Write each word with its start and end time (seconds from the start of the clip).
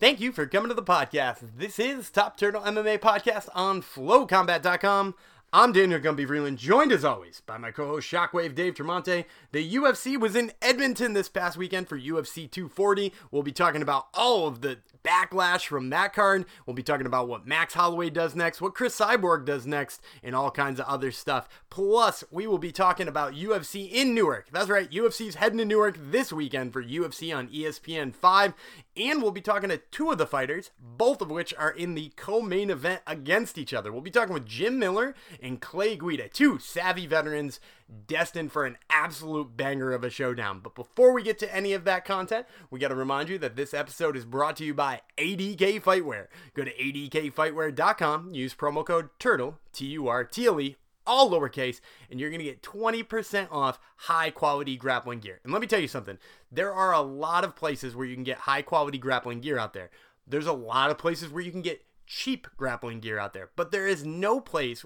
Thank 0.00 0.18
you 0.18 0.32
for 0.32 0.46
coming 0.46 0.70
to 0.70 0.74
the 0.74 0.82
podcast. 0.82 1.58
This 1.58 1.78
is 1.78 2.08
Top 2.08 2.38
Turtle 2.38 2.62
MMA 2.62 3.00
Podcast 3.00 3.50
on 3.54 3.82
FlowCombat.com. 3.82 5.14
I'm 5.52 5.72
Daniel 5.72 5.98
Gumby 5.98 6.28
Vreeland, 6.28 6.58
joined 6.58 6.92
as 6.92 7.04
always 7.04 7.42
by 7.44 7.58
my 7.58 7.72
co-host 7.72 8.08
Shockwave 8.08 8.54
Dave 8.54 8.74
Tremonte. 8.74 9.24
The 9.50 9.74
UFC 9.74 10.16
was 10.16 10.36
in 10.36 10.52
Edmonton 10.62 11.12
this 11.12 11.28
past 11.28 11.56
weekend 11.56 11.88
for 11.88 11.98
UFC 11.98 12.48
240. 12.48 13.12
We'll 13.32 13.42
be 13.42 13.50
talking 13.50 13.82
about 13.82 14.06
all 14.14 14.46
of 14.46 14.60
the 14.60 14.78
backlash 15.04 15.66
from 15.66 15.90
that 15.90 16.12
card. 16.12 16.44
We'll 16.66 16.74
be 16.74 16.84
talking 16.84 17.06
about 17.06 17.26
what 17.26 17.48
Max 17.48 17.74
Holloway 17.74 18.10
does 18.10 18.36
next, 18.36 18.60
what 18.60 18.74
Chris 18.74 18.96
Cyborg 18.96 19.44
does 19.44 19.66
next, 19.66 20.00
and 20.22 20.36
all 20.36 20.52
kinds 20.52 20.78
of 20.78 20.86
other 20.86 21.10
stuff. 21.10 21.48
Plus, 21.68 22.22
we 22.30 22.46
will 22.46 22.58
be 22.58 22.70
talking 22.70 23.08
about 23.08 23.34
UFC 23.34 23.90
in 23.90 24.14
Newark. 24.14 24.48
That's 24.52 24.68
right, 24.68 24.90
UFC's 24.90 25.36
heading 25.36 25.58
to 25.58 25.64
Newark 25.64 25.96
this 25.98 26.32
weekend 26.32 26.72
for 26.72 26.82
UFC 26.82 27.36
on 27.36 27.48
ESPN 27.48 28.14
5. 28.14 28.54
And 28.96 29.22
we'll 29.22 29.30
be 29.30 29.40
talking 29.40 29.70
to 29.70 29.78
two 29.78 30.10
of 30.10 30.18
the 30.18 30.26
fighters, 30.26 30.70
both 30.78 31.22
of 31.22 31.30
which 31.30 31.54
are 31.58 31.70
in 31.70 31.94
the 31.94 32.12
co 32.16 32.40
main 32.40 32.70
event 32.70 33.02
against 33.06 33.56
each 33.56 33.72
other. 33.72 33.90
We'll 33.90 34.00
be 34.00 34.10
talking 34.10 34.34
with 34.34 34.46
Jim 34.46 34.78
Miller 34.78 35.14
and 35.42 35.60
Clay 35.60 35.96
Guida, 35.96 36.28
two 36.28 36.58
savvy 36.58 37.06
veterans 37.06 37.60
destined 38.06 38.52
for 38.52 38.64
an 38.66 38.78
absolute 38.88 39.56
banger 39.56 39.92
of 39.92 40.04
a 40.04 40.10
showdown. 40.10 40.60
But 40.60 40.74
before 40.74 41.12
we 41.12 41.22
get 41.22 41.38
to 41.40 41.54
any 41.54 41.72
of 41.72 41.84
that 41.84 42.04
content, 42.04 42.46
we 42.70 42.78
got 42.78 42.88
to 42.88 42.94
remind 42.94 43.28
you 43.28 43.38
that 43.38 43.56
this 43.56 43.74
episode 43.74 44.16
is 44.16 44.24
brought 44.24 44.56
to 44.56 44.64
you 44.64 44.74
by 44.74 45.02
ADK 45.18 45.82
Fightwear. 45.82 46.26
Go 46.54 46.64
to 46.64 46.74
adkfightwear.com, 46.74 48.34
use 48.34 48.54
promo 48.54 48.84
code 48.84 49.10
TURTLE, 49.18 49.58
T 49.72 49.86
U 49.86 50.08
R 50.08 50.24
T 50.24 50.46
L 50.46 50.60
E, 50.60 50.76
all 51.06 51.30
lowercase, 51.30 51.80
and 52.10 52.20
you're 52.20 52.30
going 52.30 52.40
to 52.40 52.44
get 52.44 52.62
20% 52.62 53.48
off 53.50 53.80
high 53.96 54.30
quality 54.30 54.76
grappling 54.76 55.20
gear. 55.20 55.40
And 55.42 55.52
let 55.52 55.60
me 55.60 55.66
tell 55.66 55.80
you 55.80 55.88
something 55.88 56.18
there 56.52 56.72
are 56.72 56.92
a 56.92 57.00
lot 57.00 57.44
of 57.44 57.56
places 57.56 57.96
where 57.96 58.06
you 58.06 58.14
can 58.14 58.24
get 58.24 58.38
high 58.38 58.62
quality 58.62 58.98
grappling 58.98 59.40
gear 59.40 59.58
out 59.58 59.72
there. 59.72 59.90
There's 60.26 60.46
a 60.46 60.52
lot 60.52 60.90
of 60.90 60.98
places 60.98 61.30
where 61.30 61.42
you 61.42 61.50
can 61.50 61.62
get 61.62 61.84
cheap 62.06 62.46
grappling 62.56 63.00
gear 63.00 63.18
out 63.18 63.32
there, 63.32 63.50
but 63.56 63.70
there 63.70 63.86
is 63.86 64.04
no 64.04 64.40
place 64.40 64.84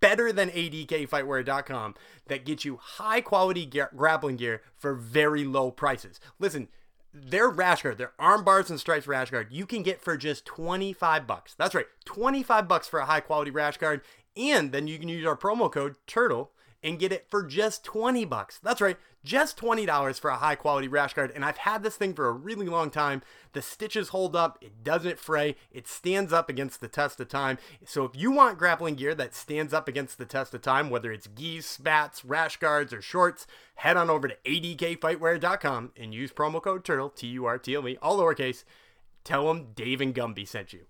better 0.00 0.32
than 0.32 0.50
adkfightwear.com 0.50 1.94
that 2.26 2.44
gets 2.44 2.64
you 2.64 2.78
high 2.80 3.20
quality 3.20 3.70
grappling 3.94 4.36
gear 4.36 4.62
for 4.76 4.94
very 4.94 5.44
low 5.44 5.70
prices. 5.70 6.20
Listen, 6.38 6.68
their 7.12 7.48
rash 7.48 7.82
guard, 7.82 7.98
their 7.98 8.12
arm 8.18 8.42
bars 8.44 8.70
and 8.70 8.80
stripes 8.80 9.06
rash 9.06 9.30
guard, 9.30 9.48
you 9.50 9.66
can 9.66 9.82
get 9.82 10.00
for 10.00 10.16
just 10.16 10.44
25 10.44 11.26
bucks. 11.26 11.54
That's 11.54 11.74
right, 11.74 11.86
25 12.04 12.66
bucks 12.66 12.88
for 12.88 12.98
a 12.98 13.06
high 13.06 13.20
quality 13.20 13.50
rash 13.50 13.76
guard. 13.76 14.00
And 14.36 14.72
then 14.72 14.88
you 14.88 14.98
can 14.98 15.08
use 15.08 15.24
our 15.26 15.36
promo 15.36 15.70
code 15.70 15.94
TURTLE 16.08 16.50
and 16.84 16.98
get 16.98 17.10
it 17.10 17.26
for 17.30 17.42
just 17.42 17.82
20 17.82 18.26
bucks. 18.26 18.60
That's 18.62 18.82
right, 18.82 18.98
just 19.24 19.58
$20 19.58 20.20
for 20.20 20.28
a 20.28 20.36
high 20.36 20.54
quality 20.54 20.86
rash 20.86 21.14
guard. 21.14 21.32
And 21.34 21.42
I've 21.42 21.56
had 21.56 21.82
this 21.82 21.96
thing 21.96 22.12
for 22.12 22.28
a 22.28 22.32
really 22.32 22.66
long 22.66 22.90
time. 22.90 23.22
The 23.54 23.62
stitches 23.62 24.10
hold 24.10 24.36
up, 24.36 24.58
it 24.60 24.84
doesn't 24.84 25.18
fray, 25.18 25.56
it 25.72 25.88
stands 25.88 26.32
up 26.32 26.50
against 26.50 26.82
the 26.82 26.88
test 26.88 27.18
of 27.20 27.28
time. 27.28 27.56
So 27.86 28.04
if 28.04 28.14
you 28.14 28.30
want 28.30 28.58
grappling 28.58 28.96
gear 28.96 29.14
that 29.14 29.34
stands 29.34 29.72
up 29.72 29.88
against 29.88 30.18
the 30.18 30.26
test 30.26 30.52
of 30.52 30.60
time, 30.60 30.90
whether 30.90 31.10
it's 31.10 31.26
gis, 31.26 31.64
spats, 31.64 32.22
rash 32.22 32.58
guards, 32.58 32.92
or 32.92 33.00
shorts, 33.00 33.46
head 33.76 33.96
on 33.96 34.10
over 34.10 34.28
to 34.28 34.36
adkfightwear.com 34.44 35.92
and 35.96 36.12
use 36.12 36.32
promo 36.32 36.62
code 36.62 36.84
TURTLE, 36.84 37.10
T 37.10 37.26
U 37.28 37.46
R 37.46 37.58
T 37.58 37.74
L 37.74 37.88
E, 37.88 37.96
all 38.02 38.18
lowercase. 38.18 38.64
Tell 39.24 39.48
them 39.48 39.68
Dave 39.74 40.02
and 40.02 40.14
Gumby 40.14 40.46
sent 40.46 40.74
you. 40.74 40.80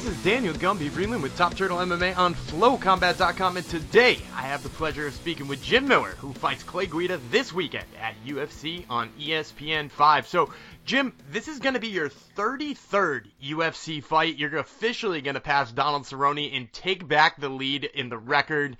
This 0.00 0.16
is 0.16 0.24
Daniel 0.24 0.54
Gumby 0.54 0.88
Vreeland 0.88 1.20
with 1.20 1.36
Top 1.36 1.54
Turtle 1.54 1.76
MMA 1.76 2.16
on 2.16 2.34
FlowCombat.com, 2.34 3.58
and 3.58 3.66
today 3.68 4.18
I 4.34 4.40
have 4.40 4.62
the 4.62 4.70
pleasure 4.70 5.06
of 5.06 5.12
speaking 5.12 5.46
with 5.46 5.62
Jim 5.62 5.86
Miller, 5.86 6.12
who 6.12 6.32
fights 6.32 6.62
Clay 6.62 6.86
Guida 6.86 7.20
this 7.30 7.52
weekend 7.52 7.84
at 8.00 8.14
UFC 8.24 8.86
on 8.88 9.10
ESPN 9.20 9.90
5. 9.90 10.26
So, 10.26 10.54
Jim, 10.86 11.12
this 11.30 11.48
is 11.48 11.58
going 11.58 11.74
to 11.74 11.80
be 11.80 11.88
your 11.88 12.08
33rd 12.08 13.26
UFC 13.44 14.02
fight. 14.02 14.38
You're 14.38 14.56
officially 14.56 15.20
going 15.20 15.34
to 15.34 15.40
pass 15.40 15.70
Donald 15.70 16.04
Cerrone 16.04 16.56
and 16.56 16.72
take 16.72 17.06
back 17.06 17.38
the 17.38 17.50
lead 17.50 17.84
in 17.84 18.08
the 18.08 18.16
record. 18.16 18.78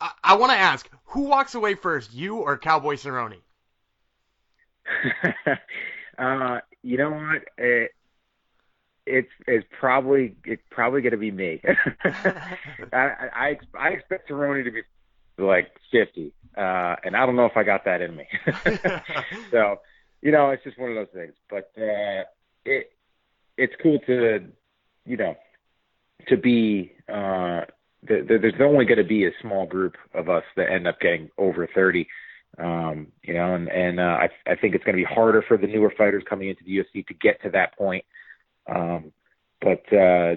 I, 0.00 0.12
I 0.22 0.34
want 0.36 0.52
to 0.52 0.58
ask, 0.58 0.88
who 1.06 1.22
walks 1.22 1.56
away 1.56 1.74
first, 1.74 2.14
you 2.14 2.36
or 2.36 2.56
Cowboy 2.56 2.94
Cerrone? 2.94 3.40
uh, 6.16 6.60
you 6.84 6.96
know 6.96 7.10
what? 7.10 7.42
It, 7.58 7.90
it's 9.10 9.28
it's 9.46 9.66
probably 9.78 10.36
it's 10.44 10.62
probably 10.70 11.02
going 11.02 11.12
to 11.12 11.18
be 11.18 11.30
me. 11.30 11.60
I, 12.92 13.28
I 13.32 13.58
I 13.78 13.88
expect 13.90 14.30
Cerrone 14.30 14.64
to 14.64 14.70
be 14.70 14.82
like 15.38 15.68
50, 15.90 16.32
uh, 16.56 16.96
and 17.04 17.16
I 17.16 17.26
don't 17.26 17.36
know 17.36 17.46
if 17.46 17.56
I 17.56 17.62
got 17.62 17.84
that 17.84 18.00
in 18.02 18.16
me. 18.16 18.26
so, 19.50 19.80
you 20.22 20.30
know, 20.32 20.50
it's 20.50 20.64
just 20.64 20.78
one 20.78 20.90
of 20.90 20.96
those 20.96 21.14
things. 21.14 21.32
But 21.48 21.70
uh, 21.76 22.24
it 22.64 22.92
it's 23.56 23.74
cool 23.82 23.98
to 24.06 24.46
you 25.04 25.16
know 25.16 25.34
to 26.28 26.36
be. 26.36 26.92
Uh, 27.08 27.62
the, 28.02 28.24
the, 28.26 28.38
there's 28.40 28.54
only 28.62 28.86
going 28.86 28.96
to 28.96 29.04
be 29.04 29.26
a 29.26 29.30
small 29.42 29.66
group 29.66 29.94
of 30.14 30.30
us 30.30 30.44
that 30.56 30.70
end 30.70 30.88
up 30.88 31.00
getting 31.00 31.28
over 31.36 31.68
30. 31.74 32.08
Um, 32.56 33.08
you 33.22 33.34
know, 33.34 33.54
and 33.54 33.68
and 33.68 34.00
uh, 34.00 34.18
I 34.22 34.28
I 34.46 34.56
think 34.56 34.74
it's 34.74 34.84
going 34.84 34.96
to 34.96 35.04
be 35.04 35.14
harder 35.14 35.42
for 35.46 35.56
the 35.56 35.66
newer 35.66 35.92
fighters 35.96 36.24
coming 36.28 36.48
into 36.48 36.64
the 36.64 36.78
UFC 36.78 37.06
to 37.06 37.14
get 37.14 37.42
to 37.42 37.50
that 37.50 37.76
point. 37.76 38.04
Um, 38.74 39.12
but 39.60 39.82
uh, 39.92 40.36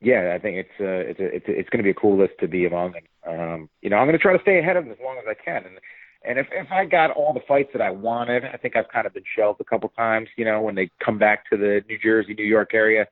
yeah, 0.00 0.32
I 0.34 0.38
think 0.38 0.56
it's 0.58 0.80
uh, 0.80 1.10
it's 1.10 1.20
a, 1.20 1.24
it's 1.24 1.48
a, 1.48 1.58
it's 1.58 1.70
going 1.70 1.78
to 1.78 1.84
be 1.84 1.90
a 1.90 1.94
cool 1.94 2.18
list 2.18 2.34
to 2.40 2.48
be 2.48 2.66
among. 2.66 2.94
And 2.96 3.40
um, 3.40 3.70
you 3.80 3.90
know, 3.90 3.96
I'm 3.96 4.06
going 4.06 4.18
to 4.18 4.22
try 4.22 4.36
to 4.36 4.42
stay 4.42 4.58
ahead 4.58 4.76
of 4.76 4.84
them 4.84 4.92
as 4.92 4.98
long 5.02 5.18
as 5.18 5.24
I 5.28 5.34
can. 5.34 5.64
And 5.64 5.78
and 6.24 6.38
if 6.38 6.46
if 6.52 6.70
I 6.70 6.84
got 6.84 7.10
all 7.10 7.32
the 7.32 7.40
fights 7.46 7.70
that 7.72 7.82
I 7.82 7.90
wanted, 7.90 8.44
I 8.44 8.56
think 8.56 8.76
I've 8.76 8.88
kind 8.88 9.06
of 9.06 9.14
been 9.14 9.24
shelved 9.36 9.60
a 9.60 9.64
couple 9.64 9.88
times. 9.90 10.28
You 10.36 10.44
know, 10.44 10.60
when 10.60 10.74
they 10.74 10.90
come 11.04 11.18
back 11.18 11.48
to 11.50 11.56
the 11.56 11.82
New 11.88 11.98
Jersey, 11.98 12.34
New 12.34 12.44
York 12.44 12.74
area, 12.74 13.06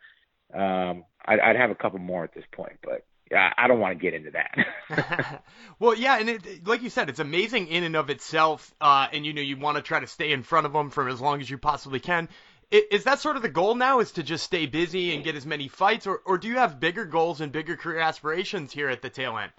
um, 0.55 1.05
I'd, 1.25 1.41
I'd 1.41 1.57
have 1.57 1.71
a 1.71 1.75
couple 1.75 1.99
more 1.99 2.25
at 2.25 2.35
this 2.35 2.45
point. 2.53 2.79
But 2.83 3.05
yeah, 3.31 3.53
I 3.57 3.69
don't 3.69 3.79
want 3.79 3.97
to 3.97 4.03
get 4.03 4.15
into 4.15 4.33
that. 4.33 5.43
well, 5.79 5.95
yeah, 5.95 6.19
and 6.19 6.29
it, 6.29 6.67
like 6.67 6.83
you 6.83 6.91
said, 6.91 7.09
it's 7.09 7.21
amazing 7.21 7.69
in 7.69 7.85
and 7.85 7.95
of 7.95 8.11
itself, 8.11 8.75
uh, 8.81 9.07
and 9.13 9.25
you 9.25 9.33
know 9.33 9.43
you 9.43 9.57
want 9.57 9.77
to 9.77 9.83
try 9.83 10.01
to 10.01 10.07
stay 10.07 10.33
in 10.33 10.43
front 10.43 10.67
of 10.67 10.73
them 10.73 10.91
for 10.91 11.09
as 11.09 11.21
long 11.21 11.41
as 11.41 11.49
you 11.49 11.59
possibly 11.59 12.01
can. 12.01 12.29
Is 12.71 13.03
that 13.05 13.19
sort 13.19 13.35
of 13.37 13.43
the 13.43 13.49
goal 13.49 13.75
now? 13.75 13.99
Is 13.99 14.13
to 14.13 14.23
just 14.23 14.45
stay 14.45 14.67
busy 14.67 15.13
and 15.13 15.25
get 15.25 15.35
as 15.35 15.45
many 15.45 15.67
fights, 15.67 16.07
or 16.07 16.21
or 16.25 16.39
do 16.39 16.47
you 16.47 16.57
have 16.57 16.79
bigger 16.79 17.05
goals 17.05 17.41
and 17.41 17.51
bigger 17.51 17.77
career 17.77 17.99
aspirations 17.99 18.73
here 18.73 18.89
at 18.89 19.03
the 19.03 19.11
tail 19.11 19.37
end? 19.37 19.51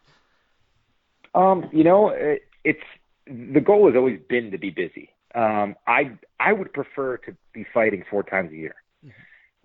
Um, 1.35 1.69
you 1.73 1.83
know, 1.83 2.09
it, 2.09 2.43
it's 2.63 2.83
the 3.25 3.59
goal 3.59 3.87
has 3.87 3.95
always 3.97 4.19
been 4.29 4.51
to 4.51 4.57
be 4.57 4.69
busy. 4.69 5.09
Um, 5.35 5.75
I 5.87 6.11
I 6.39 6.53
would 6.53 6.71
prefer 6.71 7.17
to 7.17 7.35
be 7.53 7.65
fighting 7.73 8.03
four 8.09 8.23
times 8.23 8.51
a 8.53 8.55
year. 8.55 8.75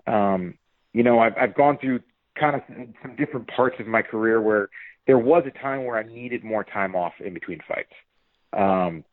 Um, 0.09 0.55
you 0.93 1.05
know, 1.05 1.21
I've 1.21 1.37
I've 1.37 1.55
gone 1.55 1.79
through 1.79 2.01
kind 2.39 2.57
of 2.57 2.63
some 3.03 3.17
different 3.17 3.49
parts 3.49 3.77
of 3.79 3.87
my 3.87 4.03
career 4.03 4.41
where 4.41 4.71
there 5.07 5.19
was 5.19 5.45
a 5.47 5.57
time 5.57 5.85
where 5.85 5.97
I 5.97 6.03
needed 6.03 6.43
more 6.43 6.65
time 6.65 6.97
off 6.97 7.15
in 7.21 7.33
between 7.33 7.61
fights. 7.67 7.93
Um, 8.53 9.05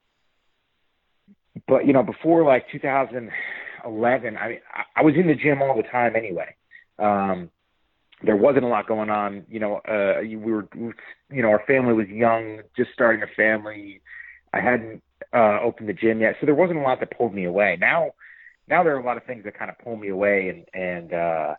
but 1.67 1.85
you 1.85 1.93
know, 1.93 2.03
before 2.03 2.43
like 2.43 2.67
2011, 3.83 4.37
I 4.37 4.47
mean, 4.47 4.59
I, 4.73 4.99
I 4.99 5.03
was 5.03 5.15
in 5.15 5.27
the 5.27 5.35
gym 5.35 5.61
all 5.61 5.75
the 5.75 5.83
time 5.83 6.15
anyway. 6.15 6.55
Um, 6.99 7.49
there 8.23 8.35
wasn't 8.35 8.63
a 8.63 8.67
lot 8.67 8.87
going 8.87 9.09
on. 9.09 9.45
You 9.49 9.59
know, 9.59 9.75
uh, 9.87 10.21
we 10.21 10.35
were, 10.35 10.67
you 10.75 11.41
know, 11.41 11.49
our 11.49 11.63
family 11.67 11.93
was 11.93 12.07
young, 12.07 12.61
just 12.75 12.91
starting 12.93 13.21
a 13.21 13.27
family. 13.35 14.01
I 14.53 14.61
hadn't 14.61 15.01
uh, 15.33 15.59
opened 15.61 15.89
the 15.89 15.93
gym 15.93 16.21
yet, 16.21 16.35
so 16.39 16.45
there 16.45 16.55
wasn't 16.55 16.79
a 16.79 16.81
lot 16.81 16.99
that 16.99 17.17
pulled 17.17 17.33
me 17.33 17.45
away. 17.45 17.77
Now, 17.79 18.11
now 18.67 18.83
there 18.83 18.95
are 18.95 18.99
a 18.99 19.05
lot 19.05 19.17
of 19.17 19.25
things 19.25 19.43
that 19.43 19.57
kind 19.57 19.69
of 19.69 19.77
pull 19.79 19.97
me 19.97 20.09
away, 20.09 20.49
and 20.49 20.65
and 20.73 21.13
uh, 21.13 21.55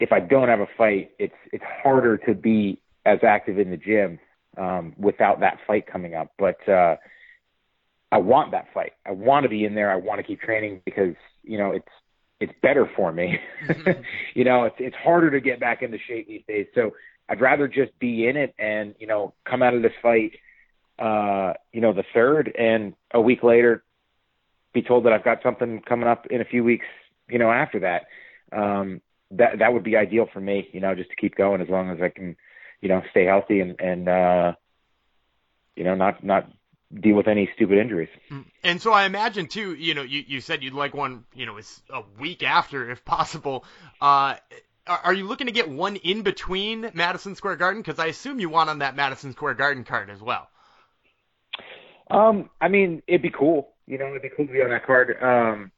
if 0.00 0.12
I 0.12 0.20
don't 0.20 0.48
have 0.48 0.60
a 0.60 0.68
fight, 0.78 1.10
it's 1.18 1.34
it's 1.52 1.64
harder 1.82 2.16
to 2.18 2.34
be 2.34 2.80
as 3.04 3.18
active 3.22 3.58
in 3.58 3.70
the 3.70 3.76
gym 3.76 4.18
um, 4.56 4.94
without 4.96 5.40
that 5.40 5.58
fight 5.66 5.86
coming 5.86 6.14
up. 6.14 6.32
But 6.38 6.66
uh, 6.68 6.96
I 8.10 8.18
want 8.18 8.52
that 8.52 8.66
fight. 8.72 8.92
I 9.04 9.10
want 9.12 9.42
to 9.44 9.48
be 9.48 9.64
in 9.64 9.74
there. 9.74 9.90
I 9.90 9.96
want 9.96 10.20
to 10.20 10.22
keep 10.22 10.40
training 10.40 10.80
because 10.84 11.14
you 11.42 11.58
know 11.58 11.72
it's 11.72 11.88
it's 12.42 12.52
better 12.60 12.90
for 12.96 13.12
me. 13.12 13.38
you 14.34 14.44
know, 14.44 14.64
it's 14.64 14.76
it's 14.78 14.96
harder 14.96 15.30
to 15.30 15.40
get 15.40 15.60
back 15.60 15.82
into 15.82 15.98
shape 16.08 16.26
these 16.26 16.42
days. 16.48 16.66
So 16.74 16.92
I'd 17.28 17.40
rather 17.40 17.68
just 17.68 17.96
be 18.00 18.26
in 18.26 18.36
it 18.36 18.54
and 18.58 18.94
you 18.98 19.06
know 19.06 19.34
come 19.48 19.62
out 19.62 19.74
of 19.74 19.82
this 19.82 19.92
fight, 20.02 20.32
uh, 20.98 21.54
you 21.72 21.80
know, 21.80 21.92
the 21.92 22.04
third, 22.12 22.52
and 22.58 22.94
a 23.14 23.20
week 23.20 23.42
later 23.42 23.84
be 24.72 24.82
told 24.82 25.04
that 25.04 25.12
I've 25.12 25.24
got 25.24 25.42
something 25.42 25.82
coming 25.82 26.08
up 26.08 26.26
in 26.30 26.40
a 26.40 26.44
few 26.44 26.64
weeks. 26.64 26.86
You 27.28 27.38
know, 27.38 27.50
after 27.50 27.80
that, 27.80 28.06
um, 28.56 29.00
that 29.30 29.60
that 29.60 29.72
would 29.72 29.84
be 29.84 29.96
ideal 29.96 30.26
for 30.32 30.40
me. 30.40 30.68
You 30.72 30.80
know, 30.80 30.94
just 30.94 31.10
to 31.10 31.16
keep 31.16 31.36
going 31.36 31.60
as 31.60 31.68
long 31.68 31.90
as 31.90 32.02
I 32.02 32.08
can, 32.08 32.36
you 32.80 32.88
know, 32.88 33.02
stay 33.12 33.24
healthy 33.24 33.60
and 33.60 33.80
and 33.80 34.08
uh, 34.08 34.52
you 35.76 35.84
know 35.84 35.94
not 35.94 36.24
not 36.24 36.50
deal 37.00 37.16
with 37.16 37.28
any 37.28 37.48
stupid 37.54 37.78
injuries. 37.78 38.08
And 38.62 38.80
so 38.80 38.92
I 38.92 39.04
imagine 39.04 39.46
too, 39.46 39.74
you 39.74 39.94
know, 39.94 40.02
you, 40.02 40.24
you 40.26 40.40
said 40.40 40.62
you'd 40.62 40.74
like 40.74 40.94
one, 40.94 41.24
you 41.34 41.46
know, 41.46 41.56
it's 41.56 41.82
a 41.90 42.02
week 42.18 42.42
after 42.42 42.90
if 42.90 43.04
possible. 43.04 43.64
Uh, 44.00 44.36
are 44.86 45.14
you 45.14 45.26
looking 45.26 45.46
to 45.46 45.52
get 45.52 45.70
one 45.70 45.96
in 45.96 46.22
between 46.22 46.90
Madison 46.94 47.36
Square 47.36 47.56
Garden? 47.56 47.82
Because 47.82 47.98
I 47.98 48.06
assume 48.06 48.40
you 48.40 48.48
want 48.48 48.68
on 48.68 48.80
that 48.80 48.96
Madison 48.96 49.32
Square 49.32 49.54
Garden 49.54 49.84
card 49.84 50.10
as 50.10 50.20
well. 50.20 50.48
Um, 52.10 52.50
I 52.60 52.68
mean, 52.68 53.02
it'd 53.06 53.22
be 53.22 53.30
cool. 53.30 53.70
You 53.86 53.98
know, 53.98 54.08
it'd 54.08 54.22
be 54.22 54.30
cool 54.36 54.46
to 54.46 54.52
be 54.52 54.60
on 54.60 54.70
that 54.70 54.84
card. 54.84 55.16
Um, 55.22 55.70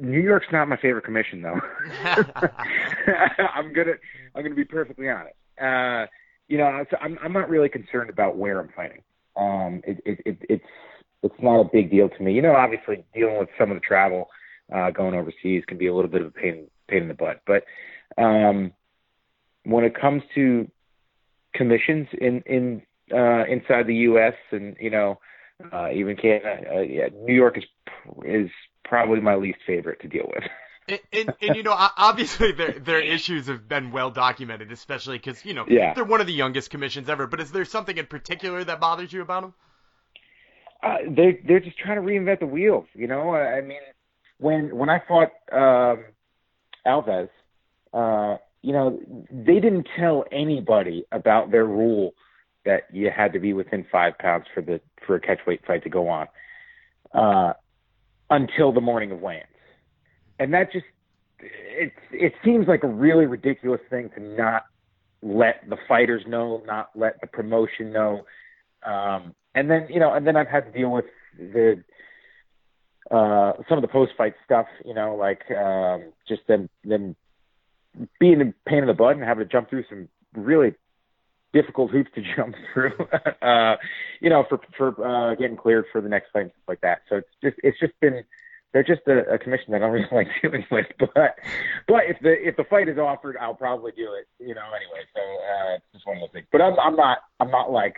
New 0.00 0.20
York's 0.20 0.46
not 0.50 0.66
my 0.68 0.76
favorite 0.76 1.04
commission, 1.04 1.42
though. 1.42 1.60
I'm 3.54 3.72
gonna 3.72 3.92
I'm 4.34 4.42
gonna 4.42 4.54
be 4.54 4.64
perfectly 4.64 5.08
honest. 5.08 5.36
Uh, 5.60 6.06
you 6.48 6.58
know, 6.58 6.64
I'm 7.00 7.18
I'm 7.22 7.32
not 7.32 7.48
really 7.48 7.68
concerned 7.68 8.10
about 8.10 8.36
where 8.36 8.58
I'm 8.58 8.70
fighting. 8.74 9.02
Um, 9.38 9.82
it, 9.86 9.98
it, 10.04 10.20
it 10.24 10.38
it's 10.48 10.64
it's 11.22 11.42
not 11.42 11.60
a 11.60 11.70
big 11.72 11.90
deal 11.90 12.08
to 12.08 12.22
me. 12.22 12.32
You 12.32 12.42
know, 12.42 12.54
obviously 12.54 13.04
dealing 13.14 13.38
with 13.38 13.48
some 13.58 13.70
of 13.70 13.76
the 13.76 13.80
travel 13.80 14.28
uh, 14.74 14.90
going 14.90 15.14
overseas 15.14 15.64
can 15.66 15.78
be 15.78 15.86
a 15.86 15.94
little 15.94 16.10
bit 16.10 16.22
of 16.22 16.28
a 16.28 16.30
pain 16.30 16.66
pain 16.88 17.02
in 17.02 17.08
the 17.08 17.14
butt, 17.14 17.40
but 17.46 17.64
um, 18.22 18.72
when 19.64 19.84
it 19.84 19.98
comes 19.98 20.22
to 20.34 20.68
commissions 21.54 22.08
in 22.20 22.42
in 22.46 22.82
uh, 23.12 23.44
inside 23.46 23.86
the 23.86 23.94
U.S. 23.94 24.34
and 24.50 24.76
you 24.80 24.90
know 24.90 25.18
uh, 25.72 25.90
even 25.90 26.16
Canada, 26.16 26.62
uh, 26.76 26.80
yeah, 26.80 27.08
New 27.22 27.34
York 27.34 27.58
is 27.58 27.64
is 28.24 28.50
probably 28.84 29.20
my 29.20 29.34
least 29.34 29.58
favorite 29.66 30.00
to 30.00 30.08
deal 30.08 30.26
with. 30.34 30.44
And, 30.88 31.00
and, 31.12 31.34
and, 31.42 31.56
you 31.56 31.62
know, 31.62 31.74
obviously 31.76 32.52
their 32.52 32.72
their 32.72 33.00
issues 33.00 33.46
have 33.46 33.68
been 33.68 33.92
well 33.92 34.10
documented, 34.10 34.72
especially 34.72 35.18
because 35.18 35.44
you 35.44 35.54
know 35.54 35.66
yeah. 35.68 35.94
they're 35.94 36.04
one 36.04 36.20
of 36.20 36.26
the 36.26 36.32
youngest 36.32 36.70
commissions 36.70 37.08
ever. 37.08 37.26
But 37.26 37.40
is 37.40 37.52
there 37.52 37.64
something 37.64 37.96
in 37.96 38.06
particular 38.06 38.64
that 38.64 38.80
bothers 38.80 39.12
you 39.12 39.22
about 39.22 39.42
them? 39.42 39.54
Uh, 40.82 40.96
they 41.08 41.40
they're 41.46 41.60
just 41.60 41.78
trying 41.78 41.96
to 41.96 42.02
reinvent 42.02 42.40
the 42.40 42.46
wheel. 42.46 42.86
You 42.94 43.06
know, 43.06 43.34
I 43.34 43.60
mean, 43.60 43.80
when 44.38 44.74
when 44.76 44.88
I 44.88 45.02
fought 45.06 45.32
um, 45.52 46.04
Alves, 46.86 47.28
uh, 47.92 48.38
you 48.62 48.72
know, 48.72 49.00
they 49.30 49.60
didn't 49.60 49.88
tell 49.98 50.24
anybody 50.32 51.04
about 51.12 51.50
their 51.50 51.66
rule 51.66 52.14
that 52.64 52.82
you 52.92 53.10
had 53.14 53.32
to 53.32 53.38
be 53.38 53.52
within 53.52 53.84
five 53.90 54.16
pounds 54.18 54.46
for 54.54 54.62
the 54.62 54.80
for 55.06 55.16
a 55.16 55.20
catchweight 55.20 55.64
fight 55.66 55.82
to 55.82 55.90
go 55.90 56.08
on 56.08 56.28
uh, 57.14 57.52
until 58.30 58.72
the 58.72 58.80
morning 58.80 59.10
of 59.10 59.20
weigh-ins, 59.20 59.46
and 60.38 60.52
that 60.54 60.72
just 60.72 60.86
it 61.40 61.92
it 62.10 62.34
seems 62.44 62.66
like 62.66 62.82
a 62.82 62.88
really 62.88 63.26
ridiculous 63.26 63.80
thing 63.90 64.10
to 64.10 64.20
not 64.20 64.64
let 65.22 65.68
the 65.68 65.76
fighters 65.88 66.22
know, 66.26 66.62
not 66.66 66.90
let 66.94 67.20
the 67.20 67.26
promotion 67.26 67.92
know, 67.92 68.24
um, 68.84 69.34
and 69.54 69.70
then 69.70 69.86
you 69.90 70.00
know, 70.00 70.12
and 70.12 70.26
then 70.26 70.36
I've 70.36 70.48
had 70.48 70.72
to 70.72 70.78
deal 70.78 70.90
with 70.90 71.06
the 71.38 71.82
uh, 73.10 73.52
some 73.68 73.78
of 73.78 73.82
the 73.82 73.88
post-fight 73.88 74.34
stuff, 74.44 74.66
you 74.84 74.94
know, 74.94 75.14
like 75.14 75.42
um, 75.50 76.12
just 76.26 76.46
them 76.46 76.68
them 76.84 77.16
being 78.20 78.40
a 78.40 78.68
pain 78.68 78.80
in 78.80 78.86
the 78.86 78.94
butt 78.94 79.16
and 79.16 79.24
having 79.24 79.44
to 79.46 79.50
jump 79.50 79.70
through 79.70 79.84
some 79.88 80.08
really 80.34 80.74
difficult 81.52 81.90
hoops 81.90 82.10
to 82.14 82.22
jump 82.36 82.54
through, 82.72 82.92
uh, 83.42 83.76
you 84.20 84.30
know, 84.30 84.44
for 84.48 84.60
for 84.76 85.06
uh, 85.06 85.34
getting 85.34 85.56
cleared 85.56 85.86
for 85.90 86.00
the 86.00 86.08
next 86.08 86.30
fight 86.32 86.42
and 86.42 86.50
stuff 86.50 86.68
like 86.68 86.80
that. 86.82 87.02
So 87.08 87.16
it's 87.16 87.28
just 87.42 87.56
it's 87.62 87.80
just 87.80 87.98
been 88.00 88.24
they're 88.72 88.84
just 88.84 89.00
a, 89.06 89.34
a 89.34 89.38
commission 89.38 89.72
that 89.72 89.76
I 89.76 89.78
don't 89.80 89.92
really 89.92 90.08
like 90.12 90.28
dealing 90.42 90.64
with. 90.70 90.86
But 90.98 91.36
but 91.86 92.02
if 92.08 92.18
the 92.20 92.32
if 92.32 92.56
the 92.56 92.64
fight 92.64 92.88
is 92.88 92.98
offered, 92.98 93.36
I'll 93.40 93.54
probably 93.54 93.92
do 93.92 94.14
it. 94.14 94.28
You 94.38 94.54
know, 94.54 94.68
anyway. 94.74 95.04
So 95.14 95.20
uh, 95.20 95.74
it's 95.76 95.84
just 95.92 96.06
one 96.06 96.16
of 96.16 96.22
those 96.22 96.32
things. 96.32 96.46
But 96.52 96.60
I'm 96.60 96.78
I'm 96.78 96.96
not 96.96 97.18
I'm 97.40 97.50
not 97.50 97.70
like 97.70 97.96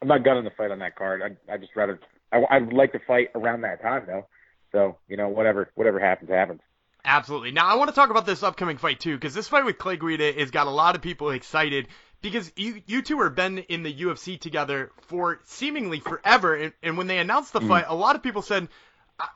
I'm 0.00 0.08
not 0.08 0.24
gunning 0.24 0.44
the 0.44 0.50
fight 0.50 0.70
on 0.70 0.80
that 0.80 0.96
card. 0.96 1.22
I 1.22 1.52
I 1.52 1.56
just 1.56 1.74
rather 1.76 2.00
I 2.32 2.42
I'd 2.50 2.72
like 2.72 2.92
to 2.92 3.00
fight 3.06 3.28
around 3.34 3.62
that 3.62 3.82
time 3.82 4.04
though. 4.06 4.26
So 4.72 4.98
you 5.08 5.16
know 5.16 5.28
whatever 5.28 5.70
whatever 5.74 6.00
happens 6.00 6.30
happens. 6.30 6.60
Absolutely. 7.04 7.50
Now 7.50 7.66
I 7.66 7.74
want 7.76 7.90
to 7.90 7.94
talk 7.94 8.10
about 8.10 8.26
this 8.26 8.42
upcoming 8.42 8.76
fight 8.76 9.00
too, 9.00 9.16
because 9.16 9.34
this 9.34 9.48
fight 9.48 9.64
with 9.64 9.78
Clay 9.78 9.96
Guida 9.96 10.32
has 10.32 10.50
got 10.50 10.68
a 10.68 10.70
lot 10.70 10.94
of 10.94 11.02
people 11.02 11.30
excited 11.30 11.88
because 12.20 12.52
you 12.56 12.80
you 12.86 13.02
two 13.02 13.20
have 13.22 13.34
been 13.34 13.58
in 13.58 13.82
the 13.82 13.92
UFC 13.92 14.40
together 14.40 14.92
for 15.02 15.40
seemingly 15.44 16.00
forever, 16.00 16.54
and, 16.54 16.72
and 16.82 16.96
when 16.96 17.08
they 17.08 17.18
announced 17.18 17.52
the 17.52 17.60
mm 17.60 17.68
fight, 17.68 17.84
a 17.88 17.94
lot 17.94 18.16
of 18.16 18.22
people 18.22 18.42
said, 18.42 18.68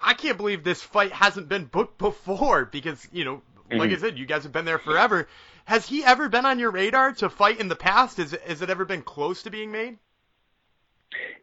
I-, 0.03 0.15
can't 0.15 0.37
believe 0.37 0.65
this 0.65 0.83
fight 0.83 1.12
hasn't 1.12 1.49
been 1.49 1.65
booked 1.65 1.99
before 1.99 2.65
because 2.65 3.06
you 3.12 3.25
know, 3.25 3.43
mm 3.71 3.79
like 3.79 3.91
I 3.91 3.97
said, 3.97 4.17
you 4.17 4.27
guys 4.27 4.44
have 4.44 4.53
been 4.53 4.65
there 4.65 4.79
forever. 4.79 5.27
Has 5.65 5.88
he 5.88 6.05
ever 6.05 6.29
been 6.29 6.47
on 6.47 6.61
your 6.61 6.71
radar 6.71 7.12
to 7.15 7.29
fight 7.29 7.59
in 7.59 7.67
the 7.67 7.75
past? 7.75 8.19
Has 8.19 8.31
has 8.47 8.62
it 8.62 8.71
ever 8.71 8.85
been 8.85 9.03
close 9.03 9.43
to 9.43 9.50
being 9.50 9.73
made? 9.73 9.99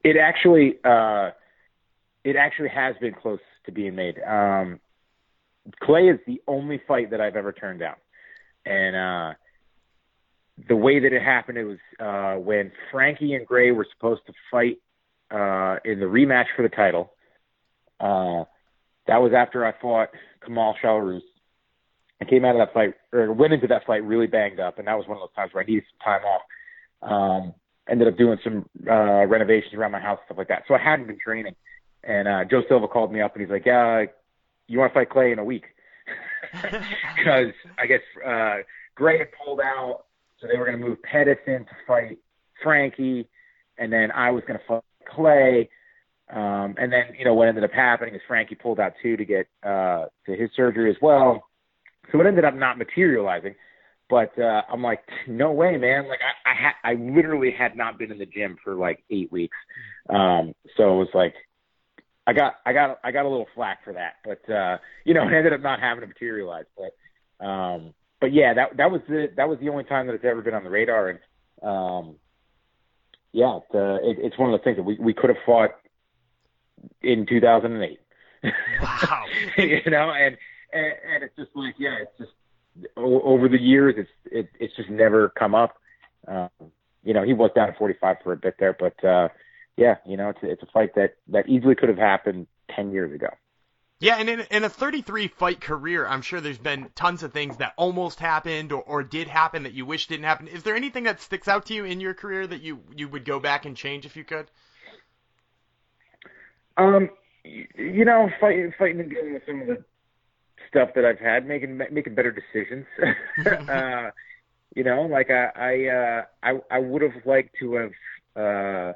It 0.03 0.15
actually, 0.17 0.77
uh, 0.83 1.31
it 2.23 2.35
actually 2.37 2.69
has 2.69 2.95
been 3.01 3.13
close 3.13 3.39
to 3.65 3.71
being 3.71 3.95
made. 3.95 4.21
Um, 4.21 4.79
Clay 5.81 6.07
is 6.07 6.19
the 6.27 6.41
only 6.47 6.81
fight 6.87 7.11
that 7.11 7.19
I've 7.19 7.35
ever 7.35 7.51
turned 7.51 7.79
down, 7.79 7.95
and 8.65 8.95
uh, 8.95 9.33
the 10.67 10.75
way 10.75 10.99
that 10.99 11.11
it 11.13 11.21
happened, 11.21 11.57
it 11.57 11.65
was 11.65 11.79
uh, 11.99 12.39
when 12.39 12.71
Frankie 12.91 13.33
and 13.33 13.45
Gray 13.45 13.71
were 13.71 13.87
supposed 13.93 14.21
to 14.27 14.33
fight 14.51 14.77
uh, 15.31 15.79
in 15.85 15.99
the 15.99 16.05
rematch 16.05 16.45
for 16.55 16.61
the 16.61 16.69
title. 16.69 17.13
Uh, 18.03 18.45
that 19.07 19.21
was 19.21 19.31
after 19.35 19.65
I 19.65 19.73
fought 19.81 20.09
Kamal 20.45 20.75
Shalorus. 20.81 21.23
I 22.21 22.25
came 22.25 22.45
out 22.45 22.55
of 22.55 22.67
that 22.67 22.73
fight, 22.73 22.93
or 23.11 23.33
went 23.33 23.53
into 23.53 23.67
that 23.67 23.85
fight 23.85 24.03
really 24.03 24.27
banged 24.27 24.59
up, 24.59 24.79
and 24.79 24.87
that 24.87 24.97
was 24.97 25.07
one 25.07 25.17
of 25.17 25.21
those 25.21 25.35
times 25.35 25.53
where 25.53 25.63
I 25.63 25.67
needed 25.67 25.83
some 25.89 26.13
time 26.13 26.21
off. 26.25 26.41
Um, 27.01 27.53
ended 27.89 28.07
up 28.07 28.17
doing 28.17 28.37
some 28.43 28.65
uh, 28.89 29.25
renovations 29.25 29.73
around 29.73 29.91
my 29.91 29.99
house, 29.99 30.19
and 30.19 30.25
stuff 30.27 30.37
like 30.37 30.47
that. 30.47 30.63
So 30.67 30.73
I 30.73 30.79
hadn't 30.79 31.07
been 31.07 31.19
training. 31.19 31.55
And 32.03 32.27
uh, 32.27 32.43
Joe 32.49 32.63
Silva 32.67 32.87
called 32.87 33.11
me 33.11 33.21
up, 33.21 33.33
and 33.33 33.41
he's 33.41 33.51
like, 33.51 33.65
"Yeah, 33.65 34.05
you 34.67 34.79
want 34.79 34.91
to 34.91 34.99
fight 34.99 35.09
Clay 35.09 35.31
in 35.31 35.39
a 35.39 35.43
week?" 35.43 35.65
Because 37.15 37.53
I 37.79 37.87
guess 37.87 38.01
uh, 38.23 38.57
Gray 38.95 39.17
had 39.17 39.29
pulled 39.43 39.59
out 39.61 40.03
so 40.43 40.47
they 40.51 40.59
were 40.59 40.65
going 40.65 40.79
to 40.79 40.85
move 40.85 41.01
Pettis 41.01 41.37
in 41.47 41.59
to 41.59 41.71
fight 41.87 42.19
Frankie, 42.61 43.27
and 43.77 43.91
then 43.91 44.11
I 44.11 44.31
was 44.31 44.43
going 44.45 44.59
to 44.59 44.65
fight 44.65 44.83
Clay. 45.07 45.69
Um, 46.33 46.75
and 46.77 46.91
then, 46.91 47.13
you 47.17 47.25
know, 47.25 47.35
what 47.35 47.47
ended 47.47 47.63
up 47.63 47.71
happening 47.71 48.15
is 48.15 48.21
Frankie 48.27 48.55
pulled 48.55 48.79
out 48.79 48.93
too 49.01 49.15
to 49.17 49.25
get 49.25 49.47
uh, 49.63 50.05
to 50.25 50.35
his 50.35 50.49
surgery 50.55 50.89
as 50.89 50.97
well. 51.01 51.43
So 52.11 52.19
it 52.19 52.25
ended 52.25 52.43
up 52.43 52.55
not 52.55 52.77
materializing. 52.77 53.55
But 54.09 54.37
uh, 54.37 54.61
I'm 54.71 54.83
like, 54.83 54.99
no 55.27 55.51
way, 55.51 55.77
man! 55.77 56.07
Like 56.07 56.19
I, 56.21 56.51
I 56.51 56.53
had, 56.53 56.73
I 56.83 56.93
literally 57.01 57.51
had 57.57 57.75
not 57.75 57.97
been 57.97 58.11
in 58.11 58.19
the 58.19 58.25
gym 58.25 58.57
for 58.63 58.75
like 58.75 59.03
eight 59.09 59.31
weeks. 59.31 59.55
Um, 60.09 60.53
so 60.77 60.93
it 60.93 60.97
was 60.97 61.07
like, 61.13 61.33
I 62.27 62.33
got, 62.33 62.55
I 62.65 62.73
got, 62.73 62.99
I 63.03 63.11
got 63.11 63.25
a 63.25 63.29
little 63.29 63.47
flack 63.55 63.83
for 63.83 63.93
that. 63.93 64.15
But 64.23 64.53
uh, 64.53 64.77
you 65.05 65.13
know, 65.13 65.23
it 65.27 65.33
ended 65.33 65.53
up 65.53 65.61
not 65.61 65.79
having 65.79 66.01
to 66.01 66.07
materialize. 66.07 66.65
But 66.77 67.45
um, 67.45 67.93
but 68.19 68.33
yeah, 68.33 68.53
that 68.53 68.77
that 68.77 68.91
was 68.91 69.01
the 69.07 69.27
that 69.37 69.47
was 69.47 69.57
the 69.59 69.69
only 69.69 69.85
time 69.85 70.07
that 70.07 70.13
it's 70.13 70.25
ever 70.25 70.41
been 70.41 70.53
on 70.53 70.63
the 70.63 70.69
radar, 70.69 71.09
and 71.09 71.19
um, 71.63 72.15
yeah, 73.31 73.59
the, 73.71 73.99
it, 74.03 74.17
it's 74.19 74.37
one 74.37 74.53
of 74.53 74.59
the 74.59 74.63
things 74.63 74.77
that 74.77 74.83
we 74.83 74.97
we 74.99 75.13
could 75.13 75.29
have 75.29 75.43
fought 75.45 75.71
in 77.01 77.25
2008. 77.25 77.99
Wow, 78.81 79.25
you 79.57 79.81
know, 79.87 80.11
and, 80.11 80.37
and 80.73 80.93
and 81.13 81.23
it's 81.23 81.35
just 81.35 81.51
like 81.55 81.75
yeah, 81.77 81.97
it's 82.01 82.17
just 82.17 82.31
over 82.97 83.47
the 83.47 83.59
years, 83.59 83.95
it's 83.97 84.09
it, 84.25 84.49
it's 84.59 84.75
just 84.75 84.89
never 84.89 85.29
come 85.29 85.55
up. 85.55 85.77
Um, 86.27 86.49
you 87.03 87.13
know, 87.13 87.23
he 87.23 87.33
was 87.33 87.51
down 87.55 87.69
at 87.69 87.77
45 87.77 88.17
for 88.23 88.33
a 88.33 88.37
bit 88.37 88.55
there, 88.59 88.75
but 88.77 89.03
uh, 89.03 89.29
yeah, 89.77 89.95
you 90.05 90.17
know, 90.17 90.29
it's 90.29 90.39
it's 90.41 90.63
a 90.63 90.67
fight 90.67 90.95
that 90.95 91.15
that 91.29 91.47
easily 91.47 91.75
could 91.75 91.89
have 91.89 91.97
happened 91.97 92.47
10 92.75 92.91
years 92.91 93.13
ago. 93.13 93.29
Yeah, 93.99 94.17
and 94.17 94.29
in, 94.29 94.41
in 94.51 94.63
a 94.65 94.69
33 94.69 95.29
fight 95.29 95.61
career, 95.61 96.05
I'm 96.05 96.21
sure 96.21 96.41
there's 96.41 96.57
been 96.57 96.89
tons 96.93 97.23
of 97.23 97.31
things 97.31 97.57
that 97.57 97.73
almost 97.77 98.19
happened 98.19 98.73
or, 98.73 98.81
or 98.83 99.01
did 99.01 99.29
happen 99.29 99.63
that 99.63 99.73
you 99.73 99.85
wish 99.85 100.07
didn't 100.07 100.25
happen. 100.25 100.49
Is 100.49 100.63
there 100.63 100.75
anything 100.75 101.05
that 101.05 101.21
sticks 101.21 101.47
out 101.47 101.67
to 101.67 101.73
you 101.73 101.85
in 101.85 102.01
your 102.01 102.13
career 102.13 102.45
that 102.45 102.61
you, 102.61 102.81
you 102.93 103.07
would 103.07 103.23
go 103.23 103.39
back 103.39 103.63
and 103.65 103.77
change 103.77 104.05
if 104.05 104.17
you 104.17 104.25
could? 104.25 104.47
Um, 106.77 107.09
you 107.43 108.05
know, 108.05 108.29
fighting, 108.39 108.73
fighting 108.77 109.01
and 109.01 109.09
dealing 109.09 109.33
with 109.33 109.43
some 109.47 109.61
of 109.61 109.67
the 109.67 109.83
stuff 110.69 110.89
that 110.95 111.05
I've 111.05 111.19
had, 111.19 111.45
making 111.47 111.77
making 111.91 112.15
better 112.15 112.31
decisions. 112.31 112.85
uh, 113.69 114.11
you 114.75 114.83
know, 114.83 115.03
like 115.03 115.29
I 115.29 115.49
I 115.55 115.87
uh, 115.87 116.21
I, 116.41 116.75
I 116.75 116.79
would 116.79 117.01
have 117.01 117.25
liked 117.25 117.55
to 117.59 117.73
have 117.75 117.91
uh, 118.35 118.93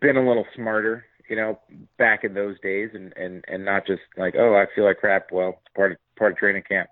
been 0.00 0.16
a 0.16 0.26
little 0.26 0.46
smarter 0.56 1.04
you 1.32 1.36
know, 1.36 1.58
back 1.98 2.24
in 2.24 2.34
those 2.34 2.60
days 2.60 2.90
and, 2.92 3.12
and, 3.16 3.42
and 3.48 3.64
not 3.64 3.86
just 3.86 4.02
like, 4.18 4.34
oh, 4.38 4.54
I 4.54 4.66
feel 4.74 4.84
like 4.84 4.98
crap. 4.98 5.32
Well, 5.32 5.60
it's 5.64 5.74
part 5.74 5.92
of, 5.92 5.98
part 6.16 6.32
of 6.32 6.38
training 6.38 6.64
camp. 6.68 6.90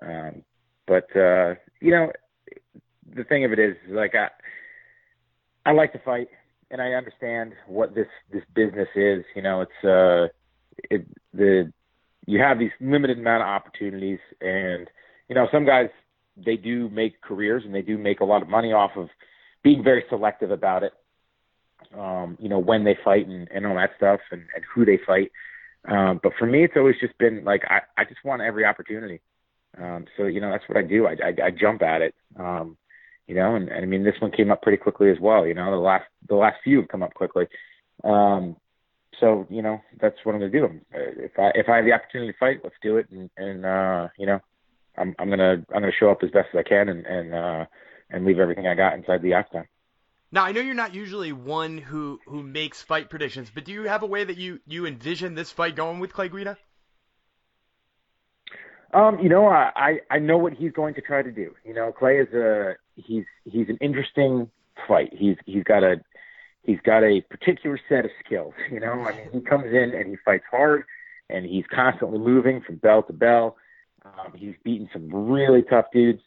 Um, 0.00 0.44
but, 0.86 1.08
uh, 1.16 1.54
you 1.80 1.90
know, 1.90 2.12
the 3.14 3.24
thing 3.24 3.44
of 3.44 3.52
it 3.52 3.58
is 3.58 3.76
like, 3.88 4.14
I, 4.14 4.28
I 5.66 5.72
like 5.72 5.92
to 5.92 5.98
fight 5.98 6.28
and 6.70 6.80
I 6.80 6.92
understand 6.92 7.52
what 7.66 7.94
this, 7.94 8.06
this 8.32 8.42
business 8.54 8.88
is, 8.94 9.24
you 9.34 9.42
know, 9.42 9.62
it's, 9.62 9.84
uh, 9.84 10.28
it, 10.90 11.06
the, 11.34 11.72
you 12.26 12.40
have 12.40 12.58
these 12.58 12.70
limited 12.80 13.18
amount 13.18 13.42
of 13.42 13.48
opportunities 13.48 14.20
and, 14.40 14.88
you 15.28 15.34
know, 15.34 15.46
some 15.52 15.66
guys, 15.66 15.88
they 16.36 16.56
do 16.56 16.88
make 16.90 17.20
careers 17.20 17.64
and 17.64 17.74
they 17.74 17.82
do 17.82 17.98
make 17.98 18.20
a 18.20 18.24
lot 18.24 18.42
of 18.42 18.48
money 18.48 18.72
off 18.72 18.92
of 18.96 19.08
being 19.62 19.82
very 19.82 20.04
selective 20.08 20.50
about 20.50 20.82
it 20.82 20.92
um, 21.96 22.36
you 22.40 22.48
know, 22.48 22.58
when 22.58 22.84
they 22.84 22.96
fight 23.04 23.26
and, 23.26 23.48
and 23.50 23.66
all 23.66 23.76
that 23.76 23.90
stuff 23.96 24.20
and, 24.30 24.42
and 24.54 24.64
who 24.74 24.84
they 24.84 24.98
fight. 25.06 25.30
Um, 25.88 26.20
but 26.22 26.32
for 26.38 26.46
me, 26.46 26.64
it's 26.64 26.74
always 26.76 26.96
just 27.00 27.16
been 27.18 27.44
like 27.44 27.62
I, 27.68 27.80
I 27.96 28.04
just 28.04 28.24
want 28.24 28.42
every 28.42 28.64
opportunity. 28.64 29.20
Um, 29.78 30.04
so 30.16 30.24
you 30.24 30.40
know 30.40 30.50
that's 30.50 30.68
what 30.68 30.76
I 30.76 30.82
do. 30.82 31.06
I, 31.06 31.12
I, 31.12 31.46
I 31.46 31.50
jump 31.50 31.82
at 31.82 32.02
it. 32.02 32.14
Um, 32.38 32.76
you 33.30 33.36
know, 33.36 33.54
and, 33.54 33.68
and 33.68 33.84
I 33.84 33.86
mean 33.86 34.02
this 34.02 34.20
one 34.20 34.32
came 34.32 34.50
up 34.50 34.60
pretty 34.60 34.76
quickly 34.76 35.08
as 35.08 35.20
well. 35.20 35.46
You 35.46 35.54
know, 35.54 35.70
the 35.70 35.76
last 35.76 36.04
the 36.28 36.34
last 36.34 36.56
few 36.64 36.80
have 36.80 36.88
come 36.88 37.04
up 37.04 37.14
quickly. 37.14 37.46
Um, 38.02 38.56
so 39.20 39.46
you 39.48 39.62
know 39.62 39.80
that's 40.00 40.16
what 40.24 40.34
I'm 40.34 40.40
gonna 40.40 40.50
do. 40.50 40.68
If 40.90 41.38
I 41.38 41.52
if 41.54 41.68
I 41.68 41.76
have 41.76 41.84
the 41.84 41.92
opportunity 41.92 42.32
to 42.32 42.38
fight, 42.38 42.58
let's 42.64 42.74
do 42.82 42.96
it. 42.96 43.06
And, 43.12 43.30
and 43.36 43.64
uh, 43.64 44.08
you 44.18 44.26
know, 44.26 44.40
I'm 44.98 45.14
I'm 45.20 45.30
gonna 45.30 45.64
I'm 45.72 45.80
gonna 45.80 45.92
show 45.92 46.10
up 46.10 46.24
as 46.24 46.30
best 46.32 46.48
as 46.52 46.58
I 46.58 46.68
can 46.68 46.88
and 46.88 47.06
and 47.06 47.32
uh, 47.32 47.66
and 48.10 48.24
leave 48.24 48.40
everything 48.40 48.66
I 48.66 48.74
got 48.74 48.94
inside 48.94 49.22
the 49.22 49.34
octagon. 49.34 49.68
Now 50.32 50.42
I 50.42 50.50
know 50.50 50.60
you're 50.60 50.74
not 50.74 50.96
usually 50.96 51.32
one 51.32 51.78
who 51.78 52.18
who 52.26 52.42
makes 52.42 52.82
fight 52.82 53.10
predictions, 53.10 53.48
but 53.54 53.64
do 53.64 53.70
you 53.70 53.84
have 53.84 54.02
a 54.02 54.06
way 54.06 54.24
that 54.24 54.38
you 54.38 54.58
you 54.66 54.86
envision 54.86 55.36
this 55.36 55.52
fight 55.52 55.76
going 55.76 56.00
with 56.00 56.12
Clay 56.12 56.30
Guida? 56.30 56.58
Um, 58.92 59.18
you 59.20 59.28
know, 59.28 59.46
I, 59.46 60.00
I 60.10 60.18
know 60.18 60.36
what 60.36 60.52
he's 60.52 60.72
going 60.72 60.94
to 60.94 61.00
try 61.00 61.22
to 61.22 61.30
do. 61.30 61.54
You 61.64 61.74
know, 61.74 61.92
Clay 61.92 62.18
is 62.18 62.32
a 62.34 62.74
he's 62.96 63.24
he's 63.44 63.68
an 63.68 63.78
interesting 63.80 64.50
fight. 64.88 65.12
He's 65.12 65.36
he's 65.46 65.62
got 65.62 65.84
a 65.84 66.00
he's 66.64 66.80
got 66.84 67.04
a 67.04 67.20
particular 67.22 67.78
set 67.88 68.04
of 68.04 68.10
skills. 68.24 68.54
You 68.70 68.80
know, 68.80 68.92
I 68.92 69.16
mean, 69.16 69.28
he 69.32 69.40
comes 69.40 69.66
in 69.66 69.92
and 69.94 70.08
he 70.08 70.16
fights 70.24 70.44
hard, 70.50 70.84
and 71.28 71.44
he's 71.44 71.64
constantly 71.72 72.18
moving 72.18 72.62
from 72.62 72.76
bell 72.76 73.02
to 73.04 73.12
bell. 73.12 73.56
Um, 74.04 74.32
he's 74.34 74.54
beaten 74.64 74.88
some 74.92 75.12
really 75.12 75.62
tough 75.62 75.86
dudes, 75.92 76.22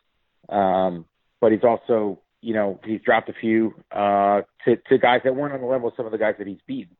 um, 0.49 1.05
but 1.41 1.51
he's 1.51 1.63
also 1.63 2.19
you 2.41 2.53
know 2.53 2.79
he's 2.85 3.01
dropped 3.01 3.29
a 3.29 3.33
few 3.33 3.73
uh, 3.91 4.41
to 4.65 4.77
to 4.89 4.97
guys 4.97 5.21
that 5.23 5.35
weren't 5.35 5.53
on 5.53 5.61
the 5.61 5.67
level 5.67 5.89
of 5.89 5.93
some 5.97 6.05
of 6.05 6.11
the 6.11 6.17
guys 6.17 6.35
that 6.37 6.47
he's 6.47 6.61
beaten. 6.67 6.95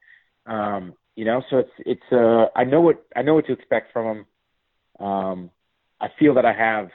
Um, 0.46 0.94
you 1.16 1.26
know, 1.26 1.44
so 1.50 1.60
it's 1.60 1.72
it's 1.80 2.12
uh, 2.12 2.48
I 2.56 2.64
know 2.64 2.82
what 2.82 3.06
I 3.16 3.22
know 3.22 3.36
what 3.36 3.46
to 3.48 3.54
expect 3.54 3.94
from 3.94 4.06
him. 4.06 4.26
Um, 5.00 5.50
I 6.00 6.08
feel 6.20 6.34
that 6.36 6.46
I 6.46 6.54
have 6.54 6.90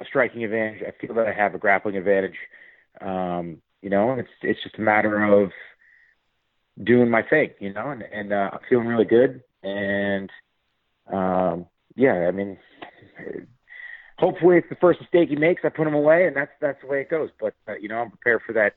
a 0.00 0.04
striking 0.04 0.44
advantage. 0.44 0.82
I 0.86 1.06
feel 1.06 1.14
that 1.14 1.26
I 1.26 1.32
have 1.32 1.54
a 1.54 1.58
grappling 1.58 1.96
advantage. 1.96 2.36
Um, 3.00 3.62
you 3.82 3.90
know, 3.90 4.12
it's 4.14 4.28
it's 4.42 4.62
just 4.62 4.78
a 4.78 4.82
matter 4.82 5.22
of 5.22 5.50
doing 6.82 7.10
my 7.10 7.22
thing, 7.22 7.50
you 7.60 7.72
know, 7.72 7.90
and, 7.90 8.02
and 8.02 8.32
uh, 8.32 8.50
I'm 8.52 8.60
feeling 8.68 8.86
really 8.86 9.04
good. 9.04 9.42
And 9.62 10.30
um, 11.12 11.66
yeah, 11.96 12.26
I 12.28 12.30
mean, 12.30 12.58
hopefully 14.18 14.58
it's 14.58 14.68
the 14.68 14.76
first 14.76 15.00
mistake 15.00 15.28
he 15.28 15.36
makes. 15.36 15.62
I 15.64 15.68
put 15.68 15.86
him 15.86 15.94
away, 15.94 16.26
and 16.26 16.36
that's 16.36 16.52
that's 16.60 16.80
the 16.82 16.88
way 16.88 17.00
it 17.00 17.10
goes. 17.10 17.30
But 17.40 17.54
uh, 17.68 17.76
you 17.76 17.88
know, 17.88 17.96
I'm 17.96 18.10
prepared 18.10 18.42
for 18.46 18.52
that 18.54 18.74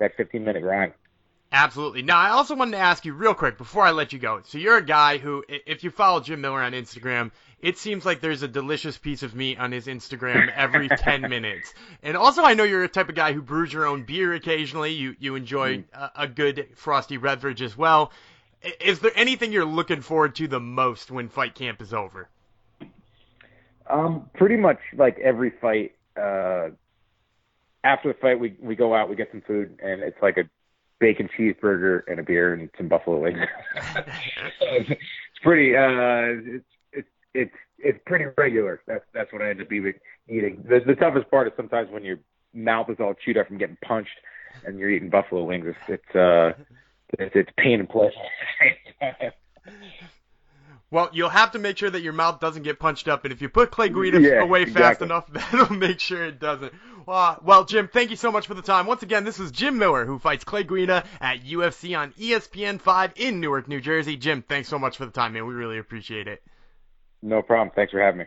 that 0.00 0.12
15 0.16 0.44
minute 0.44 0.62
grind. 0.62 0.92
Absolutely. 1.54 2.02
Now, 2.02 2.18
I 2.18 2.30
also 2.30 2.56
wanted 2.56 2.72
to 2.72 2.78
ask 2.78 3.04
you 3.04 3.12
real 3.12 3.32
quick 3.32 3.58
before 3.58 3.84
I 3.84 3.92
let 3.92 4.12
you 4.12 4.18
go. 4.18 4.40
So 4.44 4.58
you're 4.58 4.76
a 4.76 4.84
guy 4.84 5.18
who, 5.18 5.44
if 5.48 5.84
you 5.84 5.90
follow 5.92 6.18
Jim 6.18 6.40
Miller 6.40 6.60
on 6.60 6.72
Instagram, 6.72 7.30
it 7.60 7.78
seems 7.78 8.04
like 8.04 8.20
there's 8.20 8.42
a 8.42 8.48
delicious 8.48 8.98
piece 8.98 9.22
of 9.22 9.36
meat 9.36 9.60
on 9.60 9.70
his 9.70 9.86
Instagram 9.86 10.52
every 10.52 10.88
10 10.98 11.20
minutes. 11.22 11.72
And 12.02 12.16
also, 12.16 12.42
I 12.42 12.54
know 12.54 12.64
you're 12.64 12.82
a 12.82 12.88
type 12.88 13.08
of 13.08 13.14
guy 13.14 13.32
who 13.32 13.40
brews 13.40 13.72
your 13.72 13.86
own 13.86 14.02
beer 14.02 14.34
occasionally. 14.34 14.94
You 14.94 15.14
you 15.20 15.36
enjoy 15.36 15.78
mm. 15.78 15.84
a, 15.92 16.10
a 16.16 16.28
good 16.28 16.70
frosty 16.74 17.18
beverage 17.18 17.62
as 17.62 17.78
well. 17.78 18.10
Is 18.80 18.98
there 18.98 19.12
anything 19.14 19.52
you're 19.52 19.64
looking 19.64 20.00
forward 20.00 20.34
to 20.36 20.48
the 20.48 20.58
most 20.58 21.12
when 21.12 21.28
fight 21.28 21.54
camp 21.54 21.80
is 21.80 21.94
over? 21.94 22.28
Um, 23.88 24.28
pretty 24.34 24.56
much 24.56 24.80
like 24.96 25.20
every 25.20 25.50
fight. 25.60 25.94
Uh, 26.16 26.70
after 27.84 28.08
the 28.08 28.18
fight, 28.20 28.40
we 28.40 28.56
we 28.60 28.74
go 28.74 28.92
out, 28.92 29.08
we 29.08 29.14
get 29.14 29.30
some 29.30 29.42
food, 29.42 29.78
and 29.80 30.02
it's 30.02 30.20
like 30.20 30.36
a 30.36 30.50
bacon 31.04 31.28
cheeseburger 31.36 32.00
and 32.08 32.18
a 32.18 32.22
beer 32.22 32.54
and 32.54 32.70
some 32.78 32.88
buffalo 32.88 33.18
wings. 33.18 33.38
it's 34.60 34.98
pretty 35.42 35.76
uh 35.76 36.56
it's 36.56 36.64
it's 36.94 37.08
it's 37.34 37.54
it's 37.78 37.98
pretty 38.06 38.24
regular. 38.38 38.80
That's 38.86 39.04
that's 39.12 39.30
what 39.30 39.42
I 39.42 39.50
end 39.50 39.60
up 39.60 39.70
eating. 39.70 40.64
The 40.66 40.80
the 40.86 40.94
toughest 40.94 41.30
part 41.30 41.46
is 41.46 41.52
sometimes 41.58 41.90
when 41.90 42.04
your 42.04 42.20
mouth 42.54 42.88
is 42.88 42.96
all 43.00 43.12
chewed 43.12 43.36
up 43.36 43.48
from 43.48 43.58
getting 43.58 43.76
punched 43.84 44.18
and 44.64 44.78
you're 44.78 44.88
eating 44.88 45.10
buffalo 45.10 45.44
wings. 45.44 45.66
It's 45.66 46.00
it's 46.00 46.16
uh 46.16 46.52
it's, 47.18 47.36
it's 47.36 47.50
pain 47.58 47.80
and 47.80 47.88
pleasure. 47.88 48.14
Well, 50.94 51.10
you'll 51.12 51.28
have 51.28 51.50
to 51.50 51.58
make 51.58 51.76
sure 51.76 51.90
that 51.90 52.02
your 52.02 52.12
mouth 52.12 52.38
doesn't 52.38 52.62
get 52.62 52.78
punched 52.78 53.08
up, 53.08 53.24
and 53.24 53.32
if 53.32 53.42
you 53.42 53.48
put 53.48 53.72
Clay 53.72 53.88
Guida 53.88 54.20
yeah, 54.20 54.40
away 54.40 54.62
exactly. 54.62 54.80
fast 54.80 55.02
enough, 55.02 55.26
that'll 55.50 55.74
make 55.76 55.98
sure 55.98 56.24
it 56.24 56.38
doesn't. 56.38 56.72
Uh, 57.08 57.34
well, 57.42 57.64
Jim, 57.64 57.88
thank 57.92 58.10
you 58.10 58.16
so 58.16 58.30
much 58.30 58.46
for 58.46 58.54
the 58.54 58.62
time. 58.62 58.86
Once 58.86 59.02
again, 59.02 59.24
this 59.24 59.40
is 59.40 59.50
Jim 59.50 59.76
Miller, 59.76 60.04
who 60.04 60.20
fights 60.20 60.44
Clay 60.44 60.62
Guida 60.62 61.02
at 61.20 61.42
UFC 61.42 61.98
on 61.98 62.12
ESPN 62.12 62.80
5 62.80 63.12
in 63.16 63.40
Newark, 63.40 63.66
New 63.66 63.80
Jersey. 63.80 64.16
Jim, 64.16 64.44
thanks 64.48 64.68
so 64.68 64.78
much 64.78 64.96
for 64.96 65.04
the 65.04 65.10
time, 65.10 65.32
man. 65.32 65.48
We 65.48 65.54
really 65.54 65.78
appreciate 65.78 66.28
it. 66.28 66.44
No 67.22 67.42
problem. 67.42 67.72
Thanks 67.74 67.90
for 67.90 68.00
having 68.00 68.18
me. 68.18 68.26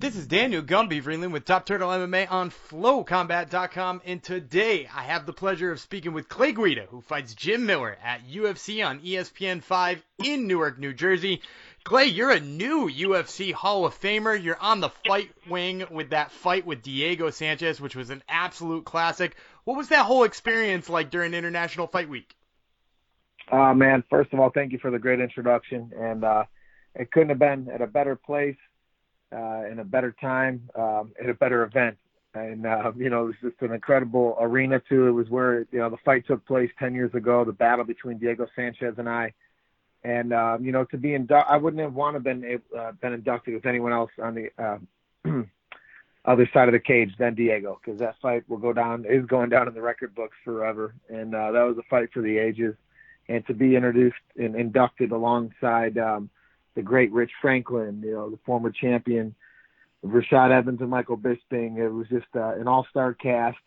This 0.00 0.14
is 0.14 0.28
Daniel 0.28 0.62
Gumby 0.62 1.02
Vreeland 1.02 1.32
with 1.32 1.44
Top 1.44 1.66
Turtle 1.66 1.88
MMA 1.88 2.30
on 2.30 2.52
FlowCombat.com, 2.52 4.02
and 4.04 4.22
today 4.22 4.88
I 4.94 5.02
have 5.02 5.26
the 5.26 5.32
pleasure 5.32 5.72
of 5.72 5.80
speaking 5.80 6.12
with 6.12 6.28
Clay 6.28 6.52
Guida, 6.52 6.86
who 6.88 7.00
fights 7.00 7.34
Jim 7.34 7.66
Miller 7.66 7.98
at 8.00 8.24
UFC 8.28 8.86
on 8.86 9.00
ESPN 9.00 9.60
5 9.60 10.04
in 10.24 10.46
Newark, 10.46 10.78
New 10.78 10.92
Jersey. 10.92 11.42
Clay, 11.82 12.04
you're 12.04 12.30
a 12.30 12.38
new 12.38 12.88
UFC 12.88 13.52
Hall 13.52 13.86
of 13.86 14.00
Famer. 14.00 14.40
You're 14.40 14.60
on 14.60 14.78
the 14.78 14.90
fight 15.04 15.32
wing 15.48 15.82
with 15.90 16.10
that 16.10 16.30
fight 16.30 16.64
with 16.64 16.82
Diego 16.82 17.30
Sanchez, 17.30 17.80
which 17.80 17.96
was 17.96 18.10
an 18.10 18.22
absolute 18.28 18.84
classic. 18.84 19.34
What 19.64 19.76
was 19.76 19.88
that 19.88 20.06
whole 20.06 20.22
experience 20.22 20.88
like 20.88 21.10
during 21.10 21.34
International 21.34 21.88
Fight 21.88 22.08
Week? 22.08 22.36
Uh, 23.50 23.74
man, 23.74 24.04
first 24.08 24.32
of 24.32 24.38
all, 24.38 24.50
thank 24.50 24.70
you 24.70 24.78
for 24.78 24.92
the 24.92 25.00
great 25.00 25.18
introduction, 25.18 25.90
and 25.98 26.22
uh, 26.22 26.44
it 26.94 27.10
couldn't 27.10 27.30
have 27.30 27.40
been 27.40 27.68
at 27.68 27.82
a 27.82 27.88
better 27.88 28.14
place 28.14 28.54
uh, 29.32 29.64
in 29.70 29.78
a 29.78 29.84
better 29.84 30.14
time, 30.20 30.68
um, 30.74 31.12
at 31.22 31.28
a 31.28 31.34
better 31.34 31.62
event. 31.62 31.98
And 32.34 32.66
uh, 32.66 32.92
you 32.96 33.10
know, 33.10 33.24
it 33.24 33.26
was 33.26 33.34
just 33.42 33.62
an 33.62 33.72
incredible 33.72 34.36
arena 34.40 34.80
too. 34.88 35.08
It 35.08 35.12
was 35.12 35.28
where 35.28 35.60
you 35.72 35.78
know 35.78 35.90
the 35.90 35.96
fight 36.04 36.26
took 36.26 36.44
place 36.46 36.70
ten 36.78 36.94
years 36.94 37.14
ago, 37.14 37.44
the 37.44 37.52
battle 37.52 37.84
between 37.84 38.18
Diego 38.18 38.46
Sanchez 38.54 38.94
and 38.98 39.08
I. 39.08 39.32
And 40.04 40.32
um, 40.32 40.64
you 40.64 40.72
know, 40.72 40.84
to 40.86 40.96
be 40.96 41.14
inducted, 41.14 41.52
I 41.52 41.56
wouldn't 41.56 41.82
have 41.82 41.94
wanted 41.94 42.22
been 42.22 42.60
uh, 42.78 42.92
been 42.92 43.14
inducted 43.14 43.54
with 43.54 43.66
anyone 43.66 43.92
else 43.92 44.10
on 44.22 44.34
the 44.34 44.50
uh, 44.62 44.78
other 46.24 46.48
side 46.52 46.68
of 46.68 46.72
the 46.72 46.80
cage 46.80 47.14
than 47.18 47.34
Diego, 47.34 47.80
because 47.82 47.98
that 48.00 48.16
fight 48.20 48.48
will 48.48 48.58
go 48.58 48.72
down 48.72 49.04
is 49.06 49.24
going 49.26 49.48
down 49.48 49.66
in 49.66 49.74
the 49.74 49.82
record 49.82 50.14
books 50.14 50.36
forever. 50.44 50.94
And 51.08 51.34
uh, 51.34 51.52
that 51.52 51.62
was 51.62 51.78
a 51.78 51.82
fight 51.88 52.10
for 52.12 52.22
the 52.22 52.38
ages. 52.38 52.74
And 53.28 53.46
to 53.46 53.54
be 53.54 53.76
introduced 53.76 54.16
and 54.36 54.54
inducted 54.54 55.10
alongside 55.10 55.98
um, 55.98 56.30
the 56.78 56.82
great 56.84 57.10
Rich 57.10 57.32
Franklin, 57.42 58.00
you 58.04 58.12
know, 58.12 58.30
the 58.30 58.38
former 58.46 58.70
champion, 58.70 59.34
Rashad 60.06 60.52
Evans 60.52 60.80
and 60.80 60.88
Michael 60.88 61.18
Bisping. 61.18 61.76
It 61.76 61.88
was 61.88 62.06
just 62.08 62.28
uh, 62.36 62.54
an 62.54 62.68
all-star 62.68 63.14
cast, 63.14 63.58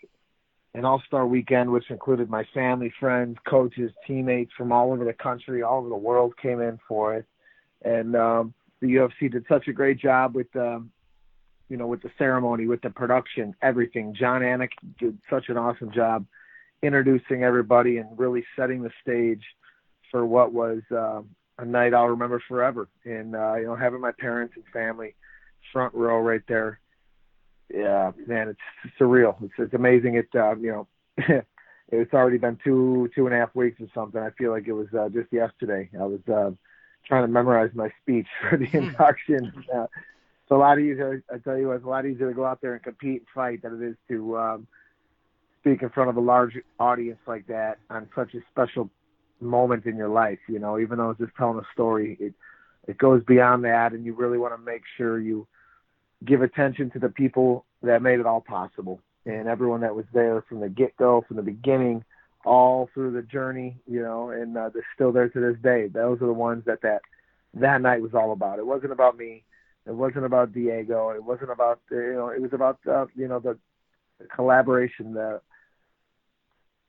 an 0.73 0.85
all-star 0.85 1.27
weekend, 1.27 1.69
which 1.73 1.91
included 1.91 2.29
my 2.29 2.45
family, 2.53 2.89
friends, 3.01 3.35
coaches, 3.45 3.91
teammates 4.07 4.53
from 4.57 4.71
all 4.71 4.93
over 4.93 5.03
the 5.03 5.11
country, 5.11 5.61
all 5.61 5.79
over 5.79 5.89
the 5.89 5.95
world 5.95 6.37
came 6.41 6.61
in 6.61 6.79
for 6.87 7.15
it. 7.15 7.25
And 7.81 8.15
um, 8.15 8.53
the 8.79 8.87
UFC 8.87 9.29
did 9.29 9.43
such 9.49 9.67
a 9.67 9.73
great 9.73 9.99
job 9.99 10.33
with, 10.33 10.55
um, 10.55 10.89
you 11.67 11.75
know, 11.75 11.87
with 11.87 12.01
the 12.03 12.11
ceremony, 12.17 12.65
with 12.67 12.81
the 12.81 12.91
production, 12.91 13.53
everything. 13.61 14.15
Jon 14.17 14.39
Anik 14.39 14.71
did 14.97 15.17
such 15.29 15.49
an 15.49 15.57
awesome 15.57 15.91
job 15.91 16.25
introducing 16.81 17.43
everybody 17.43 17.97
and 17.97 18.17
really 18.17 18.45
setting 18.55 18.81
the 18.81 18.91
stage 19.01 19.43
for 20.09 20.25
what 20.25 20.53
was 20.53 20.81
um, 20.91 21.27
a 21.61 21.65
night 21.65 21.93
I'll 21.93 22.07
remember 22.07 22.41
forever. 22.47 22.87
And 23.05 23.35
uh, 23.35 23.55
you 23.55 23.65
know, 23.65 23.75
having 23.75 24.01
my 24.01 24.11
parents 24.11 24.53
and 24.55 24.65
family 24.73 25.15
front 25.71 25.93
row 25.93 26.19
right 26.19 26.41
there, 26.47 26.79
yeah, 27.73 28.11
man, 28.27 28.49
it's 28.49 28.95
surreal. 28.99 29.35
It's, 29.43 29.53
it's 29.57 29.73
amazing. 29.73 30.15
It 30.15 30.27
uh, 30.35 30.55
you 30.55 30.71
know, 30.71 30.87
it's 31.91 32.13
already 32.13 32.37
been 32.37 32.57
two 32.63 33.09
two 33.15 33.25
and 33.25 33.35
a 33.35 33.39
half 33.39 33.55
weeks 33.55 33.79
or 33.79 33.87
something. 33.93 34.21
I 34.21 34.31
feel 34.31 34.51
like 34.51 34.67
it 34.67 34.73
was 34.73 34.87
uh, 34.97 35.09
just 35.09 35.31
yesterday. 35.31 35.89
I 35.99 36.05
was 36.05 36.21
uh, 36.27 36.51
trying 37.05 37.23
to 37.23 37.27
memorize 37.27 37.71
my 37.73 37.89
speech 38.01 38.27
for 38.49 38.57
the 38.57 38.65
hmm. 38.65 38.77
induction. 38.77 39.51
Uh, 39.73 39.83
it's 39.83 40.51
a 40.51 40.55
lot 40.55 40.79
easier. 40.79 41.23
I 41.33 41.37
tell 41.37 41.57
you, 41.57 41.71
it's 41.71 41.85
a 41.85 41.89
lot 41.89 42.05
easier 42.05 42.29
to 42.29 42.35
go 42.35 42.45
out 42.45 42.61
there 42.61 42.73
and 42.73 42.83
compete 42.83 43.21
and 43.21 43.27
fight 43.33 43.61
than 43.61 43.81
it 43.81 43.87
is 43.87 43.95
to 44.09 44.37
um, 44.37 44.67
speak 45.61 45.81
in 45.81 45.89
front 45.89 46.09
of 46.09 46.17
a 46.17 46.21
large 46.21 46.57
audience 46.79 47.19
like 47.27 47.47
that 47.47 47.77
on 47.89 48.09
such 48.15 48.33
a 48.33 48.39
special 48.51 48.89
moment 49.41 49.85
in 49.85 49.97
your 49.97 50.09
life. 50.09 50.39
You 50.47 50.59
know, 50.59 50.79
even 50.79 50.97
though 50.97 51.11
it's 51.11 51.19
just 51.19 51.35
telling 51.35 51.59
a 51.59 51.73
story, 51.73 52.17
it 52.19 52.33
it 52.87 52.97
goes 52.97 53.23
beyond 53.23 53.63
that, 53.65 53.93
and 53.93 54.05
you 54.05 54.13
really 54.13 54.37
want 54.37 54.53
to 54.53 54.61
make 54.61 54.83
sure 54.97 55.19
you 55.19 55.47
give 56.25 56.41
attention 56.41 56.89
to 56.91 56.99
the 56.99 57.09
people 57.09 57.65
that 57.83 58.01
made 58.01 58.19
it 58.19 58.25
all 58.25 58.41
possible 58.41 58.99
and 59.25 59.47
everyone 59.47 59.81
that 59.81 59.95
was 59.95 60.05
there 60.13 60.43
from 60.47 60.59
the 60.59 60.69
get 60.69 60.95
go, 60.97 61.23
from 61.27 61.37
the 61.37 61.43
beginning, 61.43 62.03
all 62.43 62.89
through 62.93 63.11
the 63.11 63.21
journey. 63.21 63.77
You 63.87 64.01
know, 64.01 64.29
and 64.29 64.57
uh, 64.57 64.69
they're 64.73 64.85
still 64.95 65.11
there 65.11 65.29
to 65.29 65.39
this 65.39 65.61
day. 65.61 65.87
Those 65.87 66.21
are 66.21 66.27
the 66.27 66.33
ones 66.33 66.63
that 66.65 66.81
that 66.81 67.01
that 67.55 67.81
night 67.81 68.01
was 68.01 68.13
all 68.13 68.31
about. 68.31 68.59
It 68.59 68.65
wasn't 68.65 68.91
about 68.91 69.17
me. 69.17 69.43
It 69.85 69.95
wasn't 69.95 70.25
about 70.25 70.53
Diego. 70.53 71.09
It 71.09 71.23
wasn't 71.23 71.51
about 71.51 71.79
you 71.89 72.13
know. 72.13 72.29
It 72.29 72.41
was 72.41 72.53
about 72.53 72.79
uh, 72.87 73.05
you 73.15 73.27
know 73.27 73.39
the, 73.39 73.57
the 74.19 74.25
collaboration, 74.27 75.13
the 75.13 75.41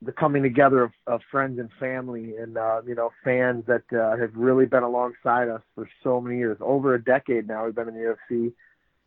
the 0.05 0.11
coming 0.11 0.43
together 0.43 0.83
of, 0.83 0.91
of 1.07 1.21
friends 1.31 1.59
and 1.59 1.69
family 1.79 2.35
and 2.37 2.57
uh, 2.57 2.81
you 2.85 2.95
know 2.95 3.11
fans 3.23 3.65
that 3.67 3.83
uh, 3.91 4.17
have 4.17 4.31
really 4.35 4.65
been 4.65 4.83
alongside 4.83 5.49
us 5.49 5.61
for 5.75 5.89
so 6.03 6.21
many 6.21 6.37
years, 6.37 6.57
over 6.61 6.95
a 6.95 7.03
decade 7.03 7.47
now. 7.47 7.65
We've 7.65 7.75
been 7.75 7.89
in 7.89 7.95
the 7.95 8.15
UFC, 8.31 8.53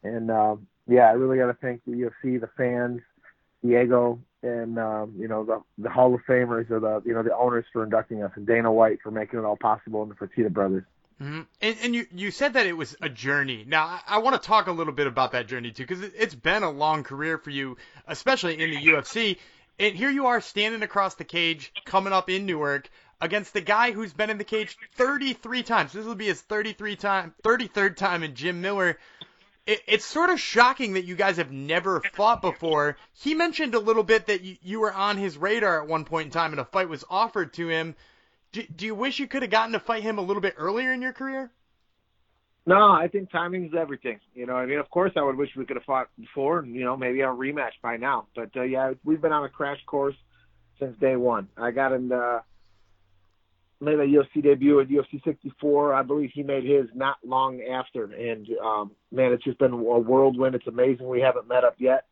and 0.02 0.30
um, 0.30 0.66
yeah, 0.88 1.08
I 1.08 1.12
really 1.12 1.38
got 1.38 1.46
to 1.46 1.54
thank 1.54 1.84
the 1.84 1.92
UFC, 1.92 2.40
the 2.40 2.50
fans, 2.56 3.00
Diego, 3.62 4.20
and 4.42 4.78
um, 4.78 5.14
you 5.18 5.28
know 5.28 5.44
the 5.44 5.62
the 5.78 5.90
Hall 5.90 6.14
of 6.14 6.20
Famers 6.28 6.70
or 6.70 6.80
the 6.80 7.02
you 7.04 7.14
know 7.14 7.22
the 7.22 7.36
owners 7.36 7.64
for 7.72 7.84
inducting 7.84 8.22
us, 8.22 8.32
and 8.36 8.46
Dana 8.46 8.72
White 8.72 8.98
for 9.02 9.10
making 9.10 9.38
it 9.38 9.44
all 9.44 9.56
possible, 9.56 10.02
and 10.02 10.10
the 10.10 10.14
Fertitta 10.14 10.52
brothers. 10.52 10.84
Mm-hmm. 11.20 11.40
And, 11.62 11.76
and, 11.82 11.94
you 11.94 12.06
you 12.14 12.30
said 12.30 12.52
that 12.54 12.66
it 12.66 12.76
was 12.76 12.94
a 13.00 13.08
journey. 13.08 13.64
Now 13.66 13.86
I, 13.86 14.00
I 14.06 14.18
want 14.18 14.40
to 14.40 14.46
talk 14.46 14.66
a 14.66 14.72
little 14.72 14.92
bit 14.92 15.06
about 15.06 15.32
that 15.32 15.48
journey 15.48 15.70
too, 15.70 15.84
because 15.84 16.02
it, 16.02 16.12
it's 16.14 16.34
been 16.34 16.62
a 16.62 16.70
long 16.70 17.04
career 17.04 17.38
for 17.38 17.48
you, 17.48 17.78
especially 18.06 18.60
in 18.60 18.70
the 18.70 18.76
UFC. 18.76 19.38
And 19.78 19.94
here 19.94 20.10
you 20.10 20.26
are 20.26 20.40
standing 20.40 20.82
across 20.82 21.14
the 21.14 21.24
cage, 21.24 21.72
coming 21.84 22.12
up 22.12 22.30
in 22.30 22.46
Newark 22.46 22.88
against 23.20 23.52
the 23.52 23.60
guy 23.60 23.92
who's 23.92 24.12
been 24.12 24.30
in 24.30 24.38
the 24.38 24.44
cage 24.44 24.76
33 24.94 25.62
times. 25.62 25.92
This 25.92 26.06
will 26.06 26.14
be 26.14 26.26
his 26.26 26.40
33 26.40 26.96
time, 26.96 27.34
33rd 27.42 27.96
time 27.96 28.22
in 28.22 28.34
Jim 28.34 28.60
Miller. 28.60 28.98
It, 29.66 29.82
it's 29.86 30.04
sort 30.04 30.30
of 30.30 30.40
shocking 30.40 30.94
that 30.94 31.04
you 31.04 31.14
guys 31.14 31.36
have 31.36 31.52
never 31.52 32.00
fought 32.14 32.40
before. 32.40 32.96
He 33.12 33.34
mentioned 33.34 33.74
a 33.74 33.80
little 33.80 34.02
bit 34.02 34.26
that 34.26 34.42
you, 34.42 34.56
you 34.62 34.80
were 34.80 34.92
on 34.92 35.18
his 35.18 35.36
radar 35.36 35.82
at 35.82 35.88
one 35.88 36.04
point 36.04 36.26
in 36.26 36.32
time, 36.32 36.52
and 36.52 36.60
a 36.60 36.64
fight 36.64 36.88
was 36.88 37.04
offered 37.10 37.52
to 37.54 37.68
him. 37.68 37.96
Do, 38.52 38.62
do 38.74 38.86
you 38.86 38.94
wish 38.94 39.18
you 39.18 39.26
could 39.26 39.42
have 39.42 39.50
gotten 39.50 39.72
to 39.72 39.80
fight 39.80 40.02
him 40.02 40.18
a 40.18 40.22
little 40.22 40.40
bit 40.40 40.54
earlier 40.56 40.92
in 40.92 41.02
your 41.02 41.12
career? 41.12 41.50
No, 42.68 42.90
I 42.90 43.06
think 43.06 43.30
timing 43.30 43.66
is 43.66 43.72
everything. 43.78 44.18
You 44.34 44.46
know, 44.46 44.54
I 44.54 44.66
mean, 44.66 44.78
of 44.78 44.90
course, 44.90 45.12
I 45.16 45.22
would 45.22 45.36
wish 45.36 45.50
we 45.56 45.64
could 45.64 45.76
have 45.76 45.84
fought 45.84 46.08
before, 46.18 46.58
and 46.58 46.74
you 46.74 46.84
know, 46.84 46.96
maybe 46.96 47.20
a 47.20 47.26
rematch 47.26 47.78
by 47.80 47.96
now. 47.96 48.26
But 48.34 48.50
uh, 48.56 48.62
yeah, 48.62 48.92
we've 49.04 49.22
been 49.22 49.32
on 49.32 49.44
a 49.44 49.48
crash 49.48 49.78
course 49.86 50.16
since 50.80 50.98
day 50.98 51.14
one. 51.14 51.48
I 51.56 51.70
got 51.70 51.92
in, 51.92 52.10
uh, 52.10 52.40
made 53.80 54.00
a 54.00 54.06
UFC 54.06 54.42
debut 54.42 54.80
at 54.80 54.88
UFC 54.88 55.22
64. 55.22 55.94
I 55.94 56.02
believe 56.02 56.30
he 56.34 56.42
made 56.42 56.64
his 56.64 56.86
not 56.92 57.18
long 57.24 57.62
after, 57.62 58.04
and 58.04 58.48
um, 58.60 58.90
man, 59.12 59.32
it's 59.32 59.44
just 59.44 59.58
been 59.58 59.72
a 59.72 59.76
whirlwind. 59.76 60.56
It's 60.56 60.66
amazing 60.66 61.06
we 61.06 61.20
haven't 61.20 61.46
met 61.46 61.62
up 61.62 61.76
yet. 61.78 62.06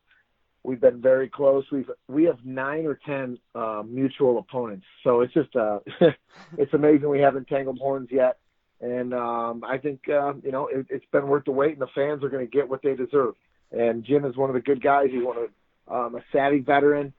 We've 0.62 0.80
been 0.80 1.02
very 1.02 1.28
close. 1.28 1.64
We've 1.72 1.90
we 2.06 2.24
have 2.24 2.38
nine 2.44 2.86
or 2.86 2.96
ten 3.04 3.38
uh, 3.56 3.82
mutual 3.84 4.38
opponents, 4.38 4.86
so 5.02 5.22
it's 5.22 5.34
just 5.34 5.54
uh, 5.56 5.80
it's 6.58 6.72
amazing 6.74 7.08
we 7.08 7.18
haven't 7.20 7.48
tangled 7.48 7.80
horns 7.80 8.08
yet 8.12 8.38
and 8.84 9.14
um, 9.14 9.64
I 9.64 9.78
think 9.78 10.08
uh, 10.08 10.34
you 10.42 10.52
know 10.52 10.66
it, 10.66 10.86
it's 10.90 11.06
been 11.10 11.26
worth 11.26 11.46
the 11.46 11.52
wait, 11.52 11.72
and 11.72 11.80
the 11.80 11.86
fans 11.94 12.22
are 12.22 12.28
going 12.28 12.46
to 12.46 12.50
get 12.50 12.68
what 12.68 12.82
they 12.82 12.94
deserve. 12.94 13.34
And 13.72 14.04
Jim 14.04 14.24
is 14.26 14.36
one 14.36 14.50
of 14.50 14.54
the 14.54 14.60
good 14.60 14.82
guys. 14.82 15.08
He's 15.10 15.24
one 15.24 15.38
of 15.38 15.50
um, 15.88 16.14
a 16.16 16.24
savvy 16.32 16.60
veteran, 16.60 17.14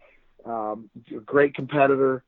um, 0.45 0.89
great 1.25 1.55
competitor, 1.55 2.23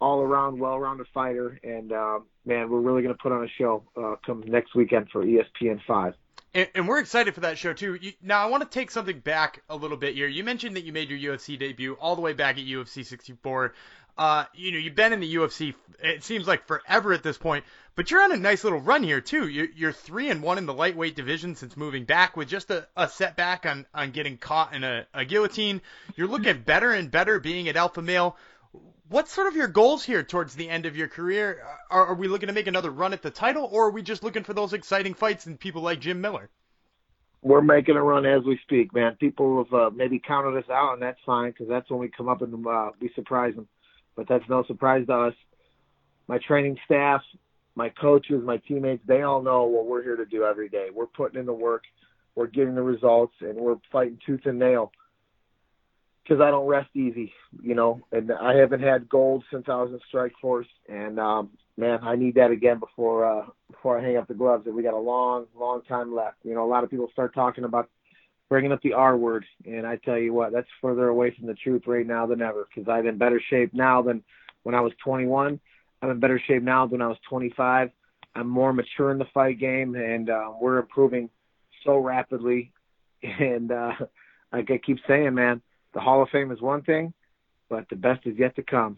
all 0.00 0.20
around 0.20 0.60
well-rounded 0.60 1.08
fighter. 1.12 1.58
And 1.64 1.92
uh, 1.92 2.20
man, 2.46 2.70
we're 2.70 2.80
really 2.80 3.02
going 3.02 3.14
to 3.14 3.20
put 3.20 3.32
on 3.32 3.42
a 3.42 3.48
show 3.58 3.82
uh, 3.96 4.14
come 4.24 4.44
next 4.46 4.76
weekend 4.76 5.08
for 5.10 5.24
ESPN 5.24 5.80
five. 5.86 6.14
And, 6.54 6.88
we're 6.88 6.98
excited 6.98 7.34
for 7.34 7.40
that 7.40 7.58
show 7.58 7.74
too. 7.74 7.98
Now, 8.22 8.42
I 8.42 8.46
want 8.46 8.62
to 8.62 8.68
take 8.68 8.90
something 8.90 9.20
back 9.20 9.62
a 9.68 9.76
little 9.76 9.98
bit 9.98 10.14
here. 10.14 10.26
You 10.26 10.42
mentioned 10.42 10.76
that 10.76 10.84
you 10.84 10.92
made 10.92 11.10
your 11.10 11.36
UFC 11.36 11.58
debut 11.58 11.94
all 12.00 12.16
the 12.16 12.22
way 12.22 12.32
back 12.32 12.58
at 12.58 12.64
UFC 12.64 13.04
64. 13.04 13.74
Uh, 14.18 14.44
you 14.52 14.72
know, 14.72 14.78
you've 14.78 14.96
been 14.96 15.12
in 15.12 15.20
the 15.20 15.36
UFC. 15.36 15.74
It 16.02 16.24
seems 16.24 16.46
like 16.46 16.66
forever 16.66 17.12
at 17.12 17.22
this 17.22 17.38
point, 17.38 17.64
but 17.94 18.10
you're 18.10 18.22
on 18.22 18.32
a 18.32 18.36
nice 18.36 18.64
little 18.64 18.80
run 18.80 19.04
here 19.04 19.20
too. 19.20 19.46
You're, 19.46 19.68
you're 19.76 19.92
three 19.92 20.28
and 20.28 20.42
one 20.42 20.58
in 20.58 20.66
the 20.66 20.74
lightweight 20.74 21.14
division 21.14 21.54
since 21.54 21.76
moving 21.76 22.04
back, 22.04 22.36
with 22.36 22.48
just 22.48 22.70
a, 22.70 22.88
a 22.96 23.08
setback 23.08 23.64
on 23.64 23.86
on 23.94 24.10
getting 24.10 24.36
caught 24.36 24.74
in 24.74 24.82
a, 24.82 25.06
a 25.14 25.24
guillotine. 25.24 25.80
You're 26.16 26.26
looking 26.26 26.62
better 26.62 26.90
and 26.92 27.10
better 27.10 27.38
being 27.38 27.68
at 27.68 27.76
Alpha 27.76 28.02
Male. 28.02 28.36
What's 29.08 29.32
sort 29.32 29.46
of 29.46 29.56
your 29.56 29.68
goals 29.68 30.04
here 30.04 30.24
towards 30.24 30.54
the 30.54 30.68
end 30.68 30.84
of 30.84 30.96
your 30.96 31.08
career? 31.08 31.64
Are, 31.88 32.08
are 32.08 32.14
we 32.14 32.26
looking 32.26 32.48
to 32.48 32.52
make 32.52 32.66
another 32.66 32.90
run 32.90 33.12
at 33.12 33.22
the 33.22 33.30
title, 33.30 33.68
or 33.70 33.86
are 33.86 33.90
we 33.90 34.02
just 34.02 34.24
looking 34.24 34.42
for 34.42 34.52
those 34.52 34.72
exciting 34.72 35.14
fights 35.14 35.46
and 35.46 35.58
people 35.58 35.82
like 35.82 36.00
Jim 36.00 36.20
Miller? 36.20 36.50
We're 37.40 37.62
making 37.62 37.94
a 37.94 38.02
run 38.02 38.26
as 38.26 38.42
we 38.42 38.58
speak, 38.64 38.92
man. 38.92 39.14
People 39.14 39.64
have 39.64 39.72
uh, 39.72 39.90
maybe 39.94 40.18
counted 40.18 40.58
us 40.58 40.68
out, 40.68 40.94
and 40.94 41.02
that's 41.02 41.20
fine 41.24 41.52
because 41.52 41.68
that's 41.68 41.88
when 41.88 42.00
we 42.00 42.08
come 42.08 42.28
up 42.28 42.42
and 42.42 42.66
uh, 42.66 42.90
we 43.00 43.10
surprise 43.14 43.54
them 43.54 43.68
but 44.18 44.26
that's 44.28 44.48
no 44.48 44.64
surprise 44.64 45.06
to 45.06 45.14
us. 45.14 45.34
My 46.26 46.38
training 46.38 46.76
staff, 46.84 47.22
my 47.76 47.88
coaches, 47.88 48.42
my 48.44 48.56
teammates, 48.56 49.04
they 49.06 49.22
all 49.22 49.40
know 49.40 49.62
what 49.62 49.86
we're 49.86 50.02
here 50.02 50.16
to 50.16 50.26
do 50.26 50.42
every 50.42 50.68
day. 50.68 50.88
We're 50.92 51.06
putting 51.06 51.38
in 51.38 51.46
the 51.46 51.52
work, 51.52 51.84
we're 52.34 52.48
getting 52.48 52.74
the 52.74 52.82
results, 52.82 53.34
and 53.40 53.54
we're 53.56 53.76
fighting 53.92 54.18
tooth 54.26 54.40
and 54.44 54.58
nail. 54.58 54.90
Because 56.24 56.42
I 56.42 56.50
don't 56.50 56.66
rest 56.66 56.90
easy, 56.94 57.32
you 57.62 57.76
know, 57.76 58.00
and 58.10 58.32
I 58.32 58.56
haven't 58.56 58.82
had 58.82 59.08
gold 59.08 59.44
since 59.52 59.66
I 59.68 59.76
was 59.76 59.92
in 59.92 60.00
Strikeforce, 60.12 60.66
and 60.88 61.20
um, 61.20 61.50
man, 61.76 62.00
I 62.02 62.16
need 62.16 62.34
that 62.34 62.50
again 62.50 62.80
before 62.80 63.24
uh, 63.24 63.46
before 63.70 63.98
I 63.98 64.02
hang 64.02 64.16
up 64.16 64.26
the 64.26 64.34
gloves. 64.34 64.66
And 64.66 64.74
we 64.74 64.82
got 64.82 64.94
a 64.94 64.98
long, 64.98 65.46
long 65.56 65.82
time 65.88 66.12
left. 66.12 66.38
You 66.42 66.54
know, 66.54 66.64
a 66.64 66.68
lot 66.68 66.82
of 66.82 66.90
people 66.90 67.08
start 67.12 67.34
talking 67.34 67.64
about 67.64 67.88
bringing 68.48 68.72
up 68.72 68.82
the 68.82 68.92
R 68.92 69.16
word, 69.16 69.44
and 69.66 69.86
I 69.86 69.96
tell 69.96 70.18
you 70.18 70.32
what, 70.32 70.52
that's 70.52 70.68
further 70.80 71.08
away 71.08 71.34
from 71.36 71.46
the 71.46 71.54
truth 71.54 71.82
right 71.86 72.06
now 72.06 72.26
than 72.26 72.42
ever. 72.42 72.66
Because 72.68 72.88
I'm 72.90 73.06
in 73.06 73.18
better 73.18 73.40
shape 73.50 73.74
now 73.74 74.02
than 74.02 74.22
when 74.62 74.74
I 74.74 74.80
was 74.80 74.92
21. 75.04 75.60
I'm 76.00 76.10
in 76.10 76.20
better 76.20 76.40
shape 76.46 76.62
now 76.62 76.86
than 76.86 76.98
when 76.98 77.02
I 77.02 77.08
was 77.08 77.18
25. 77.28 77.90
I'm 78.34 78.48
more 78.48 78.72
mature 78.72 79.10
in 79.10 79.18
the 79.18 79.26
fight 79.34 79.58
game, 79.58 79.94
and 79.94 80.30
uh, 80.30 80.52
we're 80.60 80.78
improving 80.78 81.30
so 81.84 81.98
rapidly. 81.98 82.72
And 83.20 83.72
uh, 83.72 83.94
like 84.52 84.70
I 84.70 84.78
keep 84.78 84.98
saying, 85.08 85.34
man, 85.34 85.60
the 85.92 85.98
Hall 85.98 86.22
of 86.22 86.28
Fame 86.28 86.52
is 86.52 86.60
one 86.60 86.82
thing, 86.82 87.12
but 87.68 87.88
the 87.90 87.96
best 87.96 88.24
is 88.26 88.38
yet 88.38 88.54
to 88.54 88.62
come. 88.62 88.96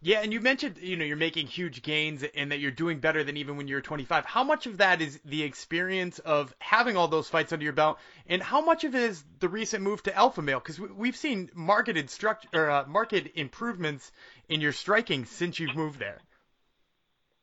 Yeah, 0.00 0.20
and 0.20 0.32
you 0.32 0.40
mentioned 0.40 0.78
you 0.78 0.96
know 0.96 1.04
you're 1.04 1.16
making 1.16 1.48
huge 1.48 1.82
gains 1.82 2.22
and 2.22 2.52
that 2.52 2.60
you're 2.60 2.70
doing 2.70 3.00
better 3.00 3.24
than 3.24 3.36
even 3.36 3.56
when 3.56 3.66
you 3.66 3.74
were 3.74 3.80
25. 3.80 4.24
How 4.24 4.44
much 4.44 4.66
of 4.66 4.78
that 4.78 5.02
is 5.02 5.18
the 5.24 5.42
experience 5.42 6.20
of 6.20 6.54
having 6.60 6.96
all 6.96 7.08
those 7.08 7.28
fights 7.28 7.52
under 7.52 7.64
your 7.64 7.72
belt, 7.72 7.98
and 8.28 8.40
how 8.40 8.60
much 8.60 8.84
of 8.84 8.94
it 8.94 9.02
is 9.02 9.24
the 9.40 9.48
recent 9.48 9.82
move 9.82 10.00
to 10.04 10.16
alpha 10.16 10.40
male? 10.40 10.60
Because 10.60 10.78
we've 10.78 11.16
seen 11.16 11.50
marketed 11.52 12.10
structure 12.10 12.70
uh, 12.70 12.84
market 12.86 13.32
improvements 13.34 14.12
in 14.48 14.60
your 14.60 14.72
striking 14.72 15.24
since 15.24 15.58
you've 15.58 15.74
moved 15.74 15.98
there. 15.98 16.20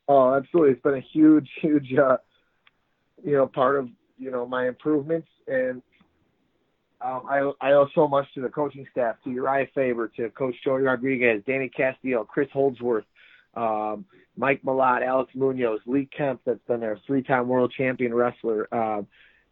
Oh, 0.08 0.36
absolutely! 0.36 0.74
It's 0.74 0.82
been 0.82 0.96
a 0.96 1.06
huge, 1.12 1.50
huge, 1.62 1.94
uh, 1.94 2.18
you 3.22 3.34
know, 3.34 3.48
part 3.48 3.78
of 3.78 3.89
you 4.18 4.32
know 4.32 4.46
my 4.46 4.70
improvements, 4.70 5.28
and 5.46 5.82
um, 7.01 7.23
I, 7.29 7.51
I 7.62 7.71
owe 7.73 7.88
so 7.93 8.08
much 8.08 8.25
to 8.36 8.41
the 8.41 8.49
coaching 8.49 8.88
staff, 8.91 9.15
to 9.23 9.29
Uriah 9.29 9.67
Faber, 9.75 10.08
to 10.17 10.29
Coach 10.29 10.55
Joey 10.63 10.84
Rodriguez, 10.84 11.43
Danny 11.45 11.69
Castillo, 11.69 12.23
Chris 12.23 12.49
Holdsworth, 12.51 13.05
um, 13.55 14.05
Mike 14.38 14.62
Malott, 14.63 15.05
Alex 15.05 15.31
Munoz, 15.36 15.79
Lee 15.86 16.10
Kemp, 16.15 16.41
that's 16.45 16.60
been 16.67 16.79
there, 16.79 16.99
three-time 17.08 17.47
world 17.47 17.73
champion 17.75 18.13
wrestler. 18.13 18.73
Um, 18.73 19.08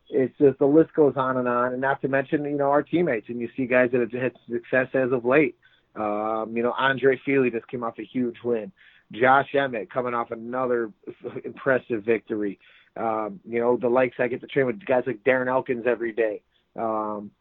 it's 0.10 0.38
just 0.38 0.60
the 0.60 0.65
list 0.65 0.93
goes 0.93 1.13
on 1.15 1.38
and 1.38 1.47
on, 1.47 1.73
and 1.73 1.82
not 1.82 2.01
to 2.01 2.08
mention 2.08 2.43
you 2.43 2.58
know 2.58 2.69
our 2.69 2.84
teammates, 2.84 3.29
and 3.29 3.39
you 3.39 3.49
see 3.56 3.65
guys 3.65 3.89
that 3.91 4.01
have 4.01 4.12
had 4.12 4.34
success 4.49 4.88
as 4.93 5.12
of 5.12 5.25
late. 5.25 5.56
Um, 5.95 6.53
you 6.56 6.63
know 6.63 6.73
Andre 6.77 7.19
Fili 7.25 7.49
just 7.49 7.67
came 7.67 7.84
off 7.84 7.99
a 7.99 8.03
huge 8.03 8.38
win. 8.43 8.71
Josh 9.12 9.53
Emmett 9.53 9.91
coming 9.91 10.13
off 10.13 10.32
another 10.32 10.91
impressive 11.45 12.03
victory. 12.03 12.60
Um, 12.95 13.39
you 13.47 13.60
know 13.60 13.77
the 13.77 13.89
likes 13.89 14.17
I 14.19 14.27
get 14.27 14.41
to 14.41 14.47
train 14.47 14.65
with 14.65 14.86
guys 14.86 15.03
like 15.08 15.23
Darren 15.23 15.47
Elkins 15.47 15.86
every 15.88 16.12
day. 16.12 16.41
Um, 16.75 17.31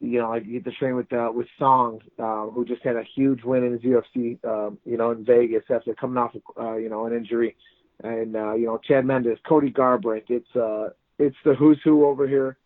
you 0.00 0.20
know, 0.20 0.32
I 0.32 0.38
get 0.38 0.64
to 0.64 0.70
train 0.72 0.94
with 0.94 1.12
uh, 1.12 1.30
with 1.34 1.48
Song, 1.58 2.00
uh, 2.18 2.46
who 2.46 2.64
just 2.64 2.82
had 2.82 2.96
a 2.96 3.02
huge 3.02 3.42
win 3.42 3.64
in 3.64 3.72
his 3.72 3.82
UFC, 3.82 4.44
um, 4.44 4.78
you 4.84 4.96
know, 4.96 5.10
in 5.10 5.24
Vegas 5.24 5.64
after 5.70 5.94
coming 5.94 6.18
off, 6.18 6.36
uh, 6.58 6.76
you 6.76 6.88
know, 6.88 7.06
an 7.06 7.12
injury, 7.12 7.56
and 8.02 8.36
uh, 8.36 8.54
you 8.54 8.66
know, 8.66 8.78
Chad 8.78 9.04
Mendes, 9.04 9.38
Cody 9.46 9.72
Garbrandt. 9.72 10.30
It's 10.30 10.54
uh, 10.54 10.90
it's 11.18 11.36
the 11.44 11.54
who's 11.54 11.80
who 11.82 12.06
over 12.06 12.28
here, 12.28 12.56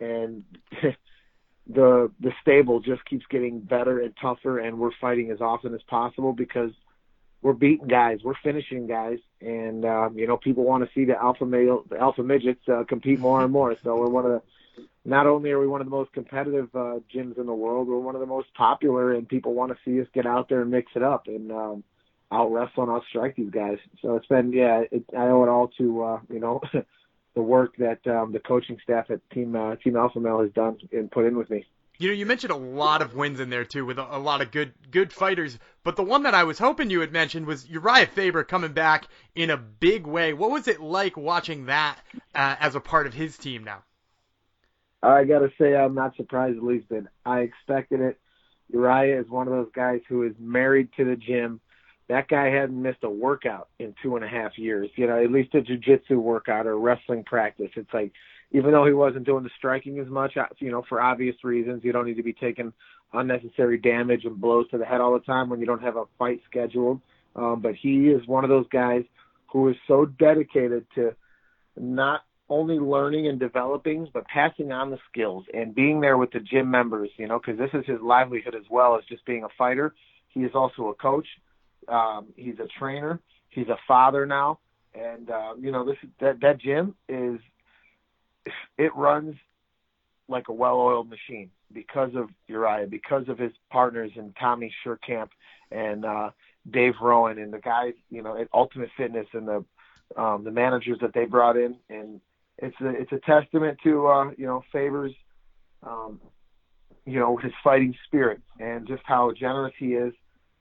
and 0.00 0.44
the 1.66 2.10
the 2.20 2.32
stable 2.42 2.80
just 2.80 3.04
keeps 3.06 3.24
getting 3.30 3.60
better 3.60 4.00
and 4.00 4.14
tougher, 4.20 4.58
and 4.58 4.78
we're 4.78 4.92
fighting 5.00 5.30
as 5.30 5.40
often 5.40 5.74
as 5.74 5.82
possible 5.84 6.34
because 6.34 6.72
we're 7.40 7.54
beating 7.54 7.88
guys, 7.88 8.20
we're 8.22 8.34
finishing 8.42 8.86
guys, 8.86 9.18
and 9.40 9.86
um, 9.86 10.18
you 10.18 10.26
know, 10.26 10.36
people 10.36 10.64
want 10.64 10.84
to 10.84 10.90
see 10.94 11.06
the 11.06 11.16
alpha 11.20 11.46
male, 11.46 11.84
the 11.88 11.98
alpha 11.98 12.22
midgets 12.22 12.68
uh, 12.68 12.84
compete 12.84 13.18
more 13.18 13.42
and 13.42 13.52
more. 13.52 13.74
So 13.82 13.96
we're 13.96 14.08
one 14.08 14.26
of 14.26 14.32
the 14.32 14.42
not 15.04 15.26
only 15.26 15.50
are 15.50 15.58
we 15.58 15.66
one 15.66 15.80
of 15.80 15.86
the 15.86 15.90
most 15.90 16.12
competitive 16.12 16.68
uh, 16.74 17.00
gyms 17.14 17.38
in 17.38 17.46
the 17.46 17.54
world, 17.54 17.88
we're 17.88 17.98
one 17.98 18.14
of 18.14 18.20
the 18.20 18.26
most 18.26 18.52
popular, 18.54 19.12
and 19.12 19.28
people 19.28 19.54
want 19.54 19.72
to 19.72 19.78
see 19.84 20.00
us 20.00 20.06
get 20.14 20.26
out 20.26 20.48
there 20.48 20.62
and 20.62 20.70
mix 20.70 20.92
it 20.94 21.02
up 21.02 21.26
and 21.26 21.50
um, 21.50 21.84
out 22.30 22.52
wrestle 22.52 22.84
and 22.84 22.92
out 22.92 23.02
strike 23.08 23.36
these 23.36 23.50
guys. 23.50 23.78
So 24.00 24.16
it's 24.16 24.26
been, 24.26 24.52
yeah, 24.52 24.82
it, 24.90 25.04
I 25.16 25.26
owe 25.26 25.42
it 25.42 25.48
all 25.48 25.68
to 25.78 26.02
uh, 26.02 26.20
you 26.30 26.40
know 26.40 26.60
the 27.34 27.42
work 27.42 27.76
that 27.78 28.06
um, 28.06 28.32
the 28.32 28.38
coaching 28.38 28.78
staff 28.82 29.10
at 29.10 29.20
Team 29.30 29.56
uh, 29.56 29.76
Team 29.76 29.96
Alpha 29.96 30.20
Male 30.20 30.42
has 30.42 30.52
done 30.52 30.78
and 30.92 31.10
put 31.10 31.26
in 31.26 31.36
with 31.36 31.50
me. 31.50 31.66
You 31.98 32.08
know, 32.08 32.14
you 32.14 32.26
mentioned 32.26 32.52
a 32.52 32.56
lot 32.56 33.02
of 33.02 33.14
wins 33.14 33.38
in 33.38 33.50
there 33.50 33.64
too, 33.64 33.84
with 33.84 33.98
a, 33.98 34.16
a, 34.16 34.18
lot 34.18 34.40
of 34.40 34.50
good 34.50 34.72
good 34.90 35.12
fighters. 35.12 35.58
But 35.84 35.96
the 35.96 36.02
one 36.02 36.24
that 36.24 36.34
I 36.34 36.44
was 36.44 36.58
hoping 36.58 36.90
you 36.90 37.00
had 37.00 37.12
mentioned 37.12 37.46
was 37.46 37.68
Uriah 37.68 38.06
Faber 38.06 38.44
coming 38.44 38.72
back 38.72 39.06
in 39.34 39.50
a 39.50 39.56
big 39.56 40.06
way. 40.06 40.32
What 40.32 40.50
was 40.50 40.68
it 40.68 40.80
like 40.80 41.16
watching 41.16 41.66
that 41.66 41.98
uh, 42.34 42.56
as 42.58 42.74
a 42.74 42.80
part 42.80 43.06
of 43.06 43.14
his 43.14 43.36
team 43.36 43.64
now? 43.64 43.82
I 45.02 45.24
got 45.24 45.40
to 45.40 45.50
say, 45.58 45.74
I'm 45.74 45.94
not 45.94 46.16
surprised 46.16 46.58
the 46.58 46.64
least 46.64 46.88
bit. 46.88 47.04
I 47.26 47.40
expected 47.40 48.00
it. 48.00 48.18
Uriah 48.72 49.20
is 49.20 49.28
one 49.28 49.48
of 49.48 49.52
those 49.52 49.70
guys 49.74 50.00
who 50.08 50.22
is 50.22 50.32
married 50.38 50.88
to 50.96 51.04
the 51.04 51.16
gym. 51.16 51.60
That 52.08 52.28
guy 52.28 52.46
hadn't 52.46 52.80
missed 52.80 53.02
a 53.02 53.10
workout 53.10 53.68
in 53.78 53.94
two 54.02 54.16
and 54.16 54.24
a 54.24 54.28
half 54.28 54.56
years. 54.56 54.90
You 54.96 55.06
know, 55.06 55.22
at 55.22 55.30
least 55.30 55.54
a 55.54 55.60
jujitsu 55.60 56.16
workout 56.16 56.66
or 56.66 56.78
wrestling 56.78 57.24
practice. 57.24 57.70
It's 57.74 57.92
like, 57.92 58.12
even 58.52 58.72
though 58.72 58.86
he 58.86 58.92
wasn't 58.92 59.24
doing 59.24 59.44
the 59.44 59.50
striking 59.56 59.98
as 59.98 60.08
much, 60.08 60.36
you 60.58 60.70
know, 60.70 60.84
for 60.88 61.00
obvious 61.00 61.36
reasons, 61.42 61.82
you 61.84 61.92
don't 61.92 62.06
need 62.06 62.16
to 62.16 62.22
be 62.22 62.34
taking 62.34 62.72
unnecessary 63.12 63.78
damage 63.78 64.24
and 64.24 64.40
blows 64.40 64.68
to 64.70 64.78
the 64.78 64.84
head 64.84 65.00
all 65.00 65.12
the 65.14 65.20
time 65.20 65.48
when 65.48 65.58
you 65.58 65.66
don't 65.66 65.82
have 65.82 65.96
a 65.96 66.04
fight 66.18 66.40
scheduled. 66.48 67.00
Um, 67.34 67.60
but 67.60 67.74
he 67.74 68.08
is 68.08 68.26
one 68.26 68.44
of 68.44 68.50
those 68.50 68.68
guys 68.68 69.04
who 69.50 69.68
is 69.68 69.76
so 69.86 70.04
dedicated 70.04 70.86
to 70.94 71.14
not 71.78 72.22
only 72.52 72.78
learning 72.78 73.26
and 73.28 73.40
developing, 73.40 74.06
but 74.12 74.26
passing 74.26 74.72
on 74.72 74.90
the 74.90 74.98
skills 75.10 75.44
and 75.54 75.74
being 75.74 76.00
there 76.00 76.18
with 76.18 76.30
the 76.32 76.40
gym 76.40 76.70
members, 76.70 77.08
you 77.16 77.26
know, 77.26 77.38
because 77.38 77.58
this 77.58 77.70
is 77.72 77.86
his 77.86 78.00
livelihood 78.02 78.54
as 78.54 78.64
well 78.70 78.96
as 78.96 79.04
just 79.08 79.24
being 79.24 79.44
a 79.44 79.48
fighter. 79.56 79.94
He 80.28 80.40
is 80.40 80.52
also 80.54 80.88
a 80.88 80.94
coach. 80.94 81.26
Um, 81.88 82.26
he's 82.36 82.58
a 82.58 82.68
trainer. 82.78 83.20
He's 83.48 83.68
a 83.68 83.78
father 83.88 84.26
now. 84.26 84.58
And, 84.94 85.30
uh, 85.30 85.54
you 85.58 85.72
know, 85.72 85.86
this, 85.86 85.96
that, 86.20 86.40
that 86.40 86.58
gym 86.58 86.94
is, 87.08 87.40
it 88.76 88.94
runs 88.94 89.34
like 90.28 90.48
a 90.48 90.52
well-oiled 90.52 91.08
machine 91.08 91.50
because 91.72 92.10
of 92.14 92.28
Uriah, 92.48 92.86
because 92.86 93.28
of 93.28 93.38
his 93.38 93.52
partners 93.70 94.12
and 94.16 94.34
Tommy 94.38 94.70
Sherkamp 94.84 95.30
and, 95.70 96.04
uh, 96.04 96.30
Dave 96.70 96.94
Rowan 97.00 97.38
and 97.38 97.52
the 97.52 97.58
guys, 97.58 97.94
you 98.10 98.22
know, 98.22 98.36
at 98.36 98.48
Ultimate 98.52 98.90
Fitness 98.96 99.26
and 99.32 99.48
the, 99.48 99.64
um, 100.20 100.44
the 100.44 100.50
managers 100.50 100.98
that 101.00 101.14
they 101.14 101.24
brought 101.24 101.56
in 101.56 101.76
and 101.88 102.20
it's 102.62 102.80
a 102.80 102.88
it's 102.88 103.12
a 103.12 103.18
testament 103.18 103.78
to 103.82 104.06
uh, 104.06 104.30
you 104.38 104.46
know 104.46 104.62
Faber's 104.72 105.12
um, 105.82 106.20
you 107.04 107.18
know 107.18 107.36
his 107.36 107.52
fighting 107.62 107.94
spirit 108.06 108.40
and 108.60 108.86
just 108.86 109.02
how 109.04 109.32
generous 109.32 109.74
he 109.78 109.94
is 109.94 110.14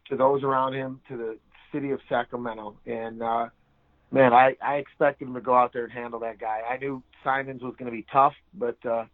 to 0.10 0.18
those 0.18 0.44
around 0.44 0.74
him, 0.74 1.00
to 1.08 1.16
the 1.16 1.38
city 1.72 1.92
of 1.92 2.00
Sacramento. 2.10 2.76
And 2.86 3.22
uh, 3.22 3.50
man, 4.12 4.34
I 4.34 4.56
I 4.62 4.76
expected 4.76 5.28
him 5.28 5.36
to 5.36 5.42
go 5.42 5.56
out 5.56 5.74
there 5.74 5.86
and 5.86 5.94
handle 5.94 6.20
that 6.22 6.40
guy. 6.40 6.62
I 6.70 6.78
knew 6.78 7.04
Simons 7.24 7.62
was 7.62 7.76
going 7.78 7.90
to 7.90 7.96
be 7.96 8.06
tough, 8.12 8.34
but 8.54 8.84
uh, 8.86 9.06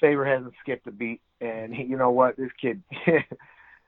Faber 0.00 0.24
hasn't 0.24 0.54
skipped 0.60 0.86
a 0.88 0.92
beat. 0.92 1.20
And 1.40 1.74
he, 1.74 1.84
you 1.84 1.96
know 1.96 2.10
what, 2.10 2.36
this 2.36 2.50
kid. 2.60 2.82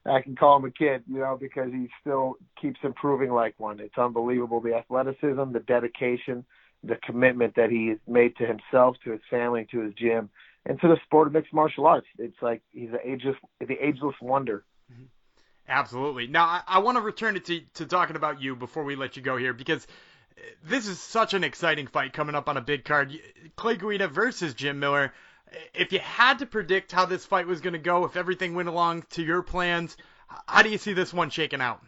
I 0.07 0.21
can 0.21 0.37
call 0.37 0.59
him 0.59 0.64
a 0.64 0.71
kid, 0.71 1.03
you 1.09 1.19
know, 1.19 1.37
because 1.40 1.73
he 1.73 1.88
still 2.01 2.37
keeps 2.62 2.79
improving 2.85 3.33
like 3.33 3.55
one. 3.59 3.81
It's 3.81 3.99
unbelievable 3.99 4.61
the 4.61 4.75
athleticism, 4.75 5.51
the 5.53 5.64
dedication, 5.66 6.45
the 6.85 6.97
commitment 6.97 7.55
that 7.57 7.71
he's 7.71 7.99
made 8.07 8.37
to 8.37 8.47
himself, 8.47 8.97
to 9.05 9.12
his 9.12 9.21
family, 9.29 9.67
to 9.71 9.81
his 9.81 9.95
gym, 9.95 10.31
and 10.65 10.81
to 10.81 10.89
the 10.89 10.99
sport 11.05 11.29
of 11.29 11.33
mixed 11.33 11.53
martial 11.53 11.87
arts. 11.87 12.07
It's 12.19 12.41
like 12.41 12.62
he's 12.73 12.91
an 12.91 12.99
ageless, 13.05 13.37
the 13.61 13.77
ageless 13.81 14.17
wonder. 14.21 14.65
Mm-hmm. 14.93 15.05
Absolutely. 15.69 16.27
Now 16.27 16.45
I, 16.45 16.62
I 16.67 16.79
want 16.79 16.97
to 16.97 17.03
return 17.03 17.37
it 17.37 17.45
to, 17.47 17.61
to 17.75 17.87
talking 17.87 18.17
about 18.17 18.41
you 18.41 18.55
before 18.55 18.85
we 18.85 18.97
let 18.97 19.17
you 19.17 19.23
go 19.23 19.37
here 19.37 19.53
because 19.53 19.87
this 20.62 20.87
is 20.87 21.01
such 21.01 21.35
an 21.35 21.45
exciting 21.45 21.87
fight 21.87 22.12
coming 22.12 22.35
up 22.35 22.49
on 22.49 22.57
a 22.57 22.61
big 22.61 22.85
card. 22.85 23.19
Clay 23.57 23.77
Guida 23.77 24.09
versus 24.09 24.55
Jim 24.55 24.79
Miller. 24.79 25.12
If 25.75 25.93
you 25.93 25.99
had 26.01 26.41
to 26.41 26.47
predict 26.47 26.93
how 26.93 27.07
this 27.07 27.25
fight 27.25 27.47
was 27.47 27.61
going 27.61 27.73
to 27.73 27.79
go, 27.79 28.05
if 28.05 28.17
everything 28.17 28.55
went 28.55 28.69
along 28.69 29.05
to 29.11 29.23
your 29.23 29.43
plans, 29.43 29.97
how 30.47 30.62
do 30.62 30.71
you 30.71 30.79
see 30.79 30.93
this 30.93 31.15
one 31.15 31.31
shaking 31.31 31.61
out? 31.61 31.83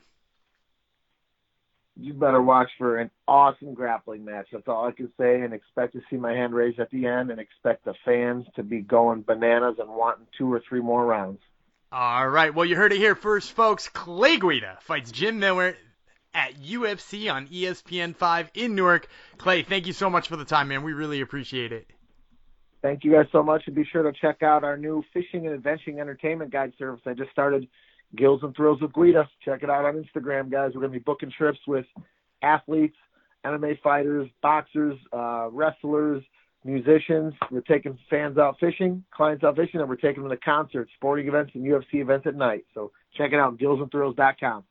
You 1.98 2.14
better 2.14 2.40
watch 2.40 2.70
for 2.78 2.98
an 2.98 3.11
awesome 3.26 3.74
grappling 3.74 4.24
match. 4.24 4.48
That's 4.52 4.68
all 4.68 4.87
I 4.87 4.92
can 4.92 5.11
say, 5.18 5.40
and 5.42 5.52
expect 5.52 5.94
to 5.94 6.00
see 6.08 6.16
my 6.16 6.32
hand 6.32 6.54
raised 6.54 6.78
at 6.78 6.90
the 6.90 7.06
end, 7.06 7.30
and 7.30 7.40
expect 7.40 7.84
the 7.84 7.94
fans 8.04 8.46
to 8.56 8.62
be 8.62 8.80
going 8.80 9.22
bananas 9.22 9.76
and 9.78 9.88
wanting 9.88 10.26
two 10.37 10.52
or 10.52 10.62
three 10.68 10.80
more 10.80 11.04
rounds. 11.04 11.40
All 11.90 12.28
right, 12.28 12.54
well 12.54 12.66
you 12.66 12.76
heard 12.76 12.92
it 12.92 12.98
here 12.98 13.14
first, 13.14 13.52
folks. 13.52 13.88
Clay 13.88 14.37
Guida 14.37 14.78
fights 14.82 15.11
Jim 15.11 15.38
Miller 15.38 15.76
at 16.34 16.54
UFC 16.61 17.32
on 17.32 17.48
ESPN5 17.48 18.48
in 18.54 18.74
Newark. 18.74 19.08
Clay, 19.38 19.62
thank 19.62 19.87
you 19.87 19.92
so 19.92 20.11
much 20.11 20.28
for 20.28 20.37
the 20.37 20.44
time, 20.44 20.68
man. 20.68 20.82
We 20.82 20.92
really 20.92 21.22
appreciate 21.22 21.72
it. 21.72 21.90
Thank 22.82 23.02
you 23.02 23.11
guys 23.11 23.26
so 23.32 23.42
much, 23.42 23.62
and 23.66 23.74
be 23.74 23.84
sure 23.84 24.04
to 24.04 24.12
check 24.12 24.42
out 24.42 24.62
our 24.62 24.76
new 24.76 25.02
fishing 25.12 25.46
and 25.46 25.54
adventuring 25.54 25.98
entertainment 25.98 26.52
guide 26.52 26.74
service. 26.78 27.00
I 27.06 27.14
just 27.14 27.30
started 27.32 27.66
Gills 28.16 28.40
and 28.42 28.55
Thrills 28.55 28.81
with 28.81 28.92
Guida. 28.92 29.29
Check 29.44 29.62
it 29.62 29.71
out 29.71 29.85
on 29.85 30.03
Instagram, 30.03 30.51
guys. 30.51 30.73
We're 30.75 30.81
going 30.81 30.92
to 30.92 30.99
be 30.99 31.03
booking 31.03 31.33
trips 31.37 31.59
with 31.66 31.87
athletes, 32.42 32.97
MMA 33.44 33.81
fighters, 33.83 34.29
boxers, 34.42 34.99
uh, 35.12 35.49
wrestlers, 35.51 36.23
musicians. 36.64 37.35
We're 37.51 37.61
taking 37.61 37.99
fans 38.11 38.38
out 38.38 38.57
fishing, 38.59 39.05
clients 39.11 39.44
out 39.44 39.57
fishing, 39.57 39.81
and 39.81 39.88
we're 39.88 39.97
taking 39.97 40.23
them 40.23 40.31
to 40.31 40.37
concerts, 40.38 40.90
sporting 40.97 41.29
events, 41.29 41.53
and 41.55 41.64
UFC 41.64 41.94
events 41.94 42.27
at 42.27 42.35
night. 42.35 42.64
So 42.75 42.92
check 43.16 43.33
it 43.33 43.38
out, 43.38 43.59
gillsandthrills.com. 43.59 44.64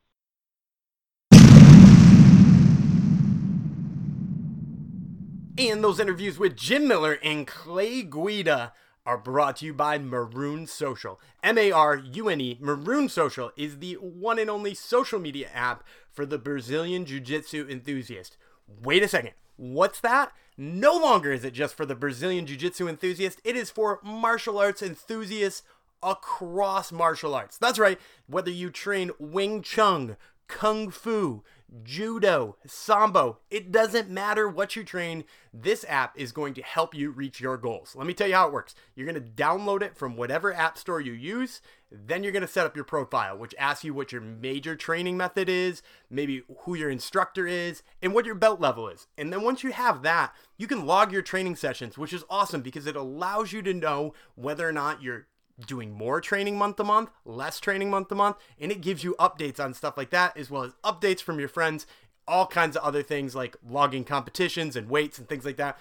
And 5.59 5.83
those 5.83 5.99
interviews 5.99 6.37
with 6.37 6.55
Jim 6.55 6.87
Miller 6.87 7.17
and 7.23 7.47
Clay 7.47 8.03
Guida 8.03 8.73
are 9.07 9.17
brought 9.17 9.55
to 9.55 9.65
you 9.65 9.73
by 9.73 9.97
Marune 9.97 10.67
Social. 10.67 11.17
M 11.41 11.57
A 11.57 11.71
R 11.71 11.95
U 11.95 12.27
N 12.27 12.41
E. 12.41 12.57
Marune 12.59 13.07
Social 13.07 13.51
is 13.55 13.79
the 13.79 13.93
one 13.93 14.37
and 14.37 14.49
only 14.49 14.73
social 14.73 15.17
media 15.17 15.49
app 15.53 15.83
for 16.11 16.25
the 16.25 16.37
Brazilian 16.37 17.05
Jiu 17.05 17.21
Jitsu 17.21 17.65
enthusiast. 17.69 18.35
Wait 18.83 19.01
a 19.01 19.07
second. 19.07 19.31
What's 19.55 20.01
that? 20.01 20.33
No 20.57 20.93
longer 20.97 21.31
is 21.31 21.45
it 21.45 21.53
just 21.53 21.75
for 21.75 21.85
the 21.85 21.95
Brazilian 21.95 22.45
Jiu 22.45 22.57
Jitsu 22.57 22.89
enthusiast, 22.89 23.39
it 23.45 23.55
is 23.55 23.69
for 23.69 23.99
martial 24.03 24.59
arts 24.59 24.81
enthusiasts 24.81 25.63
across 26.03 26.91
martial 26.91 27.33
arts. 27.33 27.57
That's 27.57 27.79
right, 27.79 27.99
whether 28.27 28.51
you 28.51 28.69
train 28.69 29.11
Wing 29.19 29.61
Chun, 29.61 30.17
Kung 30.47 30.91
Fu, 30.91 31.43
judo, 31.83 32.55
sambo, 32.65 33.39
it 33.49 33.71
doesn't 33.71 34.09
matter 34.09 34.47
what 34.47 34.75
you 34.75 34.83
train, 34.83 35.23
this 35.53 35.85
app 35.87 36.17
is 36.17 36.31
going 36.31 36.53
to 36.53 36.61
help 36.61 36.95
you 36.95 37.11
reach 37.11 37.41
your 37.41 37.57
goals. 37.57 37.95
Let 37.95 38.07
me 38.07 38.13
tell 38.13 38.27
you 38.27 38.35
how 38.35 38.47
it 38.47 38.53
works. 38.53 38.75
You're 38.95 39.07
going 39.07 39.21
to 39.21 39.29
download 39.31 39.81
it 39.81 39.97
from 39.97 40.15
whatever 40.15 40.53
app 40.53 40.77
store 40.77 41.01
you 41.01 41.13
use, 41.13 41.61
then 41.91 42.23
you're 42.23 42.31
going 42.31 42.41
to 42.41 42.47
set 42.47 42.65
up 42.65 42.75
your 42.75 42.85
profile, 42.85 43.37
which 43.37 43.55
asks 43.57 43.83
you 43.83 43.93
what 43.93 44.11
your 44.11 44.21
major 44.21 44.75
training 44.75 45.17
method 45.17 45.49
is, 45.49 45.81
maybe 46.09 46.43
who 46.59 46.75
your 46.75 46.89
instructor 46.89 47.47
is, 47.47 47.83
and 48.01 48.13
what 48.13 48.25
your 48.25 48.35
belt 48.35 48.59
level 48.59 48.87
is. 48.87 49.07
And 49.17 49.31
then 49.31 49.41
once 49.41 49.63
you 49.63 49.71
have 49.71 50.03
that, 50.03 50.33
you 50.57 50.67
can 50.67 50.85
log 50.85 51.11
your 51.11 51.21
training 51.21 51.55
sessions, 51.55 51.97
which 51.97 52.13
is 52.13 52.25
awesome 52.29 52.61
because 52.61 52.87
it 52.87 52.95
allows 52.95 53.53
you 53.53 53.61
to 53.61 53.73
know 53.73 54.13
whether 54.35 54.67
or 54.67 54.73
not 54.73 55.01
you're 55.01 55.27
doing 55.65 55.91
more 55.91 56.21
training 56.21 56.57
month 56.57 56.75
to 56.77 56.83
month, 56.83 57.09
less 57.25 57.59
training 57.59 57.89
month 57.89 58.09
to 58.09 58.15
month, 58.15 58.37
and 58.59 58.71
it 58.71 58.81
gives 58.81 59.03
you 59.03 59.15
updates 59.19 59.59
on 59.59 59.73
stuff 59.73 59.97
like 59.97 60.11
that, 60.11 60.37
as 60.37 60.49
well 60.49 60.63
as 60.63 60.73
updates 60.83 61.21
from 61.21 61.39
your 61.39 61.49
friends, 61.49 61.87
all 62.27 62.45
kinds 62.45 62.75
of 62.75 62.83
other 62.83 63.01
things 63.01 63.35
like 63.35 63.55
logging 63.67 64.03
competitions 64.03 64.75
and 64.75 64.89
weights 64.89 65.17
and 65.17 65.27
things 65.27 65.45
like 65.45 65.57
that. 65.57 65.77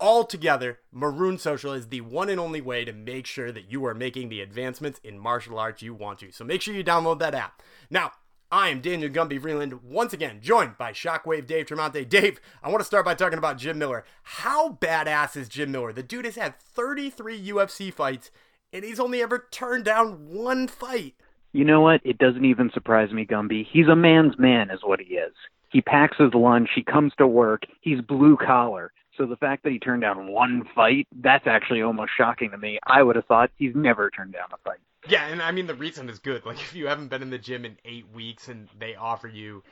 All 0.00 0.24
together, 0.24 0.80
Marune 0.90 1.38
Social 1.38 1.72
is 1.72 1.88
the 1.88 2.00
one 2.00 2.28
and 2.28 2.40
only 2.40 2.60
way 2.60 2.84
to 2.84 2.92
make 2.92 3.26
sure 3.26 3.52
that 3.52 3.70
you 3.70 3.86
are 3.86 3.94
making 3.94 4.28
the 4.28 4.40
advancements 4.40 5.00
in 5.04 5.18
martial 5.18 5.58
arts 5.58 5.82
you 5.82 5.94
want 5.94 6.18
to. 6.18 6.32
So 6.32 6.44
make 6.44 6.60
sure 6.60 6.74
you 6.74 6.84
download 6.84 7.20
that 7.20 7.34
app. 7.34 7.62
Now, 7.88 8.12
I 8.50 8.68
am 8.68 8.80
Daniel 8.80 9.10
Gumby 9.10 9.40
Vreeland, 9.40 9.82
once 9.82 10.12
again 10.12 10.40
joined 10.40 10.76
by 10.76 10.92
Shockwave 10.92 11.46
Dave 11.46 11.66
Tremonte. 11.66 12.08
Dave, 12.08 12.40
I 12.62 12.68
want 12.68 12.80
to 12.80 12.84
start 12.84 13.04
by 13.04 13.14
talking 13.14 13.38
about 13.38 13.56
Jim 13.56 13.78
Miller. 13.78 14.04
How 14.22 14.74
badass 14.74 15.36
is 15.36 15.48
Jim 15.48 15.72
Miller? 15.72 15.92
The 15.92 16.02
dude 16.02 16.24
has 16.24 16.36
had 16.36 16.58
33 16.60 17.48
UFC 17.48 17.92
fights 17.92 18.30
and 18.74 18.84
he's 18.84 19.00
only 19.00 19.22
ever 19.22 19.46
turned 19.52 19.84
down 19.84 20.28
one 20.28 20.66
fight. 20.66 21.14
You 21.52 21.64
know 21.64 21.80
what? 21.80 22.00
It 22.04 22.18
doesn't 22.18 22.44
even 22.44 22.70
surprise 22.74 23.12
me, 23.12 23.24
Gumby. 23.24 23.64
He's 23.70 23.86
a 23.86 23.94
man's 23.94 24.36
man, 24.38 24.70
is 24.70 24.80
what 24.82 25.00
he 25.00 25.14
is. 25.14 25.32
He 25.70 25.80
packs 25.80 26.16
his 26.18 26.34
lunch, 26.34 26.68
he 26.74 26.82
comes 26.82 27.12
to 27.18 27.26
work, 27.26 27.62
he's 27.80 28.00
blue 28.00 28.36
collar. 28.36 28.92
So 29.16 29.26
the 29.26 29.36
fact 29.36 29.62
that 29.62 29.70
he 29.72 29.78
turned 29.78 30.02
down 30.02 30.26
one 30.26 30.64
fight, 30.74 31.06
that's 31.22 31.46
actually 31.46 31.82
almost 31.82 32.10
shocking 32.16 32.50
to 32.50 32.58
me. 32.58 32.80
I 32.84 33.02
would 33.02 33.14
have 33.14 33.26
thought 33.26 33.50
he's 33.56 33.74
never 33.76 34.10
turned 34.10 34.32
down 34.32 34.48
a 34.52 34.56
fight. 34.58 34.80
Yeah, 35.08 35.26
and 35.26 35.40
I 35.40 35.52
mean 35.52 35.68
the 35.68 35.74
reason 35.74 36.08
is 36.08 36.18
good. 36.18 36.44
Like 36.44 36.56
if 36.56 36.74
you 36.74 36.88
haven't 36.88 37.08
been 37.08 37.22
in 37.22 37.30
the 37.30 37.38
gym 37.38 37.64
in 37.64 37.76
eight 37.84 38.06
weeks 38.12 38.48
and 38.48 38.68
they 38.78 38.96
offer 38.96 39.28
you 39.28 39.62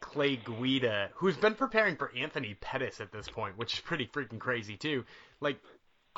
Clay 0.00 0.36
Guida, 0.36 1.10
who's 1.14 1.36
been 1.36 1.54
preparing 1.54 1.96
for 1.96 2.12
Anthony 2.16 2.54
Pettis 2.54 3.00
at 3.00 3.12
this 3.12 3.28
point, 3.28 3.58
which 3.58 3.74
is 3.74 3.80
pretty 3.80 4.06
freaking 4.06 4.38
crazy 4.38 4.76
too. 4.76 5.04
Like 5.40 5.60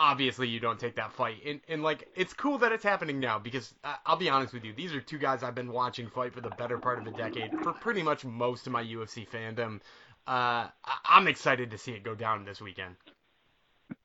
obviously 0.00 0.48
you 0.48 0.58
don't 0.58 0.80
take 0.80 0.96
that 0.96 1.12
fight. 1.12 1.36
And, 1.46 1.60
and 1.68 1.82
like, 1.82 2.08
it's 2.16 2.32
cool 2.32 2.56
that 2.58 2.72
it's 2.72 2.82
happening 2.82 3.20
now 3.20 3.38
because 3.38 3.74
uh, 3.84 3.96
I'll 4.06 4.16
be 4.16 4.30
honest 4.30 4.54
with 4.54 4.64
you, 4.64 4.72
these 4.72 4.94
are 4.94 5.00
two 5.00 5.18
guys 5.18 5.42
I've 5.42 5.54
been 5.54 5.70
watching 5.70 6.08
fight 6.08 6.32
for 6.32 6.40
the 6.40 6.48
better 6.50 6.78
part 6.78 6.98
of 6.98 7.06
a 7.06 7.16
decade 7.16 7.52
for 7.62 7.72
pretty 7.72 8.02
much 8.02 8.24
most 8.24 8.66
of 8.66 8.72
my 8.72 8.82
UFC 8.82 9.28
fandom. 9.28 9.80
Uh, 10.26 10.68
I'm 11.04 11.28
excited 11.28 11.70
to 11.72 11.78
see 11.78 11.92
it 11.92 12.02
go 12.02 12.14
down 12.14 12.46
this 12.46 12.62
weekend. 12.62 12.96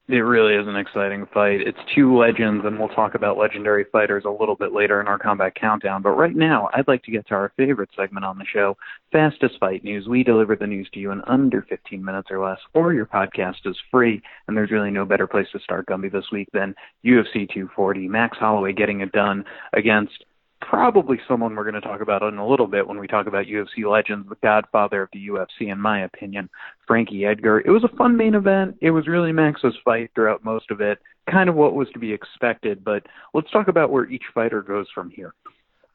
It 0.08 0.18
really 0.18 0.54
is 0.54 0.68
an 0.68 0.76
exciting 0.76 1.26
fight. 1.34 1.62
It's 1.62 1.80
two 1.96 2.16
legends, 2.16 2.64
and 2.64 2.78
we'll 2.78 2.90
talk 2.90 3.16
about 3.16 3.40
legendary 3.40 3.86
fighters 3.92 4.24
a 4.24 4.30
little 4.30 4.56
bit 4.56 4.72
later 4.72 5.02
in 5.02 5.08
our 5.08 5.18
combat 5.18 5.56
countdown. 5.56 6.04
But 6.04 6.12
right 6.12 6.36
now, 6.36 6.70
I'd 6.76 6.88
like 6.88 7.02
to 7.06 7.12
get 7.12 7.28
to 7.28 7.34
our 7.34 7.52
favorite 7.58 7.90
segment 7.98 8.24
on 8.24 8.38
the 8.38 8.46
show, 8.46 8.78
Fastest 9.12 9.56
Fight 9.60 9.84
News. 9.84 10.08
We 10.08 10.22
deliver 10.22 10.56
the 10.56 10.68
news 10.68 10.88
to 10.94 11.00
you 11.00 11.10
in 11.10 11.24
under 11.26 11.64
15 11.64 12.06
minutes 12.06 12.30
or 12.30 12.40
less, 12.40 12.60
or 12.76 12.94
your 12.94 13.08
podcast 13.08 13.66
is 13.66 13.76
free, 13.90 14.22
and 14.48 14.56
there's 14.56 14.70
really 14.70 14.92
no 14.92 15.06
better 15.06 15.26
place 15.26 15.48
to 15.54 15.60
start 15.60 15.88
Gumby 15.88 16.12
this 16.12 16.32
week 16.32 16.50
than 16.54 16.76
UFC 17.04 17.50
240. 17.52 18.08
Max 18.08 18.38
Holloway 18.38 18.74
getting 18.74 19.02
it 19.02 19.12
done 19.12 19.44
against 19.74 20.24
probably 20.70 21.20
someone 21.28 21.56
we're 21.56 21.70
going 21.70 21.82
to 21.82 21.88
talk 21.88 22.02
about 22.02 22.24
in 22.24 22.38
a 22.38 22.48
little 22.48 22.68
bit 22.68 22.88
when 22.88 23.00
we 23.00 23.08
talk 23.08 23.28
about 23.28 23.46
UFC 23.46 23.90
legends, 23.90 24.28
the 24.30 24.38
godfather 24.42 25.04
of 25.04 25.10
the 25.14 25.28
UFC, 25.28 25.72
in 25.72 25.80
my 25.80 26.04
opinion, 26.04 26.50
Frankie 26.88 27.26
Edgar. 27.26 27.60
It 27.60 27.70
was 27.70 27.84
a 27.84 27.96
fun 27.96 28.18
main 28.18 28.36
event. 28.36 28.78
It 28.82 28.92
was 28.92 29.08
really 29.08 29.32
Max's 29.32 29.76
fight 29.84 30.12
throughout 30.16 30.44
most 30.44 30.72
of 30.72 30.82
it, 30.82 31.00
kind 31.30 31.50
of 31.50 31.56
what 31.56 31.76
was 31.76 31.88
to 31.94 32.00
be 32.00 32.12
expected. 32.12 32.84
But 32.84 33.06
let's 33.34 33.50
talk 33.52 33.68
about 33.68 33.92
where 33.92 34.10
each 34.10 34.24
fighter 34.34 34.62
goes 34.62 34.88
from 34.94 35.12
here. 35.12 35.34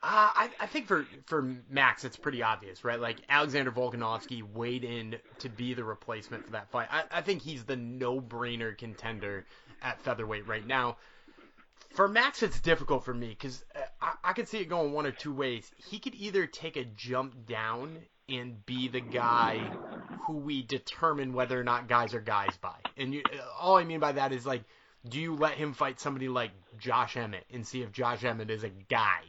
Uh, 0.02 0.32
I, 0.34 0.50
I 0.58 0.66
think 0.66 0.86
for 0.86 1.04
for 1.26 1.54
Max, 1.68 2.04
it's 2.04 2.16
pretty 2.16 2.42
obvious, 2.42 2.84
right? 2.84 2.98
Like 2.98 3.18
Alexander 3.28 3.70
Volkanovski 3.70 4.42
weighed 4.42 4.82
in 4.82 5.16
to 5.40 5.50
be 5.50 5.74
the 5.74 5.84
replacement 5.84 6.46
for 6.46 6.52
that 6.52 6.70
fight. 6.70 6.88
I, 6.90 7.04
I 7.10 7.20
think 7.20 7.42
he's 7.42 7.64
the 7.64 7.76
no-brainer 7.76 8.78
contender 8.78 9.44
at 9.82 10.00
featherweight 10.00 10.48
right 10.48 10.66
now 10.66 10.96
for 11.90 12.08
Max, 12.08 12.42
it's 12.42 12.60
difficult 12.60 13.04
for 13.04 13.14
me 13.14 13.28
because 13.28 13.64
uh, 13.74 13.80
I, 14.00 14.12
I 14.24 14.32
could 14.32 14.48
see 14.48 14.58
it 14.58 14.68
going 14.68 14.92
one 14.92 15.06
or 15.06 15.12
two 15.12 15.32
ways. 15.32 15.70
He 15.76 15.98
could 15.98 16.14
either 16.14 16.46
take 16.46 16.76
a 16.76 16.84
jump 16.84 17.46
down 17.46 17.98
and 18.28 18.64
be 18.64 18.88
the 18.88 19.00
guy 19.00 19.60
who 20.26 20.36
we 20.36 20.62
determine 20.62 21.32
whether 21.32 21.58
or 21.58 21.64
not 21.64 21.88
guys 21.88 22.14
are 22.14 22.20
guys 22.20 22.56
by. 22.60 22.76
And 22.96 23.14
you, 23.14 23.22
uh, 23.32 23.38
all 23.60 23.76
I 23.76 23.84
mean 23.84 24.00
by 24.00 24.12
that 24.12 24.32
is 24.32 24.46
like, 24.46 24.62
do 25.08 25.20
you 25.20 25.34
let 25.34 25.54
him 25.54 25.72
fight 25.72 25.98
somebody 25.98 26.28
like 26.28 26.50
Josh 26.78 27.16
Emmett 27.16 27.44
and 27.52 27.66
see 27.66 27.82
if 27.82 27.90
Josh 27.90 28.22
Emmett 28.22 28.50
is 28.50 28.64
a 28.64 28.68
guy, 28.68 29.22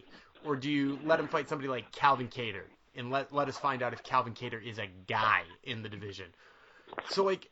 or 0.46 0.56
do 0.56 0.70
you 0.70 1.00
let 1.06 1.20
him 1.20 1.28
fight 1.28 1.48
somebody 1.48 1.70
like 1.70 1.92
Calvin 1.92 2.28
Kattar 2.28 2.64
and 2.96 3.10
let 3.10 3.34
let 3.34 3.48
us 3.48 3.58
find 3.58 3.82
out 3.82 3.94
if 3.94 4.04
Calvin 4.04 4.34
Kattar 4.34 4.62
is 4.64 4.80
a 4.80 4.90
guy 5.08 5.44
in 5.64 5.82
the 5.82 5.90
division? 5.90 6.28
So 7.10 7.24
like 7.24 7.50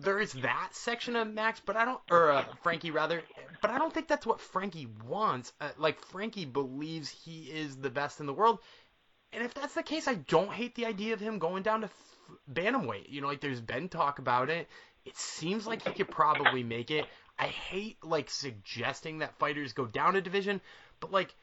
there 0.00 0.18
is 0.20 0.32
that 0.34 0.70
section 0.72 1.16
of 1.16 1.32
Max, 1.32 1.60
but 1.64 1.76
I 1.76 1.84
don't, 1.84 2.00
or 2.10 2.30
uh, 2.30 2.44
Frankie 2.62 2.90
rather, 2.90 3.22
but 3.60 3.70
I 3.70 3.78
don't 3.78 3.92
think 3.92 4.08
that's 4.08 4.26
what 4.26 4.40
Frankie 4.40 4.88
wants. 5.06 5.52
Uh, 5.60 5.70
like 5.78 6.00
Frankie 6.00 6.44
believes 6.44 7.08
he 7.08 7.44
is 7.44 7.76
the 7.76 7.90
best 7.90 8.20
in 8.20 8.26
the 8.26 8.32
world, 8.32 8.58
and 9.32 9.44
if 9.44 9.54
that's 9.54 9.74
the 9.74 9.82
case, 9.82 10.08
I 10.08 10.14
don't 10.14 10.52
hate 10.52 10.74
the 10.74 10.86
idea 10.86 11.14
of 11.14 11.20
him 11.20 11.38
going 11.38 11.62
down 11.62 11.82
to 11.82 11.86
f- 11.86 12.38
bantamweight. 12.52 13.08
You 13.08 13.20
know, 13.20 13.26
like 13.26 13.40
there's 13.40 13.60
been 13.60 13.88
talk 13.88 14.18
about 14.18 14.50
it. 14.50 14.68
It 15.04 15.16
seems 15.16 15.66
like 15.66 15.82
he 15.82 15.92
could 15.92 16.10
probably 16.10 16.62
make 16.62 16.90
it. 16.90 17.06
I 17.38 17.46
hate 17.46 18.04
like 18.04 18.30
suggesting 18.30 19.18
that 19.18 19.38
fighters 19.38 19.72
go 19.72 19.86
down 19.86 20.16
a 20.16 20.20
division, 20.20 20.60
but 21.00 21.10
like, 21.10 21.34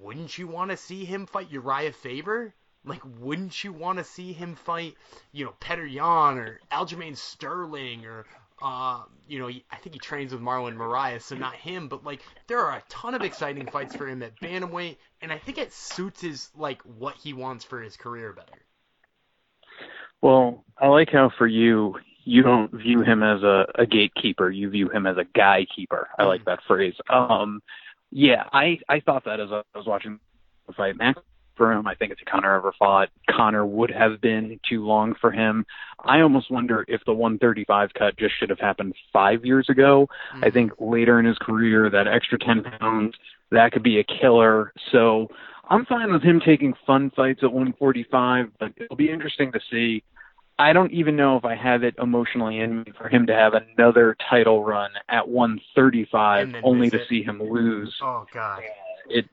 wouldn't 0.00 0.36
you 0.36 0.46
want 0.46 0.70
to 0.70 0.76
see 0.76 1.04
him 1.04 1.26
fight 1.26 1.50
Uriah 1.50 1.92
Faber? 1.92 2.54
Like, 2.84 3.02
wouldn't 3.18 3.62
you 3.62 3.72
want 3.72 3.98
to 3.98 4.04
see 4.04 4.32
him 4.32 4.54
fight, 4.54 4.94
you 5.32 5.44
know, 5.44 5.54
Petr 5.60 5.90
Yan 5.90 6.38
or 6.38 6.60
Aljamain 6.72 7.16
Sterling 7.16 8.06
or, 8.06 8.24
uh, 8.62 9.02
you 9.28 9.38
know, 9.38 9.48
I 9.48 9.76
think 9.76 9.94
he 9.94 9.98
trains 9.98 10.32
with 10.32 10.40
Marlon 10.40 10.76
Moraes, 10.76 11.22
so 11.22 11.36
not 11.36 11.54
him, 11.54 11.88
but 11.88 12.04
like 12.04 12.22
there 12.46 12.58
are 12.58 12.78
a 12.78 12.82
ton 12.88 13.14
of 13.14 13.22
exciting 13.22 13.66
fights 13.66 13.94
for 13.94 14.08
him 14.08 14.22
at 14.22 14.38
bantamweight, 14.40 14.96
and 15.20 15.30
I 15.30 15.38
think 15.38 15.58
it 15.58 15.72
suits 15.72 16.22
his 16.22 16.50
like 16.56 16.80
what 16.82 17.16
he 17.16 17.32
wants 17.32 17.64
for 17.64 17.82
his 17.82 17.96
career 17.96 18.32
better. 18.32 18.64
Well, 20.22 20.64
I 20.78 20.88
like 20.88 21.10
how 21.10 21.30
for 21.36 21.46
you 21.46 21.96
you 22.24 22.42
don't 22.42 22.72
view 22.72 23.02
him 23.02 23.22
as 23.22 23.42
a, 23.42 23.66
a 23.74 23.86
gatekeeper, 23.86 24.50
you 24.50 24.70
view 24.70 24.88
him 24.88 25.06
as 25.06 25.16
a 25.16 25.24
guy 25.34 25.66
keeper. 25.74 26.08
I 26.18 26.24
like 26.24 26.42
mm-hmm. 26.42 26.50
that 26.50 26.60
phrase. 26.66 26.94
Um, 27.08 27.60
yeah, 28.10 28.44
I 28.52 28.78
I 28.88 29.00
thought 29.00 29.24
that 29.24 29.40
as 29.40 29.50
I 29.52 29.62
was 29.74 29.86
watching 29.86 30.18
the 30.66 30.72
fight. 30.72 30.96
Max 30.96 31.20
for 31.60 31.72
him. 31.72 31.86
I 31.86 31.94
think 31.94 32.10
if 32.10 32.18
Conor 32.24 32.56
ever 32.56 32.72
fought, 32.78 33.10
Conor 33.28 33.66
would 33.66 33.90
have 33.90 34.18
been 34.22 34.58
too 34.66 34.82
long 34.82 35.14
for 35.20 35.30
him. 35.30 35.66
I 36.02 36.22
almost 36.22 36.50
wonder 36.50 36.86
if 36.88 37.02
the 37.04 37.12
135 37.12 37.90
cut 37.92 38.16
just 38.16 38.32
should 38.38 38.48
have 38.48 38.58
happened 38.58 38.94
five 39.12 39.44
years 39.44 39.68
ago. 39.68 40.08
Mm-hmm. 40.32 40.44
I 40.44 40.50
think 40.50 40.72
later 40.80 41.20
in 41.20 41.26
his 41.26 41.36
career, 41.36 41.90
that 41.90 42.06
extra 42.08 42.38
10 42.38 42.62
pounds, 42.80 43.14
that 43.50 43.72
could 43.72 43.82
be 43.82 44.00
a 44.00 44.04
killer. 44.04 44.72
So 44.90 45.28
I'm 45.68 45.84
fine 45.84 46.10
with 46.10 46.22
him 46.22 46.40
taking 46.40 46.72
fun 46.86 47.10
fights 47.14 47.40
at 47.42 47.52
145, 47.52 48.52
but 48.58 48.72
it'll 48.78 48.96
be 48.96 49.10
interesting 49.10 49.52
to 49.52 49.60
see. 49.70 50.02
I 50.58 50.72
don't 50.72 50.92
even 50.92 51.14
know 51.14 51.36
if 51.36 51.44
I 51.44 51.56
have 51.56 51.82
it 51.82 51.94
emotionally 52.00 52.58
in 52.58 52.84
me 52.84 52.92
for 52.96 53.10
him 53.10 53.26
to 53.26 53.34
have 53.34 53.52
another 53.52 54.16
title 54.30 54.64
run 54.64 54.92
at 55.10 55.28
135 55.28 56.54
only 56.62 56.88
to 56.88 57.00
see 57.06 57.22
him 57.22 57.38
lose. 57.42 57.94
Oh 58.02 58.24
God. 58.32 58.62
It 59.10 59.26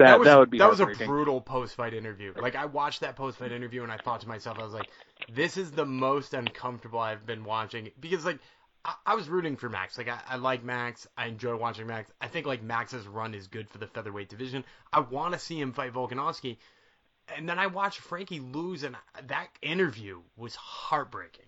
that, 0.00 0.12
that, 0.12 0.18
was, 0.18 0.26
that 0.26 0.38
would 0.38 0.50
be 0.50 0.58
that 0.58 0.70
was 0.70 0.80
a 0.80 0.86
brutal 0.86 1.40
post 1.40 1.74
fight 1.74 1.92
interview. 1.92 2.32
Like 2.40 2.56
I 2.56 2.64
watched 2.64 3.00
that 3.00 3.16
post 3.16 3.38
fight 3.38 3.52
interview 3.52 3.82
and 3.82 3.92
I 3.92 3.98
thought 3.98 4.22
to 4.22 4.28
myself, 4.28 4.58
I 4.58 4.64
was 4.64 4.72
like, 4.72 4.88
this 5.32 5.56
is 5.56 5.70
the 5.70 5.84
most 5.84 6.32
uncomfortable 6.32 6.98
I've 6.98 7.26
been 7.26 7.44
watching 7.44 7.90
because 8.00 8.24
like 8.24 8.38
I, 8.84 8.94
I 9.04 9.14
was 9.14 9.28
rooting 9.28 9.56
for 9.56 9.68
Max. 9.68 9.98
Like 9.98 10.08
I, 10.08 10.20
I 10.26 10.36
like 10.36 10.64
Max. 10.64 11.06
I 11.18 11.26
enjoy 11.26 11.54
watching 11.56 11.86
Max. 11.86 12.10
I 12.20 12.28
think 12.28 12.46
like 12.46 12.62
Max's 12.62 13.06
run 13.06 13.34
is 13.34 13.46
good 13.46 13.68
for 13.68 13.76
the 13.76 13.86
featherweight 13.86 14.30
division. 14.30 14.64
I 14.92 15.00
want 15.00 15.34
to 15.34 15.38
see 15.38 15.60
him 15.60 15.72
fight 15.72 15.92
Volkanovski. 15.92 16.56
And 17.36 17.48
then 17.48 17.58
I 17.58 17.68
watched 17.68 18.00
Frankie 18.00 18.40
lose, 18.40 18.82
and 18.82 18.96
that 19.28 19.46
interview 19.62 20.20
was 20.36 20.56
heartbreaking. 20.56 21.44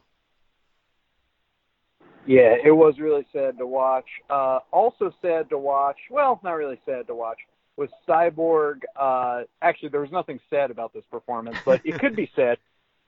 Yeah, 2.24 2.54
it 2.62 2.70
was 2.70 3.00
really 3.00 3.26
sad 3.32 3.58
to 3.58 3.66
watch. 3.66 4.06
Uh, 4.30 4.60
also 4.70 5.12
sad 5.20 5.48
to 5.48 5.58
watch. 5.58 5.96
Well, 6.08 6.38
not 6.44 6.52
really 6.52 6.78
sad 6.86 7.08
to 7.08 7.16
watch 7.16 7.38
was 7.76 7.88
Cyborg. 8.08 8.82
Uh, 8.98 9.42
actually, 9.60 9.90
there 9.90 10.00
was 10.00 10.12
nothing 10.12 10.40
sad 10.50 10.70
about 10.70 10.92
this 10.92 11.04
performance, 11.10 11.56
but 11.64 11.80
it 11.84 11.98
could 11.98 12.16
be 12.16 12.30
said 12.36 12.56
to 12.56 12.60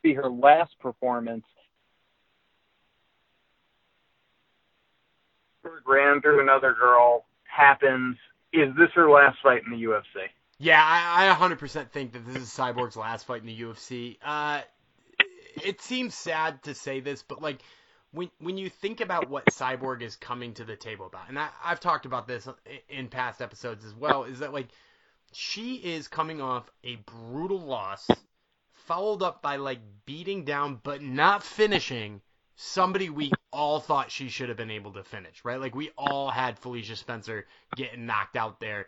be 0.03 0.15
her 0.15 0.29
last 0.29 0.79
performance. 0.81 1.45
Ran 5.87 6.21
through 6.21 6.43
another 6.43 6.75
girl. 6.75 7.25
Happens. 7.45 8.17
Is 8.53 8.75
this 8.77 8.91
her 8.95 9.11
last 9.11 9.39
fight 9.43 9.63
in 9.65 9.73
the 9.73 9.85
UFC? 9.85 10.29
Yeah, 10.59 10.81
I, 10.83 11.29
I 11.29 11.35
100% 11.35 11.91
think 11.91 12.13
that 12.13 12.27
this 12.27 12.37
is 12.37 12.49
Cyborg's 12.49 12.97
last 12.97 13.27
fight 13.27 13.41
in 13.41 13.47
the 13.47 13.61
UFC. 13.61 14.19
Uh, 14.25 14.61
it 15.65 15.81
seems 15.81 16.15
sad 16.15 16.63
to 16.65 16.75
say 16.75 17.01
this, 17.01 17.23
but 17.23 17.43
like 17.43 17.61
when 18.15 18.31
when 18.39 18.57
you 18.57 18.71
think 18.71 19.01
about 19.01 19.29
what 19.29 19.47
Cyborg 19.47 20.03
is 20.03 20.17
coming 20.17 20.55
to 20.55 20.65
the 20.65 20.77
table 20.77 21.07
about, 21.07 21.29
and 21.29 21.39
I, 21.39 21.49
I've 21.63 21.81
talked 21.81 22.07
about 22.07 22.27
this 22.29 22.49
in 22.89 23.09
past 23.09 23.43
episodes 23.43 23.85
as 23.85 23.95
well, 23.95 24.25
is 24.25 24.39
that 24.39 24.53
like 24.53 24.69
she 25.33 25.77
is 25.77 26.09
coming 26.09 26.41
off 26.41 26.71
a 26.85 26.97
brutal 26.97 27.61
loss, 27.61 28.09
followed 28.73 29.23
up 29.23 29.43
by 29.43 29.57
like 29.57 29.81
beating 30.07 30.45
down 30.45 30.81
but 30.83 31.03
not 31.03 31.43
finishing 31.43 32.21
somebody 32.57 33.11
we 33.11 33.33
all 33.53 33.81
thought 33.81 34.13
she 34.13 34.29
should 34.29 34.49
have 34.49 34.57
been 34.57 34.71
able 34.71 34.93
to 34.93 35.03
finish, 35.03 35.45
right? 35.45 35.61
Like 35.61 35.75
we 35.75 35.91
all 35.99 36.31
had 36.31 36.59
Felicia 36.59 36.95
Spencer 36.95 37.47
getting 37.75 38.07
knocked 38.07 38.37
out 38.37 38.61
there, 38.61 38.87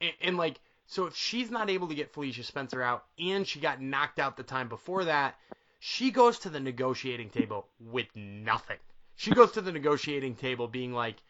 and, 0.00 0.12
and 0.20 0.36
like 0.36 0.60
so 0.86 1.06
if 1.06 1.16
she's 1.16 1.50
not 1.50 1.70
able 1.70 1.88
to 1.88 1.94
get 1.94 2.12
Felicia 2.12 2.42
Spencer 2.42 2.82
out, 2.82 3.04
and 3.18 3.46
she 3.46 3.58
got 3.58 3.80
knocked 3.80 4.18
out 4.18 4.36
the 4.36 4.42
time 4.42 4.68
before 4.68 5.04
that 5.06 5.36
she 5.88 6.10
goes 6.10 6.40
to 6.40 6.50
the 6.50 6.58
negotiating 6.58 7.30
table 7.30 7.68
with 7.78 8.08
nothing. 8.16 8.78
She 9.14 9.30
goes 9.30 9.52
to 9.52 9.60
the 9.60 9.70
negotiating 9.70 10.34
table 10.34 10.66
being 10.66 10.92
like, 10.92 11.22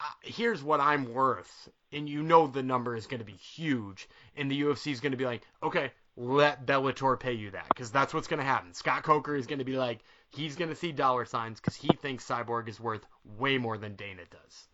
uh, 0.00 0.04
here's 0.22 0.62
what 0.62 0.80
I'm 0.80 1.12
worth. 1.12 1.68
And 1.92 2.08
you 2.08 2.22
know 2.22 2.46
the 2.46 2.62
number 2.62 2.96
is 2.96 3.06
going 3.06 3.20
to 3.20 3.26
be 3.26 3.34
huge. 3.34 4.08
And 4.34 4.50
the 4.50 4.62
UFC 4.62 4.92
is 4.92 5.00
going 5.00 5.12
to 5.12 5.18
be 5.18 5.26
like, 5.26 5.42
okay, 5.62 5.92
let 6.16 6.64
Bellator 6.64 7.20
pay 7.20 7.34
you 7.34 7.50
that. 7.50 7.68
Because 7.68 7.90
that's 7.90 8.14
what's 8.14 8.28
going 8.28 8.40
to 8.40 8.46
happen. 8.46 8.72
Scott 8.72 9.02
Coker 9.02 9.36
is 9.36 9.46
going 9.46 9.58
to 9.58 9.64
be 9.66 9.76
like, 9.76 9.98
he's 10.30 10.56
going 10.56 10.70
to 10.70 10.74
see 10.74 10.90
dollar 10.90 11.26
signs 11.26 11.60
because 11.60 11.76
he 11.76 11.90
thinks 12.00 12.26
Cyborg 12.26 12.70
is 12.70 12.80
worth 12.80 13.04
way 13.36 13.58
more 13.58 13.76
than 13.76 13.94
Dana 13.94 14.22
does. 14.30 14.68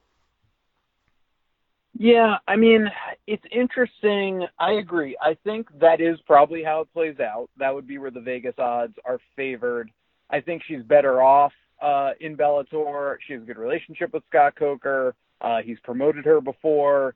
Yeah, 1.96 2.36
I 2.48 2.56
mean, 2.56 2.88
it's 3.26 3.44
interesting. 3.52 4.46
I 4.58 4.72
agree. 4.72 5.16
I 5.22 5.36
think 5.44 5.68
that 5.80 6.00
is 6.00 6.18
probably 6.26 6.62
how 6.64 6.80
it 6.80 6.92
plays 6.92 7.20
out. 7.20 7.48
That 7.56 7.72
would 7.74 7.86
be 7.86 7.98
where 7.98 8.10
the 8.10 8.20
Vegas 8.20 8.54
odds 8.58 8.94
are 9.04 9.20
favored. 9.36 9.90
I 10.30 10.40
think 10.40 10.62
she's 10.66 10.82
better 10.82 11.22
off 11.22 11.52
uh, 11.80 12.10
in 12.20 12.36
Bellator. 12.36 13.16
She 13.26 13.34
has 13.34 13.42
a 13.42 13.46
good 13.46 13.58
relationship 13.58 14.12
with 14.12 14.24
Scott 14.28 14.56
Coker. 14.56 15.14
Uh, 15.40 15.58
he's 15.64 15.78
promoted 15.84 16.24
her 16.24 16.40
before. 16.40 17.14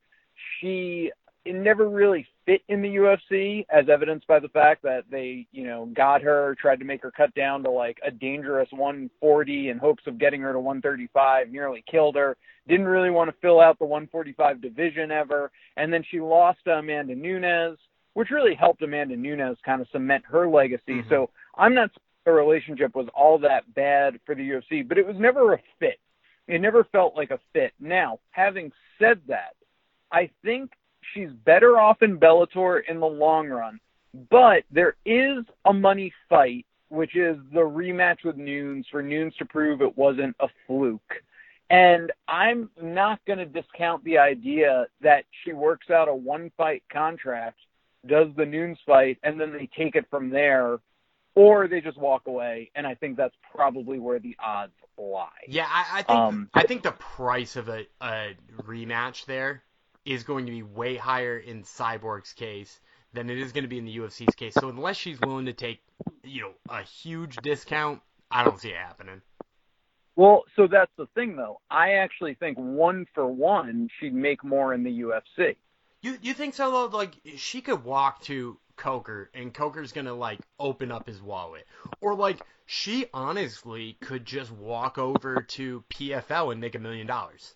She 0.60 1.10
it 1.44 1.54
never 1.54 1.88
really 1.88 2.26
fit 2.48 2.62
in 2.68 2.80
the 2.80 2.88
UFC, 2.88 3.66
as 3.68 3.90
evidenced 3.90 4.26
by 4.26 4.38
the 4.38 4.48
fact 4.48 4.82
that 4.82 5.04
they, 5.10 5.46
you 5.52 5.66
know, 5.66 5.84
got 5.94 6.22
her, 6.22 6.56
tried 6.58 6.78
to 6.78 6.86
make 6.86 7.02
her 7.02 7.10
cut 7.10 7.34
down 7.34 7.62
to 7.62 7.70
like 7.70 7.98
a 8.02 8.10
dangerous 8.10 8.68
140 8.70 9.68
in 9.68 9.76
hopes 9.76 10.04
of 10.06 10.18
getting 10.18 10.40
her 10.40 10.54
to 10.54 10.58
135, 10.58 11.50
nearly 11.50 11.84
killed 11.90 12.16
her. 12.16 12.38
Didn't 12.66 12.86
really 12.86 13.10
want 13.10 13.28
to 13.28 13.36
fill 13.42 13.60
out 13.60 13.78
the 13.78 13.84
145 13.84 14.62
division 14.62 15.10
ever, 15.10 15.50
and 15.76 15.92
then 15.92 16.02
she 16.10 16.20
lost 16.20 16.60
to 16.64 16.72
Amanda 16.72 17.14
Nunes, 17.14 17.78
which 18.14 18.30
really 18.30 18.54
helped 18.54 18.80
Amanda 18.80 19.14
Nunes 19.14 19.58
kind 19.62 19.82
of 19.82 19.88
cement 19.92 20.24
her 20.26 20.48
legacy. 20.48 20.82
Mm-hmm. 20.88 21.10
So 21.10 21.28
I'm 21.54 21.74
not 21.74 21.90
the 22.24 22.32
relationship 22.32 22.94
was 22.94 23.08
all 23.14 23.38
that 23.38 23.74
bad 23.74 24.20
for 24.24 24.34
the 24.34 24.48
UFC, 24.48 24.86
but 24.86 24.96
it 24.96 25.06
was 25.06 25.16
never 25.18 25.54
a 25.54 25.58
fit 25.78 25.98
It 26.46 26.60
never 26.60 26.84
felt 26.84 27.14
like 27.14 27.30
a 27.30 27.40
fit. 27.52 27.72
Now, 27.78 28.20
having 28.30 28.72
said 28.98 29.20
that, 29.28 29.54
I 30.10 30.30
think 30.42 30.70
she's 31.14 31.30
better 31.44 31.78
off 31.78 32.02
in 32.02 32.18
Bellator 32.18 32.80
in 32.88 33.00
the 33.00 33.06
long 33.06 33.48
run. 33.48 33.80
But 34.30 34.64
there 34.70 34.96
is 35.04 35.44
a 35.64 35.72
money 35.72 36.12
fight, 36.28 36.66
which 36.88 37.14
is 37.14 37.36
the 37.52 37.60
rematch 37.60 38.24
with 38.24 38.36
Nunes 38.36 38.86
for 38.90 39.02
Nunes 39.02 39.34
to 39.36 39.44
prove 39.44 39.82
it 39.82 39.96
wasn't 39.96 40.36
a 40.40 40.48
fluke. 40.66 41.22
And 41.70 42.10
I'm 42.26 42.70
not 42.80 43.20
going 43.26 43.38
to 43.38 43.44
discount 43.44 44.02
the 44.04 44.18
idea 44.18 44.86
that 45.02 45.24
she 45.44 45.52
works 45.52 45.90
out 45.90 46.08
a 46.08 46.14
one 46.14 46.50
fight 46.56 46.82
contract, 46.90 47.58
does 48.06 48.28
the 48.36 48.46
Nunes 48.46 48.78
fight, 48.86 49.18
and 49.22 49.38
then 49.38 49.52
they 49.52 49.68
take 49.76 49.94
it 49.94 50.06
from 50.08 50.30
there, 50.30 50.78
or 51.34 51.68
they 51.68 51.82
just 51.82 51.98
walk 51.98 52.26
away. 52.26 52.70
And 52.74 52.86
I 52.86 52.94
think 52.94 53.18
that's 53.18 53.34
probably 53.54 53.98
where 53.98 54.18
the 54.18 54.34
odds 54.42 54.72
lie. 54.96 55.28
Yeah, 55.46 55.66
I, 55.68 55.98
I 55.98 56.02
think 56.02 56.18
um, 56.18 56.50
I 56.54 56.62
think 56.62 56.82
the 56.82 56.92
price 56.92 57.56
of 57.56 57.68
a, 57.68 57.86
a 58.00 58.34
rematch 58.62 59.26
there 59.26 59.62
is 60.04 60.24
going 60.24 60.46
to 60.46 60.52
be 60.52 60.62
way 60.62 60.96
higher 60.96 61.38
in 61.38 61.62
Cyborg's 61.62 62.32
case 62.32 62.80
than 63.12 63.30
it 63.30 63.38
is 63.38 63.52
going 63.52 63.64
to 63.64 63.68
be 63.68 63.78
in 63.78 63.84
the 63.84 63.96
UFC's 63.98 64.34
case. 64.34 64.54
So 64.54 64.68
unless 64.68 64.96
she's 64.96 65.20
willing 65.20 65.46
to 65.46 65.52
take, 65.52 65.82
you 66.22 66.42
know, 66.42 66.52
a 66.68 66.82
huge 66.82 67.36
discount, 67.36 68.00
I 68.30 68.44
don't 68.44 68.60
see 68.60 68.70
it 68.70 68.76
happening. 68.76 69.22
Well, 70.16 70.44
so 70.56 70.66
that's 70.66 70.90
the 70.96 71.06
thing 71.14 71.36
though. 71.36 71.60
I 71.70 71.92
actually 71.92 72.34
think 72.34 72.58
one 72.58 73.06
for 73.14 73.26
one, 73.26 73.88
she'd 73.98 74.14
make 74.14 74.42
more 74.42 74.74
in 74.74 74.82
the 74.82 74.90
UFC. 74.90 75.54
You 76.02 76.18
you 76.20 76.34
think 76.34 76.54
so 76.54 76.70
though? 76.70 76.96
Like 76.96 77.14
she 77.36 77.60
could 77.60 77.84
walk 77.84 78.22
to 78.22 78.58
Coker 78.76 79.30
and 79.32 79.54
Coker's 79.54 79.92
gonna 79.92 80.14
like 80.14 80.40
open 80.58 80.90
up 80.90 81.06
his 81.06 81.22
wallet, 81.22 81.66
or 82.00 82.16
like 82.16 82.40
she 82.66 83.06
honestly 83.14 83.96
could 84.00 84.24
just 84.24 84.50
walk 84.50 84.98
over 84.98 85.42
to 85.42 85.84
PFL 85.88 86.50
and 86.50 86.60
make 86.60 86.74
a 86.74 86.80
million 86.80 87.06
dollars. 87.06 87.54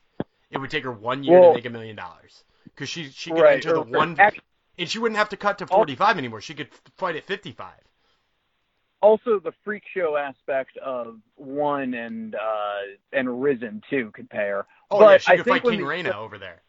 It 0.53 0.59
would 0.59 0.71
take 0.71 0.85
her 0.85 0.93
one 0.93 1.25
year 1.25 1.41
well, 1.41 1.51
to 1.51 1.57
make 1.57 1.65
a 1.65 1.71
million 1.71 1.97
dollars 1.97 2.45
because 2.65 2.89
she 2.89 3.11
she 3.11 3.31
could 3.31 3.41
right, 3.41 3.55
enter 3.55 3.73
the 3.73 3.83
one. 3.83 4.17
Actually, 4.19 4.43
and 4.79 4.89
she 4.89 4.99
wouldn't 4.99 5.19
have 5.19 5.31
to 5.31 5.37
cut 5.37 5.59
to 5.59 5.67
45 5.67 6.19
anymore. 6.19 6.41
She 6.41 6.55
could 6.55 6.69
fight 6.97 7.17
at 7.17 7.25
55. 7.25 7.73
Also, 9.01 9.41
the 9.41 9.53
freak 9.65 9.83
show 9.93 10.17
aspect 10.17 10.77
of 10.79 11.19
one 11.35 11.95
and 11.95 12.35
uh, 12.35 12.79
and 13.13 13.43
Rizin 13.43 13.83
too 13.91 14.11
could 14.15 14.31
pay 14.31 14.49
her. 14.49 14.67
Oh 14.91 15.01
but 15.01 15.11
yeah, 15.11 15.19
she 15.19 15.37
could 15.39 15.47
fight 15.47 15.63
King 15.65 15.85
Reina 15.85 16.17
over 16.17 16.39
there. 16.39 16.63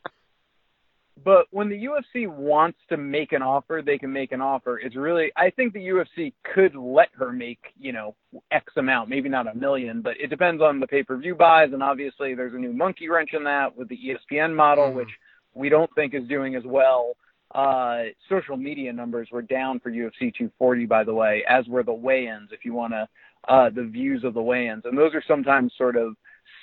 But 1.24 1.46
when 1.52 1.70
the 1.70 1.86
UFC 1.86 2.28
wants 2.28 2.80
to 2.90 2.98
make 2.98 3.32
an 3.32 3.42
offer, 3.42 3.82
they 3.86 3.98
can 3.98 4.12
make 4.12 4.32
an 4.32 4.42
offer. 4.42 4.80
It's 4.80 4.96
really, 4.96 5.32
I 5.38 5.50
think 5.50 5.74
the 5.74 5.80
UFC 5.80 6.34
could 6.54 6.76
let 6.76 7.10
her 7.18 7.32
make, 7.32 7.60
you 7.80 7.94
know, 7.94 8.16
X 8.52 8.74
amount, 8.78 9.10
maybe 9.10 9.30
not 9.30 9.48
a 9.48 9.54
million, 9.54 10.02
but 10.02 10.20
it 10.20 10.28
depends 10.28 10.62
on 10.62 10.80
the 10.80 10.88
pay 10.88 11.04
per 11.04 11.18
view 11.18 11.36
buys. 11.36 11.72
And 11.72 11.84
obviously, 11.84 12.34
there's 12.34 12.54
a 12.54 12.58
new 12.58 12.74
monkey 12.74 13.10
wrench 13.10 13.30
in 13.34 13.44
that 13.46 13.78
with 13.78 13.90
the 13.90 13.98
ESPN 13.98 14.56
model, 14.56 14.90
mm. 14.90 14.96
which 14.96 15.12
we 15.54 15.70
don't 15.70 15.94
think 15.96 16.14
is 16.14 16.28
doing 16.28 16.56
as 16.56 16.64
well 16.66 17.16
uh, 17.54 18.04
social 18.30 18.58
media 18.58 18.92
numbers 18.92 19.30
were 19.32 19.42
down 19.42 19.80
for 19.80 19.92
UFC 19.92 20.34
240, 20.34 20.86
by 20.86 21.04
the 21.04 21.14
way, 21.14 21.44
as 21.48 21.68
were 21.68 21.84
the 21.84 21.94
weigh-ins. 21.94 22.50
If 22.52 22.66
you 22.66 22.74
want 22.74 22.94
to, 22.94 23.08
uh, 23.48 23.70
the 23.70 23.84
views 23.84 24.24
of 24.24 24.34
the 24.34 24.42
weigh-ins, 24.42 24.86
and 24.86 24.98
those 24.98 25.14
are 25.14 25.24
sometimes 25.28 25.74
sort 25.78 25.96
of 25.96 26.16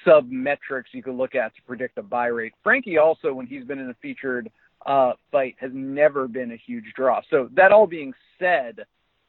sub 0.05 0.31
metrics 0.31 0.91
you 0.93 1.03
could 1.03 1.15
look 1.15 1.35
at 1.35 1.55
to 1.55 1.63
predict 1.63 1.99
a 1.99 2.03
buy 2.03 2.27
rate. 2.27 2.53
Frankie 2.63 2.99
also, 2.99 3.33
when 3.33 3.47
he's 3.47 3.65
been 3.65 3.79
in 3.79 3.91
a 3.91 3.97
featured 4.03 4.51
uh, 4.87 5.13
fight, 5.31 5.57
has 5.59 5.71
never 5.75 6.29
been 6.29 6.53
a 6.53 6.57
huge 6.57 6.93
draw. 6.97 7.21
So 7.31 7.49
that 7.55 7.73
all 7.73 7.87
being 7.87 8.13
said, 8.39 8.81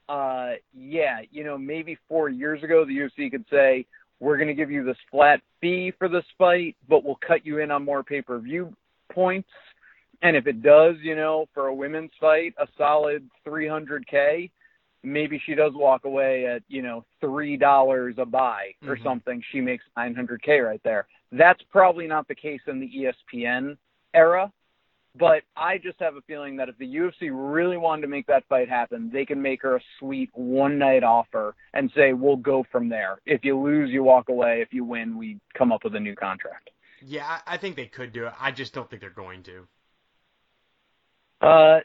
uh, 0.10 0.54
yeah, 0.74 1.20
you 1.32 1.44
know, 1.44 1.58
maybe 1.58 1.98
four 2.08 2.30
years 2.30 2.64
ago 2.64 2.86
the 2.86 2.98
UFC 2.98 3.32
could 3.32 3.46
say 3.50 3.86
we're 4.20 4.38
going 4.38 4.48
to 4.48 4.54
give 4.54 4.72
you 4.72 4.84
this 4.84 4.98
flat 5.10 5.42
fee 5.60 5.92
for 5.98 6.08
this 6.08 6.26
fight, 6.38 6.76
but 6.88 7.04
we'll 7.04 7.20
cut 7.26 7.46
you 7.46 7.60
in 7.60 7.72
on 7.72 7.84
more 7.84 8.04
pay-per-view 8.04 8.74
points 9.12 9.50
and 10.22 10.36
if 10.36 10.48
it 10.48 10.62
does, 10.62 10.96
you 11.02 11.16
know, 11.16 11.48
for 11.54 11.68
a 11.68 11.74
women's 11.74 12.12
fight, 12.20 12.54
a 12.60 12.68
solid 12.78 13.28
300k, 13.46 14.52
maybe 15.04 15.42
she 15.46 15.56
does 15.56 15.74
walk 15.74 16.06
away 16.06 16.46
at, 16.46 16.64
you 16.68 16.82
know, 16.82 17.06
$3 17.24 18.18
a 18.18 18.26
buy 18.26 18.74
or 18.86 18.96
mm-hmm. 18.96 19.04
something. 19.04 19.44
She 19.52 19.62
makes 19.62 19.84
900k 19.98 20.66
right 20.66 20.82
there. 20.84 21.08
That's 21.32 21.62
probably 21.72 22.08
not 22.08 22.28
the 22.28 22.36
case 22.36 22.62
in 22.68 22.80
the 22.80 22.90
ESPN 22.90 23.78
era, 24.14 24.52
but 25.18 25.44
I 25.56 25.78
just 25.78 26.00
have 26.00 26.16
a 26.16 26.22
feeling 26.22 26.56
that 26.58 26.70
if 26.70 26.78
the 26.78 26.86
UFC 26.86 27.30
really 27.32 27.78
wanted 27.78 28.04
to 28.04 28.08
make 28.08 28.28
that 28.28 28.44
fight 28.48 28.70
happen, 28.70 29.10
they 29.12 29.26
can 29.26 29.42
make 29.42 29.62
her 29.62 29.78
a 29.78 29.82
sweet 30.00 30.30
one 30.34 30.78
night 30.78 31.04
offer 31.04 31.56
and 31.74 31.92
say, 31.96 32.14
we'll 32.14 32.38
go 32.38 32.66
from 32.72 32.90
there. 32.90 33.20
If 33.26 33.44
you 33.44 33.58
lose, 33.60 33.90
you 33.90 34.04
walk 34.04 34.30
away. 34.30 34.62
If 34.62 34.74
you 34.74 34.86
win, 34.86 35.18
we 35.18 35.40
come 35.58 35.72
up 35.72 35.84
with 35.84 35.96
a 35.96 36.00
new 36.00 36.16
contract. 36.16 36.70
Yeah, 37.04 37.40
I 37.48 37.58
think 37.58 37.76
they 37.76 37.88
could 37.88 38.14
do 38.14 38.28
it. 38.28 38.34
I 38.40 38.52
just 38.52 38.74
don't 38.74 38.90
think 38.90 39.02
they're 39.02 39.10
going 39.10 39.44
to. 39.44 39.68
Uh, 41.46 41.80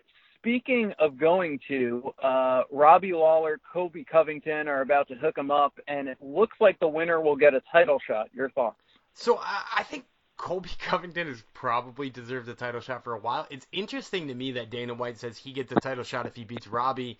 speaking 0.46 0.92
of 1.00 1.18
going 1.18 1.58
to, 1.66 2.14
uh, 2.22 2.62
Robbie 2.70 3.12
Lawler, 3.12 3.58
Colby 3.72 4.04
Covington 4.04 4.68
are 4.68 4.80
about 4.80 5.08
to 5.08 5.16
hook 5.16 5.36
him 5.36 5.50
up, 5.50 5.74
and 5.88 6.06
it 6.06 6.18
looks 6.20 6.56
like 6.60 6.78
the 6.78 6.86
winner 6.86 7.20
will 7.20 7.34
get 7.34 7.52
a 7.52 7.60
title 7.72 7.98
shot. 8.06 8.28
Your 8.32 8.48
thoughts? 8.50 8.76
So 9.14 9.38
I, 9.38 9.64
I 9.78 9.82
think 9.82 10.04
Colby 10.36 10.70
Covington 10.78 11.26
has 11.26 11.42
probably 11.52 12.10
deserved 12.10 12.48
a 12.48 12.54
title 12.54 12.80
shot 12.80 13.02
for 13.02 13.14
a 13.14 13.18
while. 13.18 13.48
It's 13.50 13.66
interesting 13.72 14.28
to 14.28 14.34
me 14.34 14.52
that 14.52 14.70
Dana 14.70 14.94
White 14.94 15.18
says 15.18 15.36
he 15.36 15.52
gets 15.52 15.72
a 15.72 15.80
title 15.80 16.04
shot 16.04 16.26
if 16.26 16.36
he 16.36 16.44
beats 16.44 16.68
Robbie, 16.68 17.18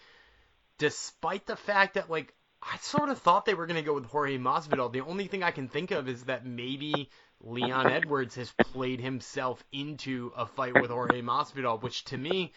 despite 0.79 1.47
the 1.47 1.57
fact 1.57 1.95
that 1.95 2.09
like 2.09 2.33
I 2.62 2.77
sort 2.79 3.09
of 3.09 3.19
thought 3.19 3.45
they 3.45 3.55
were 3.55 3.67
going 3.67 3.83
to 3.83 3.87
go 3.87 3.95
with 3.95 4.07
Jorge 4.07 4.39
Masvidal. 4.39 4.93
The 4.93 5.01
only 5.01 5.27
thing 5.27 5.43
I 5.43 5.51
can 5.51 5.69
think 5.69 5.91
of 5.91 6.09
is 6.09 6.25
that 6.25 6.47
maybe 6.47 7.11
Leon 7.41 7.91
Edwards 7.91 8.37
has 8.37 8.53
played 8.53 9.01
himself 9.01 9.65
into 9.73 10.33
a 10.37 10.47
fight 10.47 10.81
with 10.81 10.91
Jorge 10.93 11.23
Masvidal, 11.23 11.83
which 11.83 12.05
to 12.05 12.17
me, 12.17 12.53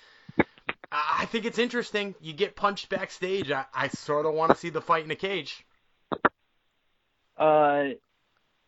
I 0.91 1.25
think 1.25 1.45
it's 1.45 1.59
interesting. 1.59 2.15
You 2.19 2.33
get 2.33 2.55
punched 2.55 2.89
backstage. 2.89 3.51
I, 3.51 3.65
I 3.73 3.89
sort 3.89 4.25
of 4.25 4.33
want 4.33 4.51
to 4.51 4.57
see 4.57 4.69
the 4.69 4.81
fight 4.81 5.05
in 5.05 5.11
a 5.11 5.15
cage. 5.15 5.65
Uh, 7.37 7.89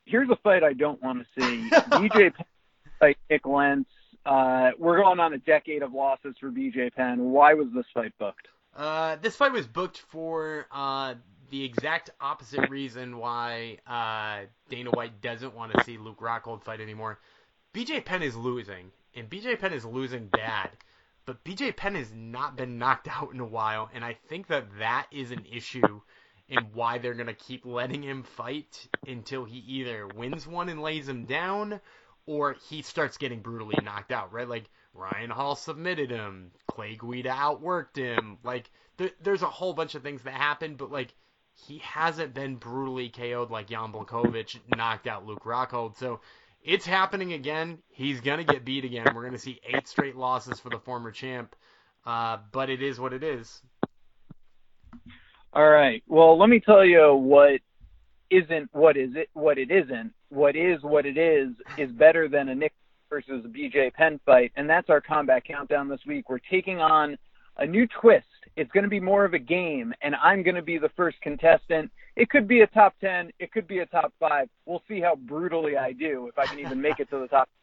here's 0.06 0.30
a 0.30 0.38
fight 0.38 0.64
I 0.64 0.74
don't 0.74 1.02
want 1.02 1.20
to 1.20 1.42
see. 1.42 1.70
BJ 1.72 2.34
Penn 2.34 2.46
fight 3.00 3.18
Nik 3.30 3.46
Lentz. 3.46 3.90
Uh, 4.26 4.70
we're 4.78 5.02
going 5.02 5.20
on 5.20 5.34
a 5.34 5.40
decade 5.40 5.82
of 5.82 5.94
losses 5.94 6.36
for 6.40 6.52
BJ 6.52 6.94
Penn. 6.94 7.32
Why 7.32 7.56
was 7.56 7.68
this 7.74 7.86
fight 7.94 8.14
booked? 8.20 8.48
Uh, 8.76 9.18
this 9.22 9.36
fight 9.36 9.52
was 9.52 9.66
booked 9.68 9.98
for 9.98 10.68
uh, 10.72 11.16
the 11.50 11.64
exact 11.64 12.12
opposite 12.22 12.70
reason 12.70 13.18
why 13.18 13.78
uh, 13.88 14.46
Dana 14.70 14.92
White 14.92 15.22
doesn't 15.22 15.56
want 15.56 15.74
to 15.74 15.84
see 15.84 15.98
Luke 15.98 16.20
Rockhold 16.20 16.64
fight 16.64 16.80
anymore. 16.80 17.20
BJ 17.74 18.06
Penn 18.06 18.22
is 18.22 18.36
losing, 18.36 18.92
and 19.16 19.30
BJ 19.30 19.60
Penn 19.60 19.74
is 19.74 19.84
losing 19.84 20.28
bad. 20.28 20.70
But 21.26 21.44
BJ 21.44 21.76
Penn 21.76 21.96
has 21.96 22.12
not 22.14 22.56
been 22.56 22.78
knocked 22.78 23.08
out 23.22 23.34
in 23.34 23.40
a 23.40 23.46
while, 23.46 23.90
and 23.94 24.04
I 24.04 24.14
think 24.28 24.48
that 24.48 24.80
that 24.80 25.08
is 25.12 25.32
an 25.32 25.46
issue 25.52 26.02
in 26.50 26.66
why 26.74 26.98
they're 26.98 27.14
going 27.14 27.28
to 27.28 27.34
keep 27.34 27.66
letting 27.66 28.04
him 28.04 28.24
fight 28.24 28.88
until 29.08 29.46
he 29.46 29.60
either 29.60 30.08
wins 30.08 30.46
one 30.46 30.68
and 30.68 30.82
lays 30.82 31.08
him 31.08 31.26
down 31.26 31.80
or 32.26 32.56
he 32.70 32.82
starts 32.82 33.18
getting 33.18 33.40
brutally 33.40 33.78
knocked 33.84 34.12
out, 34.12 34.34
right? 34.34 34.48
Like 34.48 34.70
Ryan 34.94 35.30
Hall 35.30 35.56
submitted 35.56 36.12
him, 36.12 36.52
Clay 36.68 36.96
Guida 36.96 37.30
outworked 37.30 37.96
him. 37.96 38.38
Like 38.44 38.70
th- 38.98 39.16
there's 39.22 39.42
a 39.42 39.50
whole 39.50 39.74
bunch 39.74 39.96
of 39.96 40.04
things 40.04 40.24
that 40.24 40.34
happen, 40.34 40.76
but 40.76 40.92
like 40.92 41.14
he 41.54 41.80
hasn't 41.80 42.34
been 42.34 42.56
brutally 42.56 43.10
KO'd 43.10 43.50
like 43.50 43.70
Jan 43.70 43.92
Blachowicz 43.92 44.60
knocked 44.76 45.08
out 45.08 45.26
Luke 45.26 45.44
Rockhold. 45.44 45.96
So 45.98 46.20
it's 46.64 46.86
happening 46.86 47.34
again. 47.34 47.80
He's 47.90 48.22
gonna 48.22 48.44
get 48.44 48.66
beat 48.66 48.86
again. 48.86 49.06
We're 49.14 49.26
gonna 49.26 49.38
see 49.38 49.60
eight 49.66 49.88
straight 49.88 50.16
losses 50.16 50.60
for 50.60 50.70
the 50.70 50.80
former 50.80 51.12
champ. 51.12 51.56
Uh, 52.06 52.38
but 52.52 52.70
it 52.70 52.82
is 52.82 53.00
what 53.00 53.14
it 53.14 53.24
is. 53.24 53.62
All 55.54 55.70
right. 55.70 56.04
Well, 56.08 56.38
let 56.38 56.50
me 56.50 56.60
tell 56.60 56.86
you 56.86 57.14
what 57.14 57.60
isn't 58.30 58.70
what 58.72 58.98
is 58.98 59.12
it 59.16 59.30
what 59.34 59.58
it 59.58 59.70
isn't. 59.70 60.14
What 60.30 60.56
is 60.56 60.82
what 60.82 61.06
it 61.06 61.18
is 61.18 61.50
is 61.78 61.92
better 61.92 62.28
than 62.28 62.50
a 62.50 62.56
Nick 62.56 62.74
versus 63.10 63.44
a 63.46 63.48
BJ 63.48 63.94
Penn 63.94 64.20
fight, 64.26 64.52
and 64.56 64.70
that's 64.70 64.90
our 64.90 65.02
combat 65.02 65.44
countdown 65.46 65.90
this 65.90 66.00
week. 66.08 66.30
We're 66.30 66.40
taking 66.40 66.80
on 66.80 67.18
a 67.58 67.66
new 67.66 67.86
twist. 68.00 68.26
It's 68.56 68.72
going 68.72 68.86
to 68.86 68.90
be 68.90 69.00
more 69.00 69.26
of 69.26 69.34
a 69.34 69.40
game, 69.40 69.94
and 70.02 70.16
I'm 70.16 70.44
going 70.44 70.56
to 70.56 70.62
be 70.62 70.78
the 70.78 70.90
first 70.96 71.20
contestant. 71.22 71.92
It 72.22 72.30
could 72.30 72.48
be 72.48 72.62
a 72.62 72.68
top 72.68 72.94
10. 73.02 73.32
It 73.40 73.52
could 73.52 73.68
be 73.68 73.80
a 73.80 73.88
top 73.88 74.14
five. 74.20 74.48
We'll 74.68 74.84
see 74.88 75.02
how 75.02 75.16
brutally 75.16 75.76
I 75.76 75.92
do 75.92 76.28
if 76.28 76.38
I 76.38 76.46
can 76.46 76.60
even 76.60 76.80
make 76.80 77.00
it 77.00 77.10
to 77.10 77.18
the 77.18 77.28
top. 77.28 77.50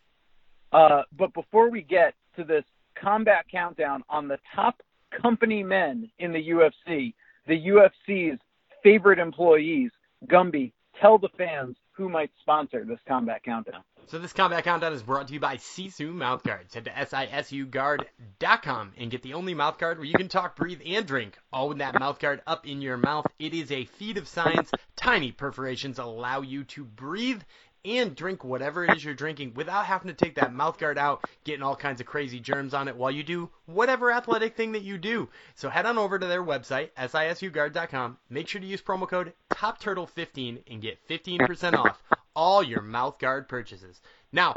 Uh, 0.70 1.00
but 1.16 1.32
before 1.32 1.70
we 1.70 1.80
get 1.80 2.12
to 2.36 2.44
this 2.44 2.62
combat 2.94 3.46
countdown 3.50 4.04
on 4.10 4.28
the 4.28 4.38
top 4.54 4.82
company 5.22 5.62
men 5.62 6.10
in 6.18 6.30
the 6.30 6.50
UFC, 6.50 7.14
the 7.46 7.58
UFC's 7.68 8.38
favorite 8.82 9.18
employees, 9.18 9.90
Gumby, 10.26 10.72
tell 11.00 11.16
the 11.16 11.30
fans 11.38 11.74
who 11.92 12.10
might 12.10 12.30
sponsor 12.42 12.84
this 12.84 12.98
combat 13.08 13.42
countdown. 13.42 13.82
So 14.08 14.18
this 14.18 14.32
combat 14.32 14.64
countdown 14.64 14.94
is 14.94 15.02
brought 15.02 15.28
to 15.28 15.34
you 15.34 15.40
by 15.40 15.58
Sisu 15.58 16.14
Mouthguards. 16.14 16.72
Head 16.72 16.86
to 16.86 16.90
sisuguard.com 16.90 18.92
and 18.96 19.10
get 19.10 19.20
the 19.20 19.34
only 19.34 19.54
mouthguard 19.54 19.96
where 19.96 20.06
you 20.06 20.14
can 20.14 20.28
talk, 20.28 20.56
breathe, 20.56 20.80
and 20.86 21.04
drink, 21.04 21.36
all 21.52 21.68
with 21.68 21.78
that 21.78 21.92
mouthguard 21.92 22.40
up 22.46 22.66
in 22.66 22.80
your 22.80 22.96
mouth. 22.96 23.26
It 23.38 23.52
is 23.52 23.70
a 23.70 23.84
feat 23.84 24.16
of 24.16 24.26
science. 24.26 24.70
Tiny 24.96 25.30
perforations 25.30 25.98
allow 25.98 26.40
you 26.40 26.64
to 26.64 26.84
breathe 26.84 27.42
and 27.84 28.16
drink 28.16 28.44
whatever 28.44 28.82
it 28.82 28.96
is 28.96 29.04
you're 29.04 29.12
drinking 29.12 29.52
without 29.52 29.84
having 29.84 30.08
to 30.08 30.14
take 30.14 30.36
that 30.36 30.54
mouth 30.54 30.78
guard 30.78 30.96
out, 30.96 31.22
getting 31.44 31.62
all 31.62 31.76
kinds 31.76 32.00
of 32.00 32.06
crazy 32.06 32.40
germs 32.40 32.72
on 32.72 32.88
it 32.88 32.96
while 32.96 33.10
you 33.10 33.22
do 33.22 33.50
whatever 33.66 34.10
athletic 34.10 34.56
thing 34.56 34.72
that 34.72 34.84
you 34.84 34.96
do. 34.96 35.28
So 35.54 35.68
head 35.68 35.84
on 35.84 35.98
over 35.98 36.18
to 36.18 36.26
their 36.26 36.42
website, 36.42 36.92
sisuguard.com. 36.96 38.16
Make 38.30 38.48
sure 38.48 38.62
to 38.62 38.66
use 38.66 38.80
promo 38.80 39.06
code 39.06 39.34
TOPTURTLE15 39.50 40.62
and 40.66 40.80
get 40.80 41.06
15% 41.06 41.74
off 41.74 42.02
all 42.38 42.62
your 42.62 42.82
mouth 42.82 43.18
guard 43.18 43.48
purchases. 43.48 44.00
Now, 44.30 44.54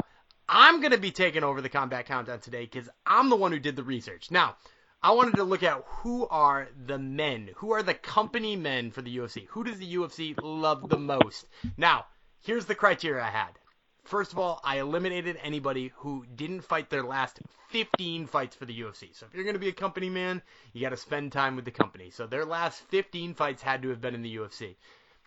I'm 0.48 0.78
going 0.78 0.92
to 0.92 0.98
be 0.98 1.10
taking 1.10 1.42
over 1.42 1.60
the 1.60 1.68
combat 1.68 2.06
countdown 2.06 2.38
today 2.38 2.64
because 2.64 2.88
I'm 3.04 3.28
the 3.28 3.34
one 3.34 3.50
who 3.50 3.58
did 3.58 3.74
the 3.74 3.82
research. 3.82 4.30
Now, 4.30 4.54
I 5.02 5.10
wanted 5.10 5.34
to 5.34 5.42
look 5.42 5.64
at 5.64 5.82
who 5.84 6.28
are 6.28 6.68
the 6.86 7.00
men, 7.00 7.50
who 7.56 7.72
are 7.72 7.82
the 7.82 7.94
company 7.94 8.54
men 8.54 8.92
for 8.92 9.02
the 9.02 9.16
UFC. 9.16 9.48
Who 9.48 9.64
does 9.64 9.78
the 9.78 9.96
UFC 9.96 10.36
love 10.40 10.88
the 10.90 10.96
most? 10.96 11.48
Now, 11.76 12.06
here's 12.40 12.66
the 12.66 12.76
criteria 12.76 13.24
I 13.24 13.30
had. 13.30 13.58
First 14.04 14.30
of 14.30 14.38
all, 14.38 14.60
I 14.62 14.78
eliminated 14.78 15.40
anybody 15.42 15.90
who 15.96 16.24
didn't 16.36 16.60
fight 16.60 16.88
their 16.88 17.02
last 17.02 17.40
15 17.70 18.28
fights 18.28 18.54
for 18.54 18.64
the 18.64 18.80
UFC. 18.80 19.12
So 19.12 19.26
if 19.26 19.34
you're 19.34 19.42
going 19.42 19.54
to 19.54 19.60
be 19.60 19.70
a 19.70 19.72
company 19.72 20.08
man, 20.08 20.40
you 20.72 20.82
got 20.82 20.90
to 20.90 20.96
spend 20.96 21.32
time 21.32 21.56
with 21.56 21.64
the 21.64 21.72
company. 21.72 22.10
So 22.10 22.28
their 22.28 22.44
last 22.44 22.82
15 22.90 23.34
fights 23.34 23.60
had 23.60 23.82
to 23.82 23.88
have 23.88 24.00
been 24.00 24.14
in 24.14 24.22
the 24.22 24.36
UFC. 24.36 24.76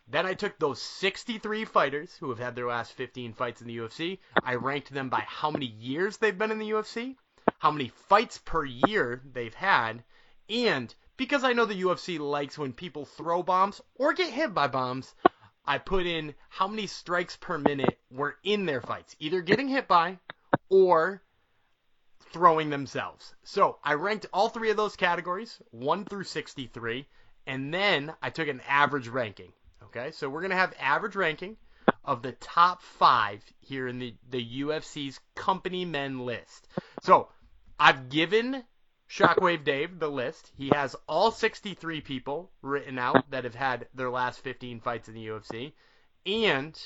Then 0.08 0.26
I 0.26 0.36
took 0.36 0.60
those 0.60 0.82
63 0.82 1.66
fighters 1.66 2.16
who 2.16 2.30
have 2.30 2.40
had 2.40 2.56
their 2.56 2.68
last 2.68 2.94
15 2.94 3.34
fights 3.34 3.62
in 3.62 3.68
the 3.68 3.78
UFC. 3.78 4.20
I 4.44 4.56
ranked 4.56 4.94
them 4.94 5.10
by 5.10 5.22
how 5.22 5.50
many 5.50 5.66
years 5.66 6.18
they've 6.18 6.38
been 6.38 6.52
in 6.52 6.60
the 6.60 6.70
UFC, 6.70 7.16
how 7.58 7.72
many 7.72 7.90
fights 7.90 8.38
per 8.38 8.64
year 8.64 9.22
they've 9.26 9.54
had, 9.54 10.04
and 10.48 10.94
because 11.18 11.44
I 11.44 11.54
know 11.54 11.66
the 11.66 11.82
UFC 11.82 12.20
likes 12.20 12.58
when 12.58 12.74
people 12.74 13.06
throw 13.06 13.42
bombs 13.42 13.82
or 13.96 14.14
get 14.14 14.32
hit 14.32 14.54
by 14.54 14.68
bombs, 14.68 15.16
I 15.66 15.80
put 15.80 16.06
in 16.06 16.36
how 16.50 16.68
many 16.68 16.86
strikes 16.86 17.36
per 17.38 17.58
minute 17.58 18.00
were 18.12 18.38
in 18.44 18.68
their 18.68 18.82
fights, 18.82 19.16
either 19.18 19.42
getting 19.42 19.68
hit 19.68 19.88
by 19.88 20.20
or 20.70 21.24
throwing 22.32 22.70
themselves. 22.70 23.34
So 23.44 23.80
I 23.84 23.94
ranked 23.94 24.28
all 24.32 24.50
three 24.50 24.70
of 24.70 24.78
those 24.78 24.96
categories, 24.96 25.60
1 25.72 26.06
through 26.06 26.26
63, 26.26 27.08
and 27.48 27.74
then 27.74 28.14
I 28.22 28.30
took 28.30 28.48
an 28.48 28.62
average 28.68 29.08
ranking. 29.08 29.54
Okay, 29.96 30.12
so 30.12 30.28
we're 30.28 30.42
to 30.50 30.58
have 30.58 30.74
average 30.78 31.16
ranking 31.16 31.56
of 32.04 32.22
the 32.22 32.34
top 32.34 32.82
five 32.82 33.42
here 33.62 33.88
in 33.88 33.98
the, 33.98 34.14
the 34.30 34.62
UFC's 34.62 35.22
company 35.36 35.86
men 35.86 36.20
list. 36.20 36.68
So 37.04 37.30
I've 37.80 38.10
given 38.10 38.66
Shockwave 39.10 39.64
Dave 39.64 39.98
the 39.98 40.10
list. 40.10 40.52
He 40.58 40.70
has 40.74 40.98
all 41.08 41.32
63 41.32 42.02
people 42.02 42.52
written 42.62 43.00
out 43.00 43.30
that 43.32 43.46
have 43.46 43.56
had 43.56 43.88
their 43.94 44.10
last 44.10 44.42
15 44.42 44.82
fights 44.82 45.08
in 45.08 45.14
the 45.14 45.28
UFC. 45.28 45.72
And 46.26 46.78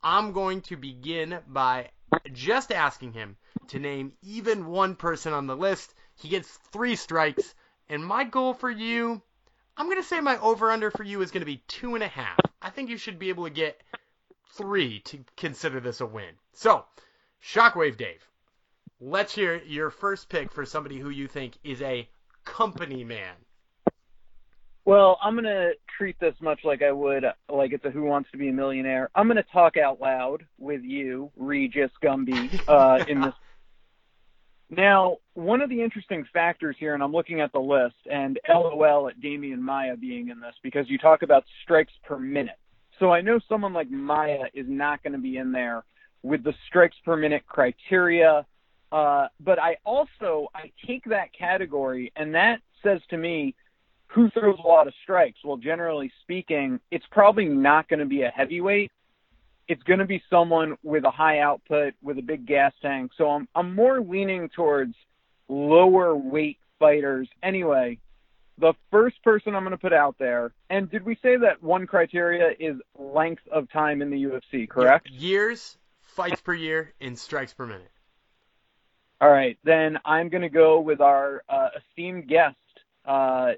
I'm 0.00 0.30
going 0.30 0.60
to 0.62 0.76
begin 0.76 1.40
by 1.48 1.90
just 2.32 2.70
asking 2.70 3.14
him 3.14 3.36
to 3.68 3.80
name 3.80 4.12
even 4.22 4.66
one 4.66 4.94
person 4.94 5.32
on 5.32 5.48
the 5.48 5.56
list. 5.56 5.92
He 6.14 6.28
gets 6.28 6.48
three 6.72 6.94
strikes. 6.94 7.54
And 7.88 8.06
my 8.06 8.22
goal 8.22 8.54
for 8.54 8.70
you, 8.70 9.22
I'm 9.78 9.86
going 9.86 10.02
to 10.02 10.02
say 10.02 10.20
my 10.20 10.36
over 10.40 10.72
under 10.72 10.90
for 10.90 11.04
you 11.04 11.22
is 11.22 11.30
going 11.30 11.42
to 11.42 11.46
be 11.46 11.62
two 11.68 11.94
and 11.94 12.02
a 12.02 12.08
half. 12.08 12.40
I 12.60 12.70
think 12.70 12.90
you 12.90 12.96
should 12.96 13.18
be 13.18 13.28
able 13.28 13.44
to 13.44 13.50
get 13.50 13.80
three 14.54 14.98
to 15.00 15.24
consider 15.36 15.78
this 15.78 16.00
a 16.00 16.06
win. 16.06 16.34
So, 16.52 16.84
Shockwave 17.40 17.96
Dave, 17.96 18.26
let's 19.00 19.32
hear 19.32 19.62
your 19.64 19.90
first 19.90 20.28
pick 20.28 20.50
for 20.50 20.66
somebody 20.66 20.98
who 20.98 21.10
you 21.10 21.28
think 21.28 21.54
is 21.62 21.80
a 21.80 22.08
company 22.44 23.04
man. 23.04 23.34
Well, 24.84 25.18
I'm 25.22 25.34
gonna 25.34 25.72
treat 25.96 26.18
this 26.18 26.34
much 26.40 26.60
like 26.64 26.82
I 26.82 26.90
would 26.90 27.22
like 27.50 27.72
it's 27.72 27.84
a 27.84 27.90
Who 27.90 28.04
Wants 28.04 28.30
to 28.32 28.38
Be 28.38 28.48
a 28.48 28.52
Millionaire. 28.52 29.10
I'm 29.14 29.28
gonna 29.28 29.44
talk 29.52 29.76
out 29.76 30.00
loud 30.00 30.46
with 30.56 30.82
you, 30.82 31.30
Regis 31.36 31.90
Gumby, 32.02 32.58
uh, 32.66 33.04
in 33.06 33.20
this. 33.20 33.34
Now, 34.70 35.16
one 35.34 35.62
of 35.62 35.70
the 35.70 35.82
interesting 35.82 36.26
factors 36.32 36.76
here, 36.78 36.94
and 36.94 37.02
I'm 37.02 37.12
looking 37.12 37.40
at 37.40 37.52
the 37.52 37.58
list, 37.58 37.96
and 38.10 38.38
LOL 38.48 39.08
at 39.08 39.20
Demian 39.20 39.60
Maya 39.60 39.96
being 39.96 40.28
in 40.28 40.40
this 40.40 40.54
because 40.62 40.88
you 40.90 40.98
talk 40.98 41.22
about 41.22 41.44
strikes 41.62 41.92
per 42.04 42.18
minute. 42.18 42.58
So 42.98 43.10
I 43.10 43.20
know 43.20 43.38
someone 43.48 43.72
like 43.72 43.90
Maya 43.90 44.44
is 44.52 44.66
not 44.68 45.02
going 45.02 45.14
to 45.14 45.18
be 45.18 45.38
in 45.38 45.52
there 45.52 45.84
with 46.22 46.44
the 46.44 46.52
strikes 46.66 46.96
per 47.04 47.16
minute 47.16 47.46
criteria. 47.46 48.44
Uh, 48.90 49.28
but 49.40 49.58
I 49.58 49.76
also 49.84 50.48
I 50.54 50.72
take 50.86 51.04
that 51.04 51.28
category, 51.38 52.12
and 52.16 52.34
that 52.34 52.60
says 52.82 53.00
to 53.10 53.16
me 53.16 53.54
who 54.08 54.30
throws 54.30 54.58
a 54.62 54.66
lot 54.66 54.86
of 54.86 54.94
strikes. 55.02 55.38
Well, 55.44 55.58
generally 55.58 56.10
speaking, 56.22 56.80
it's 56.90 57.04
probably 57.10 57.44
not 57.44 57.88
going 57.88 58.00
to 58.00 58.06
be 58.06 58.22
a 58.22 58.30
heavyweight. 58.30 58.90
It's 59.68 59.82
going 59.82 59.98
to 59.98 60.06
be 60.06 60.22
someone 60.30 60.76
with 60.82 61.04
a 61.04 61.10
high 61.10 61.40
output 61.40 61.94
with 62.02 62.18
a 62.18 62.22
big 62.22 62.46
gas 62.46 62.72
tank. 62.80 63.12
So 63.16 63.30
I'm 63.30 63.48
I'm 63.54 63.74
more 63.74 64.00
leaning 64.00 64.48
towards 64.48 64.94
lower 65.48 66.14
weight 66.14 66.58
fighters. 66.78 67.28
Anyway, 67.42 67.98
the 68.58 68.74
first 68.90 69.22
person 69.22 69.54
I'm 69.54 69.62
going 69.62 69.72
to 69.72 69.78
put 69.78 69.92
out 69.92 70.16
there, 70.18 70.52
and 70.70 70.90
did 70.90 71.04
we 71.04 71.16
say 71.22 71.36
that 71.36 71.62
one 71.62 71.86
criteria 71.86 72.50
is 72.58 72.76
length 72.98 73.46
of 73.50 73.70
time 73.70 74.02
in 74.02 74.10
the 74.10 74.24
UFC, 74.24 74.68
correct? 74.68 75.08
Years, 75.10 75.76
fights 76.00 76.40
per 76.40 76.54
year, 76.54 76.92
and 77.00 77.18
strikes 77.18 77.54
per 77.54 77.66
minute. 77.66 77.90
All 79.20 79.30
right, 79.30 79.58
then 79.64 79.98
I'm 80.04 80.28
going 80.28 80.42
to 80.42 80.48
go 80.48 80.80
with 80.80 81.00
our 81.00 81.42
uh, 81.48 81.68
esteemed 81.76 82.28
guest. 82.28 82.56
Uh, 83.04 83.52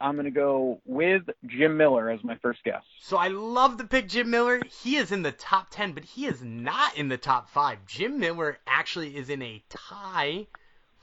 I'm 0.00 0.14
going 0.14 0.26
to 0.26 0.30
go 0.30 0.80
with 0.84 1.22
Jim 1.46 1.76
Miller 1.76 2.10
as 2.10 2.22
my 2.22 2.36
first 2.36 2.62
guess. 2.64 2.82
So 3.00 3.16
I 3.16 3.28
love 3.28 3.78
the 3.78 3.84
pick 3.84 4.08
Jim 4.08 4.30
Miller. 4.30 4.60
He 4.82 4.96
is 4.96 5.10
in 5.10 5.22
the 5.22 5.32
top 5.32 5.68
10, 5.70 5.92
but 5.92 6.04
he 6.04 6.26
is 6.26 6.42
not 6.42 6.96
in 6.96 7.08
the 7.08 7.16
top 7.16 7.48
5. 7.48 7.86
Jim 7.86 8.18
Miller 8.18 8.58
actually 8.66 9.16
is 9.16 9.30
in 9.30 9.42
a 9.42 9.62
tie 9.70 10.46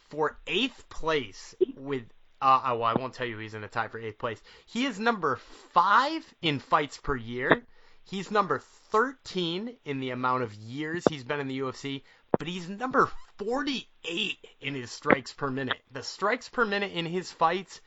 for 0.09 0.37
8th 0.45 0.87
place 0.89 1.55
with 1.75 2.03
uh, 2.41 2.75
well, 2.77 2.83
I 2.83 2.93
won't 2.99 3.13
tell 3.13 3.25
you 3.25 3.37
he's 3.37 3.53
in 3.53 3.63
a 3.63 3.69
tie 3.69 3.87
for 3.87 4.01
8th 4.01 4.17
place. 4.17 4.41
He 4.65 4.85
is 4.85 4.99
number 4.99 5.37
5 5.71 6.35
in 6.41 6.59
fights 6.59 6.97
per 6.97 7.15
year. 7.15 7.63
He's 8.03 8.31
number 8.31 8.59
13 8.91 9.77
in 9.85 9.99
the 10.01 10.09
amount 10.09 10.43
of 10.43 10.53
years 10.53 11.05
he's 11.09 11.23
been 11.23 11.39
in 11.39 11.47
the 11.47 11.59
UFC, 11.59 12.03
but 12.37 12.49
he's 12.49 12.67
number 12.67 13.09
48 13.37 14.37
in 14.59 14.75
his 14.75 14.91
strikes 14.91 15.31
per 15.31 15.49
minute. 15.49 15.81
The 15.93 16.03
strikes 16.03 16.49
per 16.49 16.65
minute 16.65 16.91
in 16.91 17.05
his 17.05 17.31
fights 17.31 17.79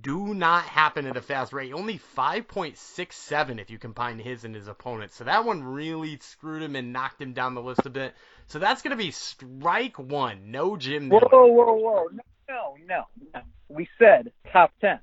do 0.00 0.34
not 0.34 0.64
happen 0.64 1.06
at 1.06 1.16
a 1.16 1.22
fast 1.22 1.52
rate. 1.52 1.72
Only 1.72 1.98
5.67 2.16 3.60
if 3.60 3.70
you 3.70 3.78
combine 3.78 4.18
his 4.18 4.44
and 4.44 4.54
his 4.54 4.68
opponent. 4.68 5.12
So 5.12 5.24
that 5.24 5.44
one 5.44 5.62
really 5.62 6.18
screwed 6.20 6.62
him 6.62 6.76
and 6.76 6.92
knocked 6.92 7.20
him 7.20 7.32
down 7.32 7.54
the 7.54 7.62
list 7.62 7.86
a 7.86 7.90
bit. 7.90 8.14
So 8.46 8.58
that's 8.58 8.82
going 8.82 8.92
to 8.96 9.02
be 9.02 9.10
strike 9.10 9.98
one. 9.98 10.50
No 10.50 10.76
Jim 10.76 11.08
Miller. 11.08 11.28
Whoa, 11.30 11.46
whoa, 11.46 11.74
whoa. 11.74 12.06
No, 12.48 12.74
no, 12.86 13.04
no. 13.34 13.40
We 13.68 13.88
said 13.98 14.32
top 14.52 14.72
10. 14.80 14.98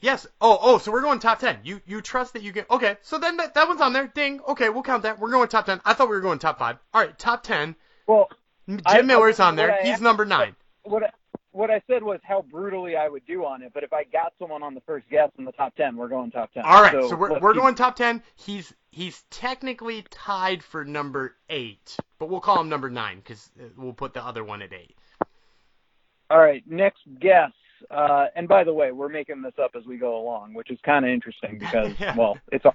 Yes. 0.00 0.26
Oh, 0.40 0.58
oh, 0.60 0.78
so 0.78 0.92
we're 0.92 1.02
going 1.02 1.18
top 1.18 1.38
10. 1.40 1.60
You 1.64 1.80
you 1.86 2.00
trust 2.02 2.34
that 2.34 2.42
you 2.42 2.52
get 2.52 2.70
Okay, 2.70 2.96
so 3.00 3.18
then 3.18 3.38
that, 3.38 3.54
that 3.54 3.68
one's 3.68 3.80
on 3.80 3.92
there. 3.92 4.06
Ding. 4.06 4.40
Okay, 4.48 4.68
we'll 4.68 4.82
count 4.82 5.04
that. 5.04 5.18
We're 5.18 5.30
going 5.30 5.48
top 5.48 5.66
10. 5.66 5.80
I 5.84 5.94
thought 5.94 6.08
we 6.08 6.14
were 6.14 6.20
going 6.20 6.38
top 6.38 6.58
5. 6.58 6.76
All 6.92 7.00
right, 7.00 7.18
top 7.18 7.42
10. 7.42 7.74
Well, 8.06 8.28
Jim 8.68 8.80
I- 8.86 9.02
Miller's 9.02 9.40
I- 9.40 9.48
on 9.48 9.56
there. 9.56 9.72
I 9.72 9.82
He's 9.82 10.00
number 10.00 10.24
9. 10.24 10.54
what 10.82 11.02
what 11.54 11.70
I 11.70 11.80
said 11.86 12.02
was 12.02 12.20
how 12.24 12.42
brutally 12.42 12.96
I 12.96 13.08
would 13.08 13.24
do 13.26 13.44
on 13.44 13.62
it, 13.62 13.72
but 13.72 13.84
if 13.84 13.92
I 13.92 14.04
got 14.04 14.32
someone 14.38 14.62
on 14.62 14.74
the 14.74 14.80
first 14.82 15.08
guess 15.08 15.30
in 15.38 15.44
the 15.44 15.52
top 15.52 15.74
10, 15.76 15.96
we're 15.96 16.08
going 16.08 16.30
top 16.30 16.52
10. 16.52 16.64
All 16.64 16.82
right, 16.82 16.92
so, 16.92 17.14
we're, 17.14 17.38
we're 17.38 17.52
keep- 17.52 17.62
going 17.62 17.74
top 17.74 17.96
10. 17.96 18.22
He's 18.34 18.74
he's 18.90 19.22
technically 19.30 20.02
tied 20.10 20.62
for 20.62 20.84
number 20.84 21.36
8, 21.48 21.96
but 22.18 22.28
we'll 22.28 22.40
call 22.40 22.60
him 22.60 22.68
number 22.68 22.90
9 22.90 23.22
cuz 23.22 23.50
we'll 23.76 23.92
put 23.92 24.14
the 24.14 24.24
other 24.24 24.42
one 24.44 24.62
at 24.62 24.72
8. 24.72 24.96
All 26.30 26.38
right, 26.38 26.62
next 26.66 27.02
guess. 27.20 27.52
Uh, 27.90 28.26
and 28.34 28.48
by 28.48 28.64
the 28.64 28.72
way, 28.72 28.92
we're 28.92 29.08
making 29.08 29.42
this 29.42 29.52
up 29.62 29.72
as 29.76 29.84
we 29.84 29.96
go 29.98 30.16
along, 30.16 30.54
which 30.54 30.70
is 30.70 30.78
kind 30.84 31.04
of 31.04 31.10
interesting 31.10 31.58
because, 31.60 31.92
Yeah. 32.00 32.16
well, 32.16 32.36
it's 32.50 32.64
all. 32.64 32.74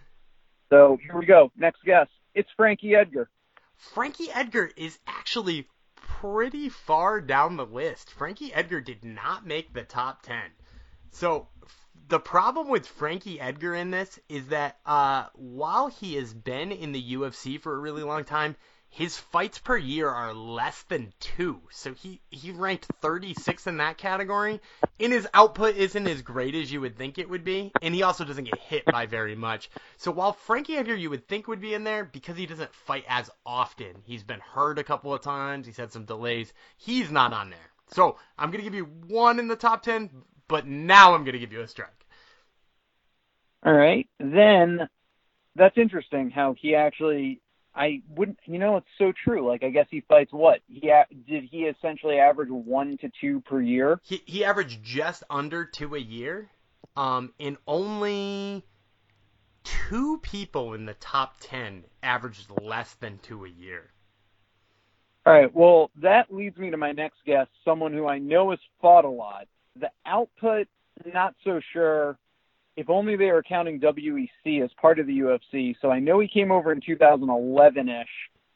So 0.70 0.98
here 1.04 1.18
we 1.18 1.26
go. 1.26 1.52
Next 1.58 1.84
guess. 1.84 2.08
It's 2.36 2.50
Frankie 2.56 2.94
Edgar. 2.96 3.28
Frankie 3.76 4.30
Edgar 4.32 4.70
is 4.78 5.00
actually 5.08 5.68
pretty 6.22 6.68
far 6.68 7.22
down 7.22 7.56
the 7.56 7.66
list. 7.66 8.12
Frankie 8.12 8.54
Edgar 8.54 8.82
did 8.82 9.06
not 9.06 9.46
make 9.46 9.74
the 9.74 9.84
top 9.84 10.22
10. 10.24 10.38
So 11.12 11.48
the 12.10 12.20
problem 12.20 12.68
with 12.68 12.86
Frankie 12.86 13.40
Edgar 13.40 13.74
in 13.74 13.92
this 13.92 14.20
is 14.28 14.48
that 14.48 14.80
uh, 14.86 15.28
while 15.34 15.88
he 15.88 16.16
has 16.16 16.34
been 16.34 16.72
in 16.72 16.92
the 16.92 17.14
UFC 17.14 17.60
for 17.60 17.74
a 17.74 17.80
really 17.80 18.04
long 18.04 18.26
time, 18.26 18.58
his 18.90 19.18
fights 19.18 19.60
per 19.60 19.78
year 19.78 20.10
are 20.10 20.34
less 20.34 20.82
than 20.84 21.14
two. 21.20 21.62
So 21.70 21.94
he, 21.94 22.22
he 22.32 22.52
ranked 22.52 22.88
36 23.02 23.68
in 23.68 23.78
that 23.78 23.98
category. 23.98 24.60
And 25.00 25.14
his 25.14 25.28
output 25.34 25.76
isn't 25.76 26.08
as 26.08 26.22
great 26.22 26.56
as 26.56 26.72
you 26.72 26.82
would 26.82 26.98
think 26.98 27.18
it 27.18 27.30
would 27.30 27.44
be. 27.44 27.72
And 27.82 27.94
he 27.94 28.04
also 28.04 28.26
doesn't 28.26 28.46
get 28.46 28.60
hit 28.60 28.86
by 28.86 29.06
very 29.06 29.36
much. 29.36 29.70
So 29.98 30.12
while 30.12 30.34
Frankie 30.34 30.78
Edgar 30.78 30.96
you 30.96 31.10
would 31.10 31.28
think 31.28 31.48
would 31.48 31.62
be 31.62 31.74
in 31.74 31.84
there 31.84 32.04
because 32.04 32.38
he 32.38 32.46
doesn't 32.46 32.74
fight 32.74 33.06
as 33.08 33.30
often, 33.46 34.02
he's 34.04 34.24
been 34.24 34.40
hurt 34.40 34.80
a 34.80 34.84
couple 34.84 35.14
of 35.14 35.22
times, 35.22 35.66
he's 35.66 35.78
had 35.78 35.92
some 35.92 36.06
delays, 36.06 36.54
he's 36.78 37.12
not 37.12 37.32
on 37.32 37.50
there. 37.50 37.60
So 37.92 38.18
I'm 38.38 38.52
going 38.52 38.64
to 38.64 38.70
give 38.70 38.76
you 38.76 38.86
one 39.08 39.40
in 39.40 39.48
the 39.48 39.56
top 39.56 39.84
10, 39.84 40.10
but 40.48 40.68
now 40.68 41.14
I'm 41.14 41.24
going 41.24 41.34
to 41.34 41.40
give 41.40 41.54
you 41.54 41.62
a 41.62 41.68
strike. 41.68 42.06
All 43.64 43.74
right. 43.74 44.08
Then 44.20 44.88
that's 45.56 45.78
interesting 45.78 46.30
how 46.30 46.56
he 46.58 46.76
actually. 46.76 47.42
I 47.80 48.02
wouldn't. 48.10 48.38
You 48.46 48.60
know, 48.60 48.76
it's 48.76 48.88
so 48.98 49.14
true. 49.24 49.48
Like, 49.48 49.64
I 49.64 49.70
guess 49.70 49.88
he 49.90 50.02
fights 50.02 50.34
what? 50.34 50.60
He 50.68 50.90
a- 50.90 51.08
did 51.28 51.46
he 51.46 51.64
essentially 51.64 52.20
average 52.20 52.50
one 52.50 52.98
to 52.98 53.10
two 53.22 53.40
per 53.42 53.62
year? 53.62 54.02
He 54.04 54.22
he 54.26 54.44
averaged 54.44 54.84
just 54.84 55.24
under 55.30 55.64
two 55.64 55.96
a 55.96 56.00
year, 56.00 56.50
um, 56.98 57.34
and 57.40 57.58
only 57.66 58.66
two 59.64 60.20
people 60.22 60.74
in 60.74 60.86
the 60.86 60.94
top 60.96 61.38
ten 61.40 61.86
averaged 62.04 62.52
less 62.62 62.96
than 62.96 63.18
two 63.20 63.46
a 63.46 63.50
year. 63.50 63.92
All 65.26 65.34
right. 65.34 65.54
Well, 65.56 65.90
that 66.02 66.34
leads 66.34 66.58
me 66.58 66.72
to 66.72 66.78
my 66.78 66.92
next 66.92 67.24
guest, 67.26 67.50
someone 67.64 67.94
who 67.94 68.08
I 68.08 68.20
know 68.20 68.50
has 68.50 68.60
fought 68.82 69.06
a 69.06 69.10
lot. 69.10 69.48
The 69.80 69.90
output, 70.06 70.68
not 71.14 71.36
so 71.46 71.62
sure. 71.72 72.18
If 72.76 72.90
only 72.90 73.16
they 73.16 73.32
were 73.32 73.44
counting 73.44 73.80
WEC 73.80 74.64
as 74.64 74.70
part 74.82 75.00
of 75.00 75.08
the 75.08 75.20
UFC. 75.20 75.76
So 75.82 75.92
I 75.92 76.00
know 76.00 76.20
he 76.20 76.28
came 76.28 76.52
over 76.52 76.72
in 76.72 76.82
2011 76.82 77.90
ish 77.90 78.08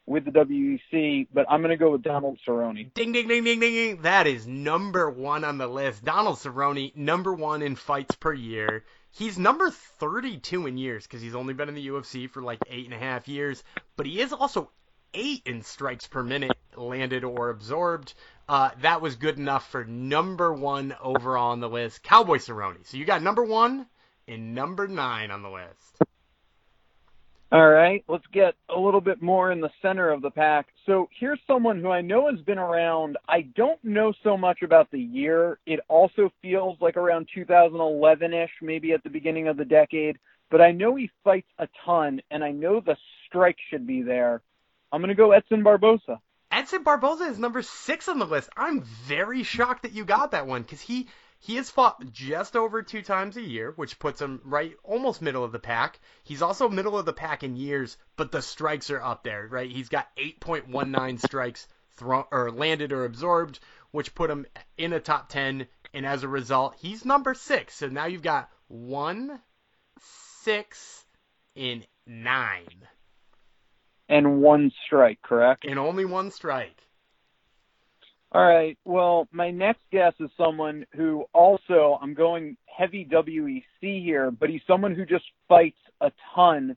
with 0.06 0.24
the 0.24 0.30
WEC, 0.30 1.28
but 1.32 1.46
I'm 1.48 1.60
going 1.60 1.70
to 1.70 1.76
go 1.76 1.92
with 1.92 2.02
Donald 2.02 2.38
Cerrone. 2.46 2.92
Ding 2.94 3.12
ding 3.12 3.28
ding 3.28 3.44
ding 3.44 3.60
ding 3.60 3.72
ding. 3.72 4.02
That 4.02 4.26
is 4.26 4.46
number 4.46 5.10
one 5.10 5.44
on 5.44 5.58
the 5.58 5.66
list. 5.66 6.04
Donald 6.04 6.36
Cerrone, 6.36 6.94
number 6.96 7.32
one 7.32 7.62
in 7.62 7.74
fights 7.76 8.14
per 8.14 8.32
year. 8.32 8.84
He's 9.10 9.38
number 9.38 9.70
32 9.70 10.66
in 10.66 10.76
years 10.76 11.06
because 11.06 11.22
he's 11.22 11.36
only 11.36 11.54
been 11.54 11.68
in 11.68 11.74
the 11.74 11.86
UFC 11.86 12.28
for 12.28 12.42
like 12.42 12.58
eight 12.68 12.86
and 12.86 12.94
a 12.94 12.98
half 12.98 13.28
years, 13.28 13.62
but 13.96 14.06
he 14.06 14.20
is 14.20 14.32
also 14.32 14.70
eight 15.14 15.42
in 15.46 15.62
strikes 15.62 16.08
per 16.08 16.22
minute 16.22 16.52
landed 16.76 17.24
or 17.24 17.50
absorbed. 17.50 18.14
Uh, 18.48 18.70
that 18.80 19.00
was 19.00 19.14
good 19.16 19.38
enough 19.38 19.70
for 19.70 19.84
number 19.84 20.52
one 20.52 20.94
overall 21.00 21.52
on 21.52 21.60
the 21.60 21.68
list, 21.68 22.02
Cowboy 22.02 22.38
Cerrone. 22.38 22.84
So 22.84 22.96
you 22.96 23.04
got 23.04 23.22
number 23.22 23.44
one 23.44 23.86
and 24.28 24.54
number 24.54 24.86
nine 24.88 25.30
on 25.30 25.42
the 25.42 25.50
list. 25.50 25.98
All 27.52 27.68
right, 27.68 28.02
let's 28.08 28.26
get 28.32 28.54
a 28.68 28.76
little 28.76 29.00
bit 29.00 29.22
more 29.22 29.52
in 29.52 29.60
the 29.60 29.70
center 29.80 30.10
of 30.10 30.22
the 30.22 30.30
pack. 30.30 30.66
So 30.86 31.08
here's 31.16 31.38
someone 31.46 31.80
who 31.80 31.88
I 31.88 32.00
know 32.00 32.28
has 32.28 32.40
been 32.40 32.58
around. 32.58 33.16
I 33.28 33.42
don't 33.42 33.78
know 33.84 34.12
so 34.24 34.36
much 34.36 34.62
about 34.62 34.90
the 34.90 34.98
year. 34.98 35.60
It 35.64 35.78
also 35.86 36.32
feels 36.42 36.76
like 36.80 36.96
around 36.96 37.28
2011 37.32 38.34
ish, 38.34 38.50
maybe 38.60 38.90
at 38.90 39.04
the 39.04 39.10
beginning 39.10 39.46
of 39.46 39.56
the 39.56 39.64
decade. 39.64 40.18
But 40.50 40.62
I 40.62 40.72
know 40.72 40.96
he 40.96 41.10
fights 41.22 41.46
a 41.58 41.68
ton, 41.84 42.20
and 42.30 42.42
I 42.42 42.50
know 42.50 42.80
the 42.80 42.96
strike 43.26 43.58
should 43.70 43.86
be 43.86 44.02
there. 44.02 44.42
I'm 44.90 45.00
going 45.00 45.08
to 45.10 45.14
go 45.14 45.30
Edson 45.30 45.62
Barboza. 45.62 46.20
Edson 46.50 46.82
Barboza 46.82 47.24
is 47.24 47.38
number 47.38 47.62
six 47.62 48.08
on 48.08 48.18
the 48.18 48.26
list. 48.26 48.48
I'm 48.56 48.82
very 48.82 49.42
shocked 49.44 49.82
that 49.82 49.92
you 49.92 50.04
got 50.04 50.32
that 50.32 50.46
one 50.46 50.62
because 50.62 50.80
he 50.80 51.08
he 51.44 51.56
has 51.56 51.68
fought 51.70 52.10
just 52.10 52.56
over 52.56 52.82
two 52.82 53.02
times 53.02 53.36
a 53.36 53.42
year, 53.42 53.72
which 53.76 53.98
puts 53.98 54.20
him 54.20 54.40
right 54.44 54.74
almost 54.82 55.20
middle 55.20 55.44
of 55.44 55.52
the 55.52 55.58
pack. 55.58 56.00
He's 56.22 56.40
also 56.40 56.70
middle 56.70 56.98
of 56.98 57.04
the 57.04 57.12
pack 57.12 57.42
in 57.42 57.54
years, 57.54 57.98
but 58.16 58.32
the 58.32 58.40
strikes 58.40 58.90
are 58.90 59.02
up 59.02 59.24
there, 59.24 59.46
right? 59.50 59.70
He's 59.70 59.90
got 59.90 60.08
8.19 60.16 61.20
strikes 61.20 61.68
thrown 61.96 62.24
or 62.30 62.50
landed 62.50 62.92
or 62.92 63.04
absorbed, 63.04 63.60
which 63.90 64.14
put 64.14 64.30
him 64.30 64.46
in 64.78 64.94
a 64.94 65.00
top 65.00 65.28
10. 65.28 65.66
And 65.92 66.06
as 66.06 66.22
a 66.22 66.28
result, 66.28 66.76
he's 66.78 67.04
number 67.04 67.34
six. 67.34 67.74
So 67.74 67.88
now 67.88 68.06
you've 68.06 68.22
got 68.22 68.48
one, 68.68 69.38
six, 70.42 71.04
and 71.56 71.86
nine, 72.06 72.88
And 74.08 74.40
one 74.40 74.72
strike, 74.86 75.20
correct? 75.22 75.66
and 75.66 75.78
only 75.78 76.04
one 76.06 76.30
strike. 76.30 76.80
All 78.34 78.44
right. 78.44 78.76
Well, 78.84 79.28
my 79.30 79.52
next 79.52 79.82
guess 79.92 80.12
is 80.18 80.28
someone 80.36 80.84
who 80.96 81.24
also, 81.32 82.00
I'm 82.02 82.14
going 82.14 82.56
heavy 82.66 83.06
WEC 83.08 83.62
here, 83.80 84.32
but 84.32 84.50
he's 84.50 84.60
someone 84.66 84.92
who 84.92 85.06
just 85.06 85.24
fights 85.48 85.78
a 86.00 86.10
ton. 86.34 86.76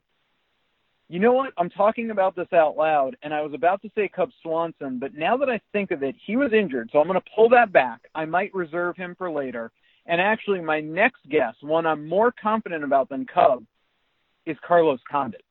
You 1.08 1.18
know 1.18 1.32
what? 1.32 1.52
I'm 1.58 1.70
talking 1.70 2.12
about 2.12 2.36
this 2.36 2.52
out 2.52 2.76
loud, 2.76 3.16
and 3.22 3.34
I 3.34 3.40
was 3.40 3.54
about 3.54 3.82
to 3.82 3.90
say 3.96 4.08
Cub 4.08 4.30
Swanson, 4.40 5.00
but 5.00 5.14
now 5.14 5.36
that 5.36 5.48
I 5.48 5.60
think 5.72 5.90
of 5.90 6.04
it, 6.04 6.14
he 6.24 6.36
was 6.36 6.52
injured, 6.52 6.90
so 6.92 7.00
I'm 7.00 7.08
going 7.08 7.20
to 7.20 7.30
pull 7.34 7.48
that 7.48 7.72
back. 7.72 8.02
I 8.14 8.24
might 8.24 8.54
reserve 8.54 8.96
him 8.96 9.16
for 9.18 9.28
later. 9.28 9.72
And 10.06 10.20
actually, 10.20 10.60
my 10.60 10.80
next 10.80 11.28
guess, 11.28 11.54
one 11.60 11.86
I'm 11.86 12.06
more 12.06 12.32
confident 12.40 12.84
about 12.84 13.08
than 13.08 13.26
Cub, 13.26 13.64
is 14.46 14.56
Carlos 14.64 15.00
Condit. 15.10 15.42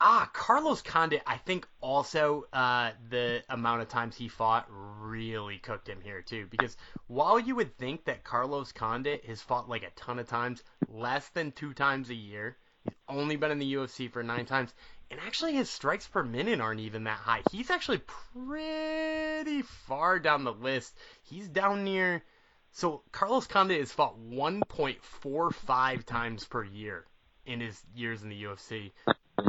Ah, 0.00 0.30
Carlos 0.32 0.80
Condit, 0.80 1.22
I 1.26 1.38
think 1.38 1.66
also 1.80 2.46
uh, 2.52 2.92
the 3.08 3.42
amount 3.48 3.82
of 3.82 3.88
times 3.88 4.16
he 4.16 4.28
fought 4.28 4.68
really 4.70 5.58
cooked 5.58 5.88
him 5.88 6.00
here 6.00 6.22
too. 6.22 6.46
Because 6.50 6.76
while 7.08 7.40
you 7.40 7.56
would 7.56 7.76
think 7.76 8.04
that 8.04 8.22
Carlos 8.22 8.70
Condit 8.70 9.24
has 9.24 9.42
fought 9.42 9.68
like 9.68 9.82
a 9.82 9.90
ton 9.96 10.20
of 10.20 10.28
times, 10.28 10.62
less 10.88 11.28
than 11.30 11.50
two 11.50 11.74
times 11.74 12.10
a 12.10 12.14
year, 12.14 12.56
he's 12.84 12.94
only 13.08 13.34
been 13.34 13.50
in 13.50 13.58
the 13.58 13.74
UFC 13.74 14.08
for 14.08 14.22
nine 14.22 14.46
times, 14.46 14.72
and 15.10 15.18
actually 15.18 15.54
his 15.54 15.68
strikes 15.68 16.06
per 16.06 16.22
minute 16.22 16.60
aren't 16.60 16.80
even 16.80 17.02
that 17.04 17.18
high. 17.18 17.42
He's 17.50 17.70
actually 17.70 18.02
pretty 18.44 19.62
far 19.62 20.20
down 20.20 20.44
the 20.44 20.52
list. 20.52 20.96
He's 21.24 21.48
down 21.48 21.82
near. 21.82 22.22
So 22.70 23.02
Carlos 23.10 23.48
Condit 23.48 23.80
has 23.80 23.90
fought 23.90 24.16
1.45 24.20 26.04
times 26.04 26.44
per 26.44 26.62
year 26.62 27.04
in 27.46 27.60
his 27.60 27.82
years 27.96 28.22
in 28.22 28.28
the 28.28 28.44
UFC 28.44 28.92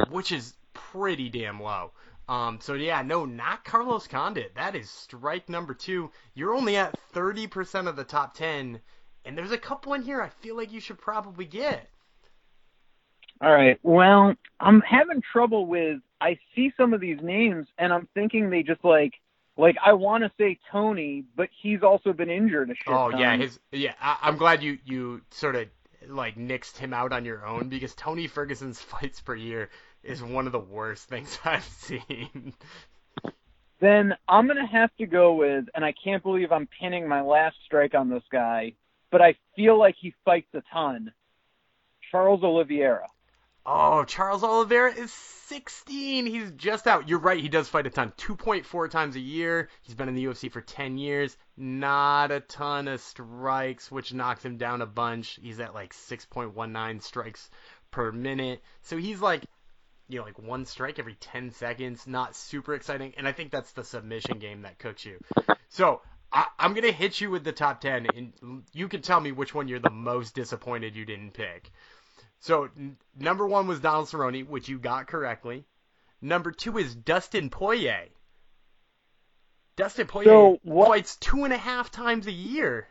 which 0.08 0.32
is 0.32 0.54
pretty 0.72 1.28
damn 1.28 1.60
low. 1.60 1.92
Um, 2.28 2.58
so 2.60 2.74
yeah, 2.74 3.02
no, 3.02 3.24
not 3.24 3.64
Carlos 3.64 4.06
Condit. 4.06 4.54
That 4.54 4.76
is 4.76 4.88
strike 4.88 5.48
number 5.48 5.74
two. 5.74 6.12
You're 6.34 6.54
only 6.54 6.76
at 6.76 6.96
30% 7.12 7.88
of 7.88 7.96
the 7.96 8.04
top 8.04 8.34
10, 8.34 8.80
and 9.24 9.36
there's 9.36 9.50
a 9.50 9.58
couple 9.58 9.94
in 9.94 10.02
here 10.02 10.22
I 10.22 10.28
feel 10.28 10.56
like 10.56 10.72
you 10.72 10.80
should 10.80 10.98
probably 10.98 11.44
get. 11.44 11.88
All 13.40 13.52
right. 13.52 13.78
Well, 13.82 14.34
I'm 14.60 14.80
having 14.82 15.22
trouble 15.32 15.66
with. 15.66 16.00
I 16.20 16.38
see 16.54 16.72
some 16.76 16.92
of 16.92 17.00
these 17.00 17.18
names, 17.22 17.66
and 17.78 17.92
I'm 17.92 18.06
thinking 18.14 18.50
they 18.50 18.62
just 18.62 18.84
like, 18.84 19.14
like 19.56 19.76
I 19.84 19.94
want 19.94 20.22
to 20.22 20.30
say 20.38 20.58
Tony, 20.70 21.24
but 21.34 21.48
he's 21.62 21.82
also 21.82 22.12
been 22.12 22.30
injured 22.30 22.70
a 22.70 22.74
shit 22.74 22.88
Oh 22.88 23.10
yeah, 23.18 23.36
his 23.36 23.58
yeah. 23.72 23.94
I, 24.00 24.18
I'm 24.22 24.36
glad 24.36 24.62
you 24.62 24.78
you 24.84 25.22
sort 25.30 25.56
of 25.56 25.68
like 26.06 26.36
nixed 26.36 26.76
him 26.76 26.92
out 26.92 27.12
on 27.12 27.24
your 27.24 27.46
own 27.46 27.68
because 27.68 27.94
Tony 27.94 28.26
Ferguson's 28.26 28.80
fights 28.80 29.20
per 29.20 29.34
year 29.34 29.70
is 30.02 30.22
one 30.22 30.46
of 30.46 30.52
the 30.52 30.58
worst 30.58 31.08
things 31.08 31.38
I've 31.44 31.64
seen. 31.64 32.54
Then 33.80 34.14
I'm 34.28 34.46
gonna 34.46 34.66
have 34.66 34.94
to 34.96 35.06
go 35.06 35.34
with, 35.34 35.64
and 35.74 35.84
I 35.84 35.92
can't 35.92 36.22
believe 36.22 36.52
I'm 36.52 36.68
pinning 36.78 37.08
my 37.08 37.22
last 37.22 37.56
strike 37.64 37.94
on 37.94 38.10
this 38.10 38.24
guy, 38.30 38.74
but 39.10 39.22
I 39.22 39.36
feel 39.56 39.78
like 39.78 39.96
he 39.98 40.14
fights 40.24 40.48
a 40.54 40.62
ton. 40.72 41.12
Charles 42.10 42.42
Oliveira. 42.42 43.06
Oh, 43.64 44.04
Charles 44.04 44.42
Oliveira 44.42 44.92
is 44.92 45.12
16. 45.12 46.26
He's 46.26 46.50
just 46.52 46.86
out. 46.86 47.08
You're 47.08 47.18
right. 47.18 47.38
He 47.38 47.48
does 47.48 47.68
fight 47.68 47.86
a 47.86 47.90
ton. 47.90 48.12
2.4 48.16 48.90
times 48.90 49.16
a 49.16 49.20
year. 49.20 49.68
He's 49.82 49.94
been 49.94 50.08
in 50.08 50.14
the 50.14 50.24
UFC 50.24 50.50
for 50.50 50.62
10 50.62 50.96
years. 50.96 51.36
Not 51.56 52.30
a 52.30 52.40
ton 52.40 52.88
of 52.88 53.00
strikes, 53.00 53.90
which 53.90 54.14
knocks 54.14 54.44
him 54.44 54.56
down 54.56 54.80
a 54.80 54.86
bunch. 54.86 55.38
He's 55.42 55.60
at 55.60 55.74
like 55.74 55.92
6.19 55.92 57.02
strikes 57.02 57.50
per 57.90 58.10
minute. 58.10 58.62
So 58.80 58.96
he's 58.96 59.20
like, 59.20 59.44
you 60.10 60.18
know, 60.18 60.24
like 60.24 60.38
one 60.38 60.64
strike 60.66 60.98
every 60.98 61.14
10 61.14 61.52
seconds. 61.52 62.06
Not 62.06 62.34
super 62.36 62.74
exciting. 62.74 63.14
And 63.16 63.26
I 63.28 63.32
think 63.32 63.50
that's 63.50 63.72
the 63.72 63.84
submission 63.84 64.38
game 64.38 64.62
that 64.62 64.78
cooks 64.78 65.04
you. 65.04 65.18
So 65.68 66.02
I, 66.32 66.46
I'm 66.58 66.72
going 66.74 66.86
to 66.86 66.92
hit 66.92 67.20
you 67.20 67.30
with 67.30 67.44
the 67.44 67.52
top 67.52 67.80
10, 67.80 68.06
and 68.14 68.62
you 68.72 68.88
can 68.88 69.02
tell 69.02 69.20
me 69.20 69.32
which 69.32 69.54
one 69.54 69.68
you're 69.68 69.78
the 69.80 69.90
most 69.90 70.34
disappointed 70.34 70.94
you 70.96 71.04
didn't 71.04 71.32
pick. 71.32 71.70
So 72.40 72.68
n- 72.76 72.96
number 73.18 73.46
one 73.46 73.66
was 73.66 73.80
Donald 73.80 74.06
Cerrone, 74.08 74.46
which 74.48 74.68
you 74.68 74.78
got 74.78 75.06
correctly. 75.06 75.64
Number 76.22 76.50
two 76.52 76.78
is 76.78 76.94
Dustin 76.94 77.50
Poirier. 77.50 78.08
Dustin 79.76 80.06
Poirier 80.06 80.28
So 80.30 80.58
what- 80.62 80.88
fights 80.88 81.16
two 81.16 81.44
and 81.44 81.52
a 81.52 81.56
half 81.58 81.90
times 81.90 82.26
a 82.26 82.32
year, 82.32 82.86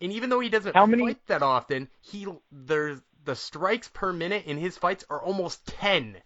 and 0.00 0.12
even 0.12 0.30
though 0.30 0.40
he 0.40 0.48
doesn't 0.48 0.74
How 0.74 0.86
many- 0.86 1.04
fight 1.06 1.26
that 1.26 1.42
often, 1.42 1.88
he 2.00 2.26
there's 2.50 3.00
the 3.24 3.36
strikes 3.36 3.88
per 3.88 4.12
minute 4.12 4.44
in 4.46 4.58
his 4.58 4.76
fights 4.76 5.04
are 5.08 5.22
almost 5.22 5.66
ten. 5.66 6.16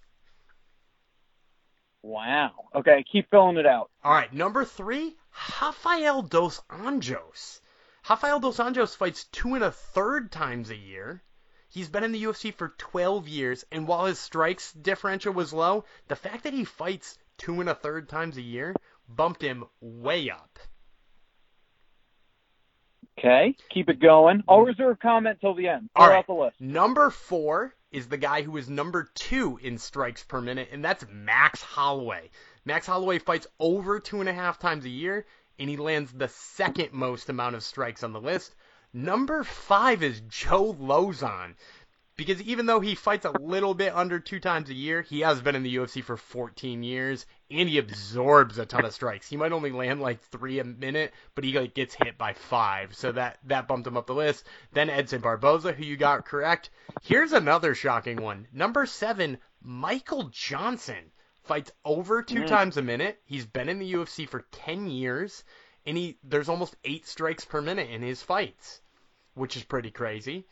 Wow. 2.03 2.53
Okay, 2.75 3.05
keep 3.11 3.31
filling 3.31 3.57
it 3.57 3.67
out. 3.67 3.91
All 4.05 4.13
right, 4.13 4.33
number 4.33 4.65
three, 4.65 5.17
Rafael 5.61 6.23
dos 6.23 6.61
Anjos. 6.71 7.61
Rafael 8.09 8.41
dos 8.41 8.59
Anjos 8.59 8.97
fights 8.97 9.25
two 9.25 9.55
and 9.55 9.65
a 9.65 9.71
third 9.71 10.31
times 10.31 10.71
a 10.71 10.77
year. 10.77 11.23
He's 11.69 11.89
been 11.89 12.05
in 12.05 12.13
the 12.13 12.23
UFC 12.23 12.55
for 12.55 12.75
12 12.79 13.29
years, 13.29 13.65
and 13.71 13.87
while 13.87 14.07
his 14.07 14.19
strikes 14.19 14.73
differential 14.73 15.35
was 15.35 15.53
low, 15.53 15.85
the 16.07 16.17
fact 16.17 16.45
that 16.45 16.55
he 16.55 16.65
fights 16.65 17.19
two 17.37 17.61
and 17.61 17.69
a 17.69 17.75
third 17.75 18.09
times 18.09 18.37
a 18.37 18.43
year 18.43 18.75
bumped 19.09 19.43
him 19.43 19.65
way 19.81 20.31
up. 20.31 20.59
Okay, 23.19 23.57
keep 23.69 23.89
it 23.89 24.01
going. 24.01 24.45
I'll 24.49 24.63
reserve 24.63 25.01
comment 25.01 25.41
till 25.41 25.55
the 25.55 25.69
end. 25.69 25.91
All 25.97 26.09
out 26.09 26.27
the 26.27 26.33
list. 26.33 26.61
Number 26.61 27.11
four 27.11 27.75
is 27.91 28.09
the 28.09 28.17
guy 28.17 28.43
who 28.43 28.57
is 28.57 28.69
number 28.69 29.11
two 29.15 29.59
in 29.63 29.79
strikes 29.79 30.23
per 30.23 30.41
minute, 30.41 30.69
and 30.73 30.85
that's 30.85 31.07
Max 31.11 31.63
Holloway. 31.63 32.31
Max 32.65 32.87
Holloway 32.87 33.19
fights 33.19 33.47
over 33.59 33.99
two 33.99 34.21
and 34.21 34.29
a 34.29 34.33
half 34.33 34.59
times 34.59 34.85
a 34.85 34.91
year, 34.91 35.27
and 35.59 35.71
he 35.71 35.77
lands 35.77 36.13
the 36.13 36.29
second 36.29 36.93
most 36.93 37.29
amount 37.29 37.57
of 37.57 37.63
strikes 37.63 38.03
on 38.03 38.13
the 38.13 38.21
list. 38.21 38.55
Number 38.93 39.45
five 39.45 40.03
is 40.03 40.21
Joe 40.29 40.75
Lauzon. 40.75 41.55
Because 42.19 42.43
even 42.43 42.67
though 42.67 42.81
he 42.81 42.95
fights 42.97 43.25
a 43.25 43.31
little 43.31 43.73
bit 43.75 43.95
under 43.95 44.19
two 44.19 44.41
times 44.41 44.69
a 44.69 44.75
year, 44.75 45.03
he 45.03 45.21
has 45.21 45.41
been 45.41 45.55
in 45.55 45.63
the 45.63 45.77
UFC 45.77 46.03
for 46.03 46.17
14 46.17 46.83
years 46.83 47.25
and 47.49 47.69
he 47.69 47.79
absorbs 47.79 48.59
a 48.59 48.67
ton 48.67 48.85
of 48.85 48.93
strikes. 48.93 49.29
He 49.29 49.37
might 49.39 49.53
only 49.53 49.71
land 49.71 50.01
like 50.03 50.21
three 50.25 50.59
a 50.59 50.65
minute, 50.65 51.15
but 51.37 51.45
he 51.45 51.59
like 51.59 51.75
gets 51.75 51.95
hit 51.95 52.19
by 52.19 52.33
five, 52.35 52.95
so 52.95 53.13
that 53.13 53.39
that 53.45 53.69
bumped 53.69 53.87
him 53.87 53.97
up 53.97 54.07
the 54.09 54.15
list. 54.15 54.45
Then 54.73 54.91
Edson 54.91 55.21
Barboza, 55.23 55.73
who 55.73 55.85
you 55.85 55.97
got 55.97 56.27
correct. 56.27 56.71
Here's 57.03 57.33
another 57.33 57.75
shocking 57.75 58.21
one. 58.21 58.49
Number 58.53 58.85
seven, 58.85 59.39
Michael 59.63 60.25
Johnson 60.25 61.13
fights 61.45 61.71
over 61.85 62.23
two 62.23 62.43
Mm. 62.43 62.47
times 62.49 62.77
a 62.77 62.83
minute. 62.83 63.21
He's 63.25 63.47
been 63.47 63.69
in 63.69 63.79
the 63.79 63.93
UFC 63.95 64.27
for 64.29 64.45
10 64.53 64.91
years, 64.91 65.45
and 65.87 65.97
he 65.97 66.19
there's 66.25 66.49
almost 66.49 66.75
eight 66.85 67.07
strikes 67.07 67.45
per 67.45 67.63
minute 67.63 67.89
in 67.91 68.03
his 68.03 68.23
fights, 68.23 68.83
which 69.35 69.57
is 69.57 69.63
pretty 69.63 69.93
crazy. 69.93 70.47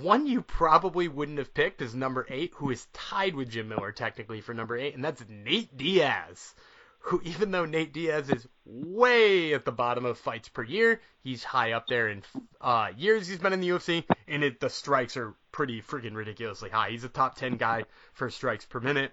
One 0.00 0.26
you 0.26 0.42
probably 0.42 1.08
wouldn't 1.08 1.38
have 1.38 1.54
picked 1.54 1.80
is 1.80 1.94
number 1.94 2.26
eight, 2.28 2.52
who 2.56 2.70
is 2.70 2.86
tied 2.92 3.34
with 3.34 3.48
Jim 3.48 3.68
Miller 3.68 3.92
technically 3.92 4.42
for 4.42 4.52
number 4.52 4.76
eight, 4.76 4.94
and 4.94 5.02
that's 5.02 5.24
Nate 5.26 5.74
Diaz. 5.74 6.54
Who, 6.98 7.22
even 7.24 7.50
though 7.50 7.64
Nate 7.64 7.94
Diaz 7.94 8.28
is 8.28 8.46
way 8.66 9.54
at 9.54 9.64
the 9.64 9.72
bottom 9.72 10.04
of 10.04 10.18
fights 10.18 10.50
per 10.50 10.62
year, 10.62 11.00
he's 11.22 11.42
high 11.42 11.72
up 11.72 11.86
there 11.86 12.08
in 12.08 12.24
uh, 12.60 12.90
years 12.94 13.26
he's 13.26 13.38
been 13.38 13.54
in 13.54 13.60
the 13.60 13.70
UFC, 13.70 14.04
and 14.28 14.44
it, 14.44 14.60
the 14.60 14.68
strikes 14.68 15.16
are 15.16 15.34
pretty 15.50 15.80
freaking 15.80 16.14
ridiculously 16.14 16.68
high. 16.68 16.90
He's 16.90 17.04
a 17.04 17.08
top 17.08 17.36
10 17.36 17.56
guy 17.56 17.84
for 18.12 18.28
strikes 18.28 18.66
per 18.66 18.80
minute, 18.80 19.12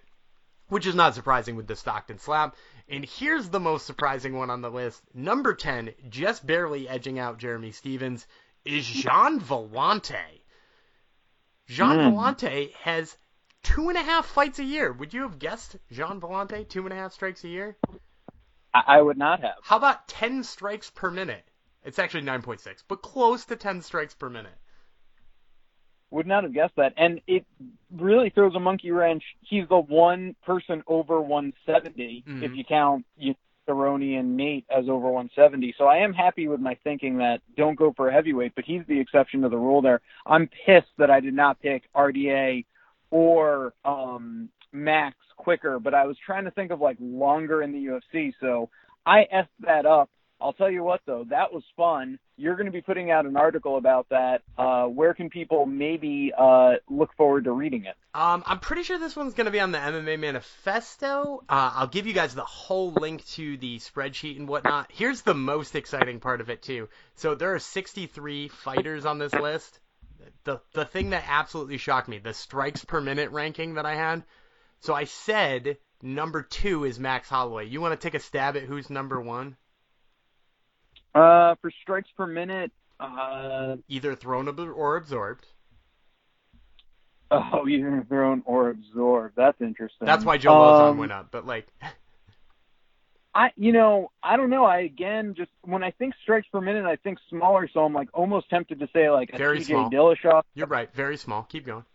which 0.68 0.86
is 0.86 0.96
not 0.96 1.16
surprising 1.16 1.56
with 1.56 1.68
the 1.68 1.78
Stockton 1.78 2.18
slap. 2.18 2.58
And 2.90 3.06
here's 3.06 3.48
the 3.48 3.60
most 3.62 3.86
surprising 3.86 4.36
one 4.36 4.50
on 4.50 4.62
the 4.62 4.70
list. 4.72 5.02
Number 5.14 5.54
10, 5.54 5.94
just 6.10 6.46
barely 6.46 6.90
edging 6.90 7.20
out 7.20 7.38
Jeremy 7.38 7.72
Stephens, 7.72 8.28
is 8.66 8.86
Gian 8.86 9.40
Villante. 9.40 10.43
Gian 11.74 11.97
Mm. 11.97 12.13
Villante 12.13 12.74
has 12.76 13.17
two 13.63 13.89
and 13.89 13.97
a 13.97 14.03
half 14.03 14.28
fights 14.28 14.59
a 14.59 14.63
year. 14.63 14.91
Would 14.93 15.13
you 15.13 15.24
have 15.24 15.39
guessed 15.39 15.76
Gian 15.91 16.21
Villante, 16.21 16.67
two 16.69 16.84
and 16.84 16.93
a 16.93 16.95
half 16.95 17.13
strikes 17.13 17.43
a 17.43 17.47
year? 17.47 17.78
I, 18.74 18.84
I 18.97 19.01
would 19.01 19.17
not 19.17 19.39
have. 19.41 19.55
How 19.63 19.78
about 19.78 20.07
10 20.07 20.43
strikes 20.43 20.89
per 20.91 21.09
minute? 21.09 21.45
It's 21.84 21.99
actually 21.99 22.21
9.6, 22.24 22.84
but 22.88 23.01
close 23.01 23.45
to 23.45 23.55
10 23.55 23.82
strikes 23.82 24.13
per 24.13 24.30
minute. 24.30 24.57
Would 26.11 26.28
not 26.28 26.43
have 26.43 26.53
guessed 26.53 26.76
that. 26.78 26.93
And 26.95 27.21
it 27.26 27.45
really 27.91 28.30
throws 28.30 28.53
a 28.55 28.59
monkey 28.59 28.91
wrench. 28.91 29.24
He's 29.41 29.67
the 29.67 29.80
one 29.80 30.36
person 30.45 30.84
over 30.86 31.19
170 31.19 32.24
Mhm. 32.28 32.43
if 32.43 32.55
you 32.55 32.63
count 32.63 33.05
you, 33.17 33.34
Cerrone 33.68 34.20
and 34.20 34.36
Nate 34.36 34.66
as 34.70 34.89
over 34.89 35.09
170. 35.09 35.76
So 35.78 35.86
I 35.86 35.97
am 35.97 36.14
happy 36.14 36.47
with 36.47 36.59
my 36.59 36.78
thinking 36.84 37.18
that 37.18 37.41
don't 37.57 37.78
go 37.78 37.93
for 37.95 38.09
a 38.09 38.14
heavyweight, 38.14 38.53
but 38.55 38.66
he's 38.66 38.82
the 38.88 38.99
exception 38.99 39.41
to 39.41 39.49
the 39.49 39.57
rule 39.57 39.82
there. 39.82 40.01
I'm 40.26 40.49
pissed 40.66 40.91
that 40.97 41.09
I 41.09 41.20
did 41.20 41.34
not 41.34 41.61
pick 41.61 41.84
RDA 41.95 42.66
or 43.11 43.74
um, 43.86 44.49
Max 44.72 45.16
quicker, 45.38 45.80
but 45.80 45.93
I 45.93 46.05
was 46.05 46.18
trying 46.26 46.45
to 46.45 46.51
think 46.51 46.72
of 46.72 46.82
like 46.82 46.97
longer 46.99 47.61
in 47.61 47.72
the 47.72 47.86
UFC. 47.86 48.34
So 48.39 48.70
I 49.05 49.28
effed 49.34 49.47
that 49.61 49.86
up. 49.86 50.09
I'll 50.44 50.54
tell 50.54 50.70
you 50.70 50.84
what 50.84 51.00
though, 51.06 51.26
that 51.30 51.54
was 51.54 51.64
fun. 51.78 52.20
You're 52.36 52.56
going 52.56 52.66
to 52.66 52.72
be 52.72 52.82
putting 52.82 53.12
out 53.12 53.26
an 53.26 53.38
article 53.38 53.78
about 53.78 54.08
that. 54.10 54.41
Uh, 54.58 54.86
where 54.86 55.14
can 55.14 55.30
people 55.30 55.66
maybe 55.66 56.34
uh, 56.38 56.74
look 56.89 57.16
forward 57.16 57.46
to 57.46 57.52
reading 57.54 57.86
it? 57.86 57.96
Um, 58.14 58.44
I'm 58.46 58.60
pretty 58.60 58.84
sure 58.84 59.00
this 59.00 59.16
one's 59.16 59.36
going 59.36 59.46
to 59.46 59.52
be 59.52 59.62
on 59.62 59.72
the 59.72 59.78
MMA 59.78 60.20
Manifesto. 60.20 61.44
Uh, 61.48 61.72
I'll 61.76 61.88
give 61.88 62.08
you 62.08 62.14
guys 62.14 62.36
the 62.36 62.44
whole 62.44 62.91
link 62.91 63.26
to 63.28 63.56
the 63.58 63.78
spreadsheet 63.80 64.38
and 64.38 64.48
whatnot. 64.48 64.91
Here's 64.91 65.22
the 65.22 65.34
most 65.34 65.76
exciting 65.76 66.20
part 66.20 66.41
of 66.41 66.50
it 66.50 66.62
too. 66.62 66.89
So 67.16 67.36
there 67.36 67.54
are 67.54 67.60
63 67.60 68.50
fighters 68.50 69.06
on 69.06 69.20
this 69.20 69.34
list. 69.34 69.80
The 70.44 70.60
the 70.74 70.86
thing 70.86 71.12
that 71.12 71.24
absolutely 71.28 71.78
shocked 71.78 72.10
me, 72.10 72.18
the 72.18 72.34
strikes 72.34 72.84
per 72.84 73.00
minute 73.00 73.32
ranking 73.32 73.76
that 73.76 73.86
I 73.86 73.96
had. 73.96 74.24
So 74.82 74.94
I 74.94 75.06
said 75.06 75.78
number 76.02 76.41
two 76.41 76.84
is 76.84 77.00
Max 77.00 77.30
Holloway. 77.30 77.68
You 77.68 77.80
want 77.80 78.00
to 78.00 78.06
take 78.06 78.14
a 78.14 78.20
stab 78.20 78.58
at 78.58 78.64
who's 78.64 78.89
number 78.89 79.22
one? 79.22 79.56
Uh, 81.16 81.55
for 81.61 81.72
strikes 81.82 82.09
per 82.18 82.26
minute, 82.26 82.72
uh, 82.99 83.76
Either 83.88 84.16
thrown 84.16 84.47
or 84.47 84.95
absorbed. 84.97 85.45
oh, 87.32 87.68
either 87.68 88.05
thrown 88.07 88.41
or 88.45 88.70
absorbed. 88.70 89.34
That's 89.36 89.59
interesting. 89.61 90.05
That's 90.05 90.24
why 90.26 90.38
Joe 90.38 90.53
Lauzon 90.53 90.89
Um, 90.91 90.97
went 90.97 91.11
up. 91.11 91.28
But 91.32 91.45
like, 91.45 91.68
I, 93.36 93.51
you 93.55 93.72
know, 93.72 94.11
I 94.22 94.38
don't 94.38 94.49
know. 94.51 94.64
I 94.66 94.80
again 94.82 95.34
just 95.36 95.49
when 95.64 95.84
I 95.84 95.91
think 95.91 96.14
strikes 96.22 96.47
per 96.51 96.61
minute, 96.61 96.86
I 96.86 96.95
think 96.97 97.18
smaller. 97.30 97.68
So 97.74 97.82
I'm 97.84 97.93
like 97.93 98.09
almost 98.14 98.49
tempted 98.49 98.80
to 98.80 98.88
say 98.93 99.09
like 99.09 99.32
a 99.34 99.38
Very 99.38 99.59
TJ 99.59 99.66
small. 99.66 99.89
Dillashaw. 99.89 100.41
you're 100.53 100.68
right, 100.68 100.93
very 100.93 101.18
small. 101.18 101.43
Keep 101.43 101.66
going. 101.66 101.86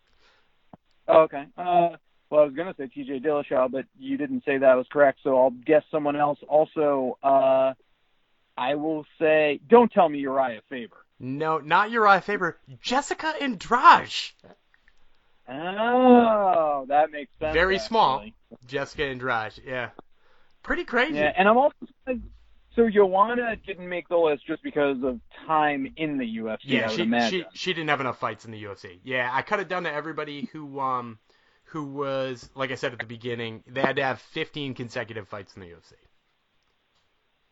Oh, 1.06 1.20
okay. 1.22 1.44
Uh, 1.56 1.90
well, 2.30 2.42
I 2.42 2.44
was 2.44 2.54
gonna 2.54 2.74
say 2.76 2.84
TJ 2.88 3.24
Dillashaw, 3.24 3.70
but 3.70 3.84
you 3.98 4.16
didn't 4.16 4.44
say 4.44 4.58
that 4.58 4.74
was 4.74 4.86
correct. 4.90 5.20
So 5.22 5.38
I'll 5.38 5.50
guess 5.50 5.84
someone 5.90 6.16
else. 6.16 6.38
Also, 6.48 7.16
uh, 7.22 7.74
I 8.58 8.74
will 8.74 9.06
say, 9.20 9.60
don't 9.68 9.90
tell 9.92 10.08
me 10.08 10.22
Urijah 10.24 10.60
Faber. 10.68 10.96
No, 11.20 11.58
not 11.58 11.90
Urijah 11.90 12.22
Faber. 12.24 12.58
Jessica 12.82 13.32
Andrade. 13.40 14.12
Oh, 15.48 16.84
that 16.88 17.10
makes 17.10 17.30
sense. 17.38 17.54
Very 17.54 17.78
small. 17.78 18.16
actually. 18.18 18.34
Jessica 18.66 19.04
Andrade. 19.04 19.60
Yeah. 19.64 19.90
Pretty 20.62 20.84
crazy. 20.84 21.14
Yeah, 21.14 21.32
and 21.36 21.48
I'm 21.48 21.56
also 21.56 21.74
so 22.76 22.88
Joanna 22.88 23.56
didn't 23.66 23.88
make 23.88 24.08
the 24.08 24.16
list 24.16 24.46
just 24.46 24.62
because 24.62 24.98
of 25.02 25.20
time 25.46 25.92
in 25.96 26.18
the 26.18 26.24
UFC. 26.24 26.58
Yeah, 26.64 26.88
she, 26.88 27.04
she 27.28 27.44
she 27.52 27.72
didn't 27.72 27.88
have 27.88 28.00
enough 28.00 28.20
fights 28.20 28.44
in 28.44 28.50
the 28.50 28.62
UFC. 28.62 28.98
Yeah, 29.02 29.28
I 29.32 29.42
cut 29.42 29.60
it 29.60 29.68
down 29.68 29.84
to 29.84 29.92
everybody 29.92 30.48
who 30.52 30.78
um 30.78 31.18
who 31.64 31.84
was 31.84 32.48
like 32.54 32.70
I 32.70 32.74
said 32.74 32.92
at 32.92 32.98
the 32.98 33.06
beginning, 33.06 33.64
they 33.66 33.80
had 33.80 33.96
to 33.96 34.04
have 34.04 34.20
15 34.20 34.74
consecutive 34.74 35.28
fights 35.28 35.54
in 35.54 35.62
the 35.62 35.68
UFC. 35.68 35.94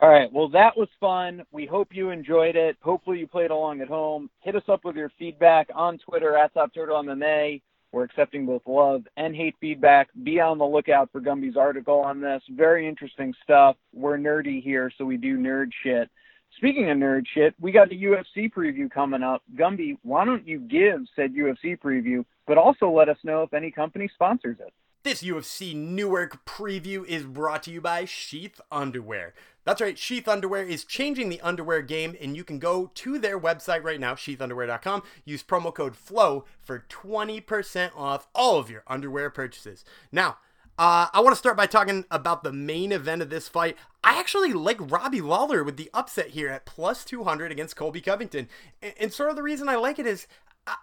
All 0.00 0.10
right. 0.10 0.30
Well, 0.30 0.48
that 0.50 0.76
was 0.76 0.88
fun. 1.00 1.42
We 1.52 1.64
hope 1.64 1.88
you 1.92 2.10
enjoyed 2.10 2.54
it. 2.54 2.76
Hopefully, 2.82 3.18
you 3.18 3.26
played 3.26 3.50
along 3.50 3.80
at 3.80 3.88
home. 3.88 4.28
Hit 4.40 4.54
us 4.54 4.62
up 4.68 4.84
with 4.84 4.96
your 4.96 5.10
feedback 5.18 5.68
on 5.74 5.98
Twitter 5.98 6.36
at 6.36 6.52
Top 6.52 6.74
Turtle 6.74 7.02
MMA. 7.02 7.62
We're 7.92 8.04
accepting 8.04 8.44
both 8.44 8.60
love 8.66 9.04
and 9.16 9.34
hate 9.34 9.54
feedback. 9.58 10.08
Be 10.22 10.38
on 10.38 10.58
the 10.58 10.66
lookout 10.66 11.10
for 11.12 11.20
Gumby's 11.22 11.56
article 11.56 12.00
on 12.00 12.20
this. 12.20 12.42
Very 12.50 12.86
interesting 12.86 13.32
stuff. 13.42 13.76
We're 13.94 14.18
nerdy 14.18 14.62
here, 14.62 14.92
so 14.98 15.06
we 15.06 15.16
do 15.16 15.38
nerd 15.38 15.70
shit. 15.82 16.10
Speaking 16.58 16.90
of 16.90 16.98
nerd 16.98 17.24
shit, 17.32 17.54
we 17.58 17.72
got 17.72 17.90
a 17.90 17.94
UFC 17.94 18.52
preview 18.52 18.90
coming 18.90 19.22
up. 19.22 19.42
Gumby, 19.56 19.96
why 20.02 20.26
don't 20.26 20.46
you 20.46 20.58
give 20.58 21.02
said 21.16 21.34
UFC 21.34 21.78
preview, 21.78 22.24
but 22.46 22.58
also 22.58 22.90
let 22.90 23.08
us 23.08 23.18
know 23.24 23.42
if 23.42 23.54
any 23.54 23.70
company 23.70 24.10
sponsors 24.12 24.58
it? 24.60 24.74
This 25.02 25.22
UFC 25.22 25.74
Newark 25.74 26.44
preview 26.44 27.06
is 27.06 27.24
brought 27.24 27.62
to 27.62 27.70
you 27.70 27.80
by 27.80 28.04
Sheath 28.06 28.60
Underwear. 28.72 29.34
That's 29.66 29.80
right, 29.80 29.98
Sheath 29.98 30.28
Underwear 30.28 30.62
is 30.62 30.84
changing 30.84 31.28
the 31.28 31.40
underwear 31.40 31.82
game, 31.82 32.16
and 32.20 32.36
you 32.36 32.44
can 32.44 32.60
go 32.60 32.92
to 32.94 33.18
their 33.18 33.38
website 33.38 33.82
right 33.82 33.98
now, 33.98 34.14
sheathunderwear.com. 34.14 35.02
Use 35.24 35.42
promo 35.42 35.74
code 35.74 35.96
FLOW 35.96 36.44
for 36.62 36.84
20% 36.88 37.90
off 37.96 38.28
all 38.32 38.60
of 38.60 38.70
your 38.70 38.84
underwear 38.86 39.28
purchases. 39.28 39.84
Now, 40.12 40.38
uh, 40.78 41.08
I 41.12 41.20
want 41.20 41.32
to 41.32 41.38
start 41.38 41.56
by 41.56 41.66
talking 41.66 42.04
about 42.12 42.44
the 42.44 42.52
main 42.52 42.92
event 42.92 43.22
of 43.22 43.28
this 43.28 43.48
fight. 43.48 43.76
I 44.04 44.20
actually 44.20 44.52
like 44.52 44.78
Robbie 44.78 45.20
Lawler 45.20 45.64
with 45.64 45.76
the 45.76 45.90
upset 45.92 46.28
here 46.28 46.48
at 46.48 46.64
plus 46.64 47.04
200 47.04 47.50
against 47.50 47.74
Colby 47.74 48.00
Covington. 48.00 48.48
And, 48.80 48.94
and 49.00 49.12
sort 49.12 49.30
of 49.30 49.36
the 49.36 49.42
reason 49.42 49.68
I 49.68 49.74
like 49.74 49.98
it 49.98 50.06
is 50.06 50.28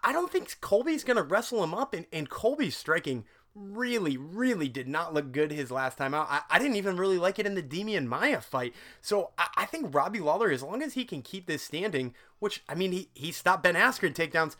I, 0.03 0.11
don't 0.11 0.31
think 0.31 0.59
Colby's 0.61 1.03
going 1.03 1.17
to 1.17 1.23
wrestle 1.23 1.63
him 1.63 1.73
up, 1.73 1.93
and, 1.93 2.05
and 2.11 2.29
Colby's 2.29 2.75
striking 2.75 3.25
really, 3.55 4.17
really 4.17 4.67
did 4.67 4.87
not 4.87 5.13
look 5.13 5.31
good 5.31 5.51
his 5.51 5.71
last 5.71 5.97
time 5.97 6.13
out. 6.13 6.27
I, 6.29 6.41
I 6.49 6.59
didn't 6.59 6.75
even 6.75 6.97
really 6.97 7.17
like 7.17 7.39
it 7.39 7.45
in 7.45 7.55
the 7.55 7.63
Demian 7.63 8.07
Maya 8.07 8.41
fight. 8.41 8.73
So 9.01 9.31
I, 9.37 9.47
I 9.57 9.65
think 9.65 9.93
Robbie 9.93 10.19
Lawler, 10.19 10.49
as 10.49 10.63
long 10.63 10.81
as 10.81 10.93
he 10.93 11.05
can 11.05 11.21
keep 11.21 11.45
this 11.45 11.61
standing, 11.61 12.13
which, 12.39 12.63
I 12.67 12.75
mean, 12.75 12.91
he, 12.91 13.09
he 13.13 13.31
stopped 13.31 13.63
Ben 13.63 13.75
Askren 13.75 14.13
takedowns. 14.13 14.55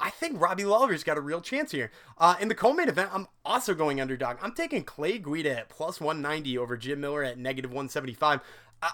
I, 0.00 0.10
think 0.10 0.40
Robbie 0.40 0.64
Lawler's 0.64 1.04
got 1.04 1.16
a 1.16 1.20
real 1.20 1.40
chance 1.40 1.70
here. 1.70 1.92
Uh, 2.18 2.34
in 2.40 2.48
the 2.48 2.56
co-main 2.56 2.88
event, 2.88 3.10
I'm 3.12 3.28
also 3.44 3.72
going 3.72 4.00
underdog. 4.00 4.38
I'm 4.42 4.52
taking 4.52 4.82
Clay 4.82 5.18
Guida 5.18 5.60
at 5.60 5.68
plus 5.68 6.00
190 6.00 6.58
over 6.58 6.76
Jim 6.76 7.00
Miller 7.00 7.22
at 7.22 7.38
negative 7.38 7.70
175. 7.70 8.40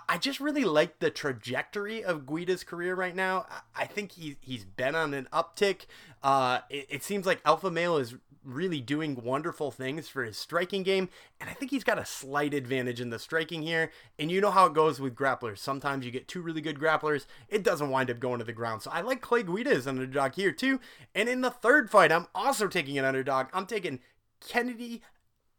I, 0.09 0.19
just 0.19 0.41
really 0.41 0.65
like 0.65 0.99
the 0.99 1.11
trajectory 1.11 2.03
of 2.03 2.27
Guida's 2.27 2.65
career 2.65 2.95
right 2.95 3.15
now. 3.15 3.47
I, 3.49 3.83
I 3.83 3.87
think 3.87 4.13
he, 4.13 4.37
he's 4.41 4.65
been 4.65 4.95
on 4.95 5.15
an 5.15 5.29
uptick. 5.33 5.87
Uh, 6.23 6.61
it, 6.69 6.87
it 6.89 7.03
seems 7.05 7.25
like 7.25 7.41
Alpha 7.45 7.71
Male 7.71 7.99
is 7.99 8.15
really 8.47 8.81
doing 8.81 9.21
wonderful 9.23 9.71
things 9.71 10.09
for 10.09 10.25
his 10.25 10.39
striking 10.39 10.83
game, 10.83 11.09
and 11.41 11.51
I 11.51 11.53
think 11.53 11.71
he's 11.71 11.85
got 11.85 11.99
a 11.99 12.07
slight 12.07 12.55
advantage 12.55 13.01
in 13.01 13.11
the 13.11 13.19
striking 13.19 13.63
here. 13.63 13.91
And 14.19 14.31
you 14.31 14.41
know 14.41 14.51
how 14.51 14.67
it 14.67 14.75
goes 14.75 15.01
with 15.01 15.15
grapplers. 15.15 15.59
Sometimes 15.59 16.05
you 16.05 16.11
get 16.11 16.29
two 16.29 16.41
really 16.41 16.61
good 16.61 16.79
grapplers, 16.79 17.27
it 17.49 17.63
doesn't 17.63 17.91
wind 17.91 18.11
up 18.11 18.21
going 18.21 18.39
to 18.39 18.45
the 18.45 18.53
ground. 18.53 18.83
So 18.83 18.91
I 18.93 19.01
like 19.01 19.21
Clay 19.21 19.43
Guida 19.43 19.71
as 19.71 19.87
an 19.87 19.99
underdog 19.99 20.35
here 20.35 20.53
too. 20.53 20.81
And 21.15 21.29
in 21.29 21.41
the 21.41 21.51
third 21.51 21.91
fight, 21.91 22.13
I'm 22.13 22.27
also 22.35 22.69
taking 22.69 22.99
an 22.99 23.05
underdog. 23.05 23.49
I'm 23.53 23.67
taking 23.67 24.01
Kennedy 24.41 25.03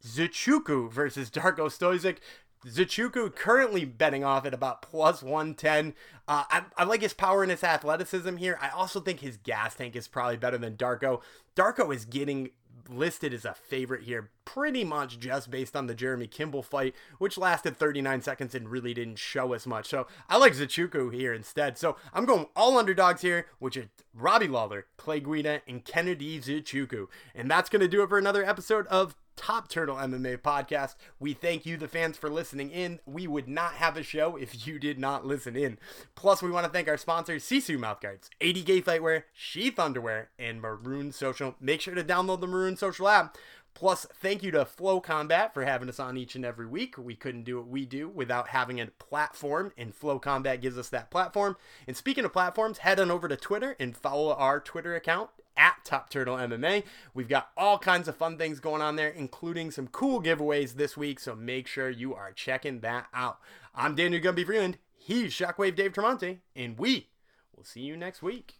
Nzechukwu 0.05 0.91
versus 0.91 1.29
Darko 1.29 1.67
Stosic. 1.67 2.17
Nzechukwu 2.65 3.35
currently 3.35 3.85
betting 3.85 4.23
off 4.23 4.45
at 4.45 4.53
about 4.53 4.81
plus 4.81 5.21
110. 5.21 5.93
Uh, 6.27 6.43
I, 6.49 6.63
I 6.77 6.83
like 6.83 7.01
his 7.01 7.13
power 7.13 7.43
and 7.43 7.51
his 7.51 7.63
athleticism 7.63 8.37
here. 8.37 8.57
I 8.61 8.69
also 8.69 8.99
think 8.99 9.19
his 9.19 9.37
gas 9.37 9.75
tank 9.75 9.95
is 9.95 10.07
probably 10.07 10.37
better 10.37 10.57
than 10.57 10.75
Darko. 10.75 11.21
Darko 11.55 11.93
is 11.93 12.05
getting 12.05 12.49
listed 12.89 13.33
as 13.33 13.45
a 13.45 13.53
favorite 13.53 14.03
here, 14.03 14.29
pretty 14.45 14.83
much 14.83 15.19
just 15.19 15.51
based 15.51 15.75
on 15.75 15.87
the 15.87 15.95
Jeremy 15.95 16.27
Kimball 16.27 16.63
fight, 16.63 16.95
which 17.17 17.37
lasted 17.37 17.77
39 17.77 18.21
seconds 18.21 18.55
and 18.55 18.69
really 18.69 18.93
didn't 18.93 19.19
show 19.19 19.53
us 19.53 19.65
much. 19.65 19.87
So 19.87 20.07
I 20.29 20.37
like 20.37 20.53
Nzechukwu 20.53 21.13
here 21.13 21.33
instead. 21.33 21.77
So 21.77 21.97
I'm 22.13 22.25
going 22.25 22.47
all 22.55 22.77
underdogs 22.77 23.21
here, 23.21 23.47
which 23.59 23.77
are 23.77 23.89
Robbie 24.13 24.47
Lawler, 24.47 24.85
Clay 24.97 25.19
Guida, 25.19 25.61
and 25.67 25.83
Kennedy 25.83 26.39
Nzechukwu. 26.39 27.07
And 27.35 27.49
that's 27.49 27.69
going 27.69 27.81
to 27.81 27.87
do 27.87 28.03
it 28.03 28.09
for 28.09 28.17
another 28.17 28.43
episode 28.43 28.87
of 28.87 29.15
Top 29.37 29.69
Turtle 29.69 29.95
MMA 29.95 30.39
podcast. 30.39 30.95
We 31.19 31.33
thank 31.33 31.65
you, 31.65 31.77
the 31.77 31.87
fans, 31.87 32.17
for 32.17 32.29
listening 32.29 32.71
in. 32.71 32.99
We 33.05 33.27
would 33.27 33.47
not 33.47 33.73
have 33.73 33.95
a 33.95 34.03
show 34.03 34.35
if 34.35 34.67
you 34.67 34.79
did 34.79 34.99
not 34.99 35.25
listen 35.25 35.55
in. 35.55 35.77
Plus, 36.15 36.41
we 36.41 36.51
want 36.51 36.65
to 36.65 36.71
thank 36.71 36.89
our 36.89 36.97
sponsors, 36.97 37.45
Sisu 37.45 37.79
Mouthguards, 37.79 38.29
80K 38.41 38.83
Fightwear, 38.83 39.23
Sheath 39.31 39.79
Underwear, 39.79 40.31
and 40.37 40.59
Marune 40.59 41.13
Social. 41.13 41.55
Make 41.61 41.79
sure 41.79 41.95
to 41.95 42.03
download 42.03 42.41
the 42.41 42.47
Marune 42.47 42.75
Social 42.75 43.07
app. 43.07 43.37
Plus, 43.73 44.07
thank 44.21 44.41
you 44.41 44.49
to 44.49 44.65
Flow 44.65 44.99
Combat 44.99 45.53
for 45.53 45.63
having 45.63 45.87
us 45.87 45.99
on 45.99 46.17
each 46.17 46.33
and 46.33 46.43
every 46.43 46.65
week. 46.65 46.97
We 46.97 47.13
couldn't 47.13 47.43
do 47.43 47.57
what 47.57 47.67
we 47.67 47.85
do 47.85 48.09
without 48.09 48.47
having 48.47 48.81
a 48.81 48.87
platform, 48.87 49.71
and 49.77 49.93
Flow 49.93 50.17
Combat 50.17 50.61
gives 50.61 50.79
us 50.79 50.89
that 50.89 51.11
platform. 51.11 51.55
And 51.85 51.95
speaking 51.95 52.25
of 52.25 52.33
platforms, 52.33 52.79
head 52.79 52.99
on 52.99 53.11
over 53.11 53.27
to 53.27 53.37
Twitter 53.37 53.75
and 53.79 53.95
follow 53.95 54.33
our 54.33 54.59
Twitter 54.59 54.95
account 54.95 55.29
at 55.57 55.83
Top 55.83 56.09
Turtle 56.09 56.37
MMA. 56.37 56.83
We've 57.13 57.27
got 57.27 57.49
all 57.57 57.79
kinds 57.79 58.07
of 58.07 58.15
fun 58.15 58.37
things 58.37 58.59
going 58.59 58.81
on 58.81 58.95
there, 58.95 59.09
including 59.09 59.71
some 59.71 59.87
cool 59.87 60.21
giveaways 60.21 60.75
this 60.75 60.95
week, 60.95 61.19
so 61.19 61.35
make 61.35 61.67
sure 61.67 61.89
you 61.89 62.13
are 62.13 62.31
checking 62.31 62.81
that 62.81 63.07
out. 63.13 63.39
I'm 63.75 63.95
Daniel 63.95 64.21
Gumby 64.21 64.45
Freeland. 64.45 64.77
He's 64.95 65.33
Shockwave 65.33 65.75
Dave 65.75 65.93
Tremonte, 65.93 66.39
and 66.55 66.77
we 66.77 67.07
will 67.55 67.63
see 67.63 67.81
you 67.81 67.97
next 67.97 68.21
week. 68.21 68.56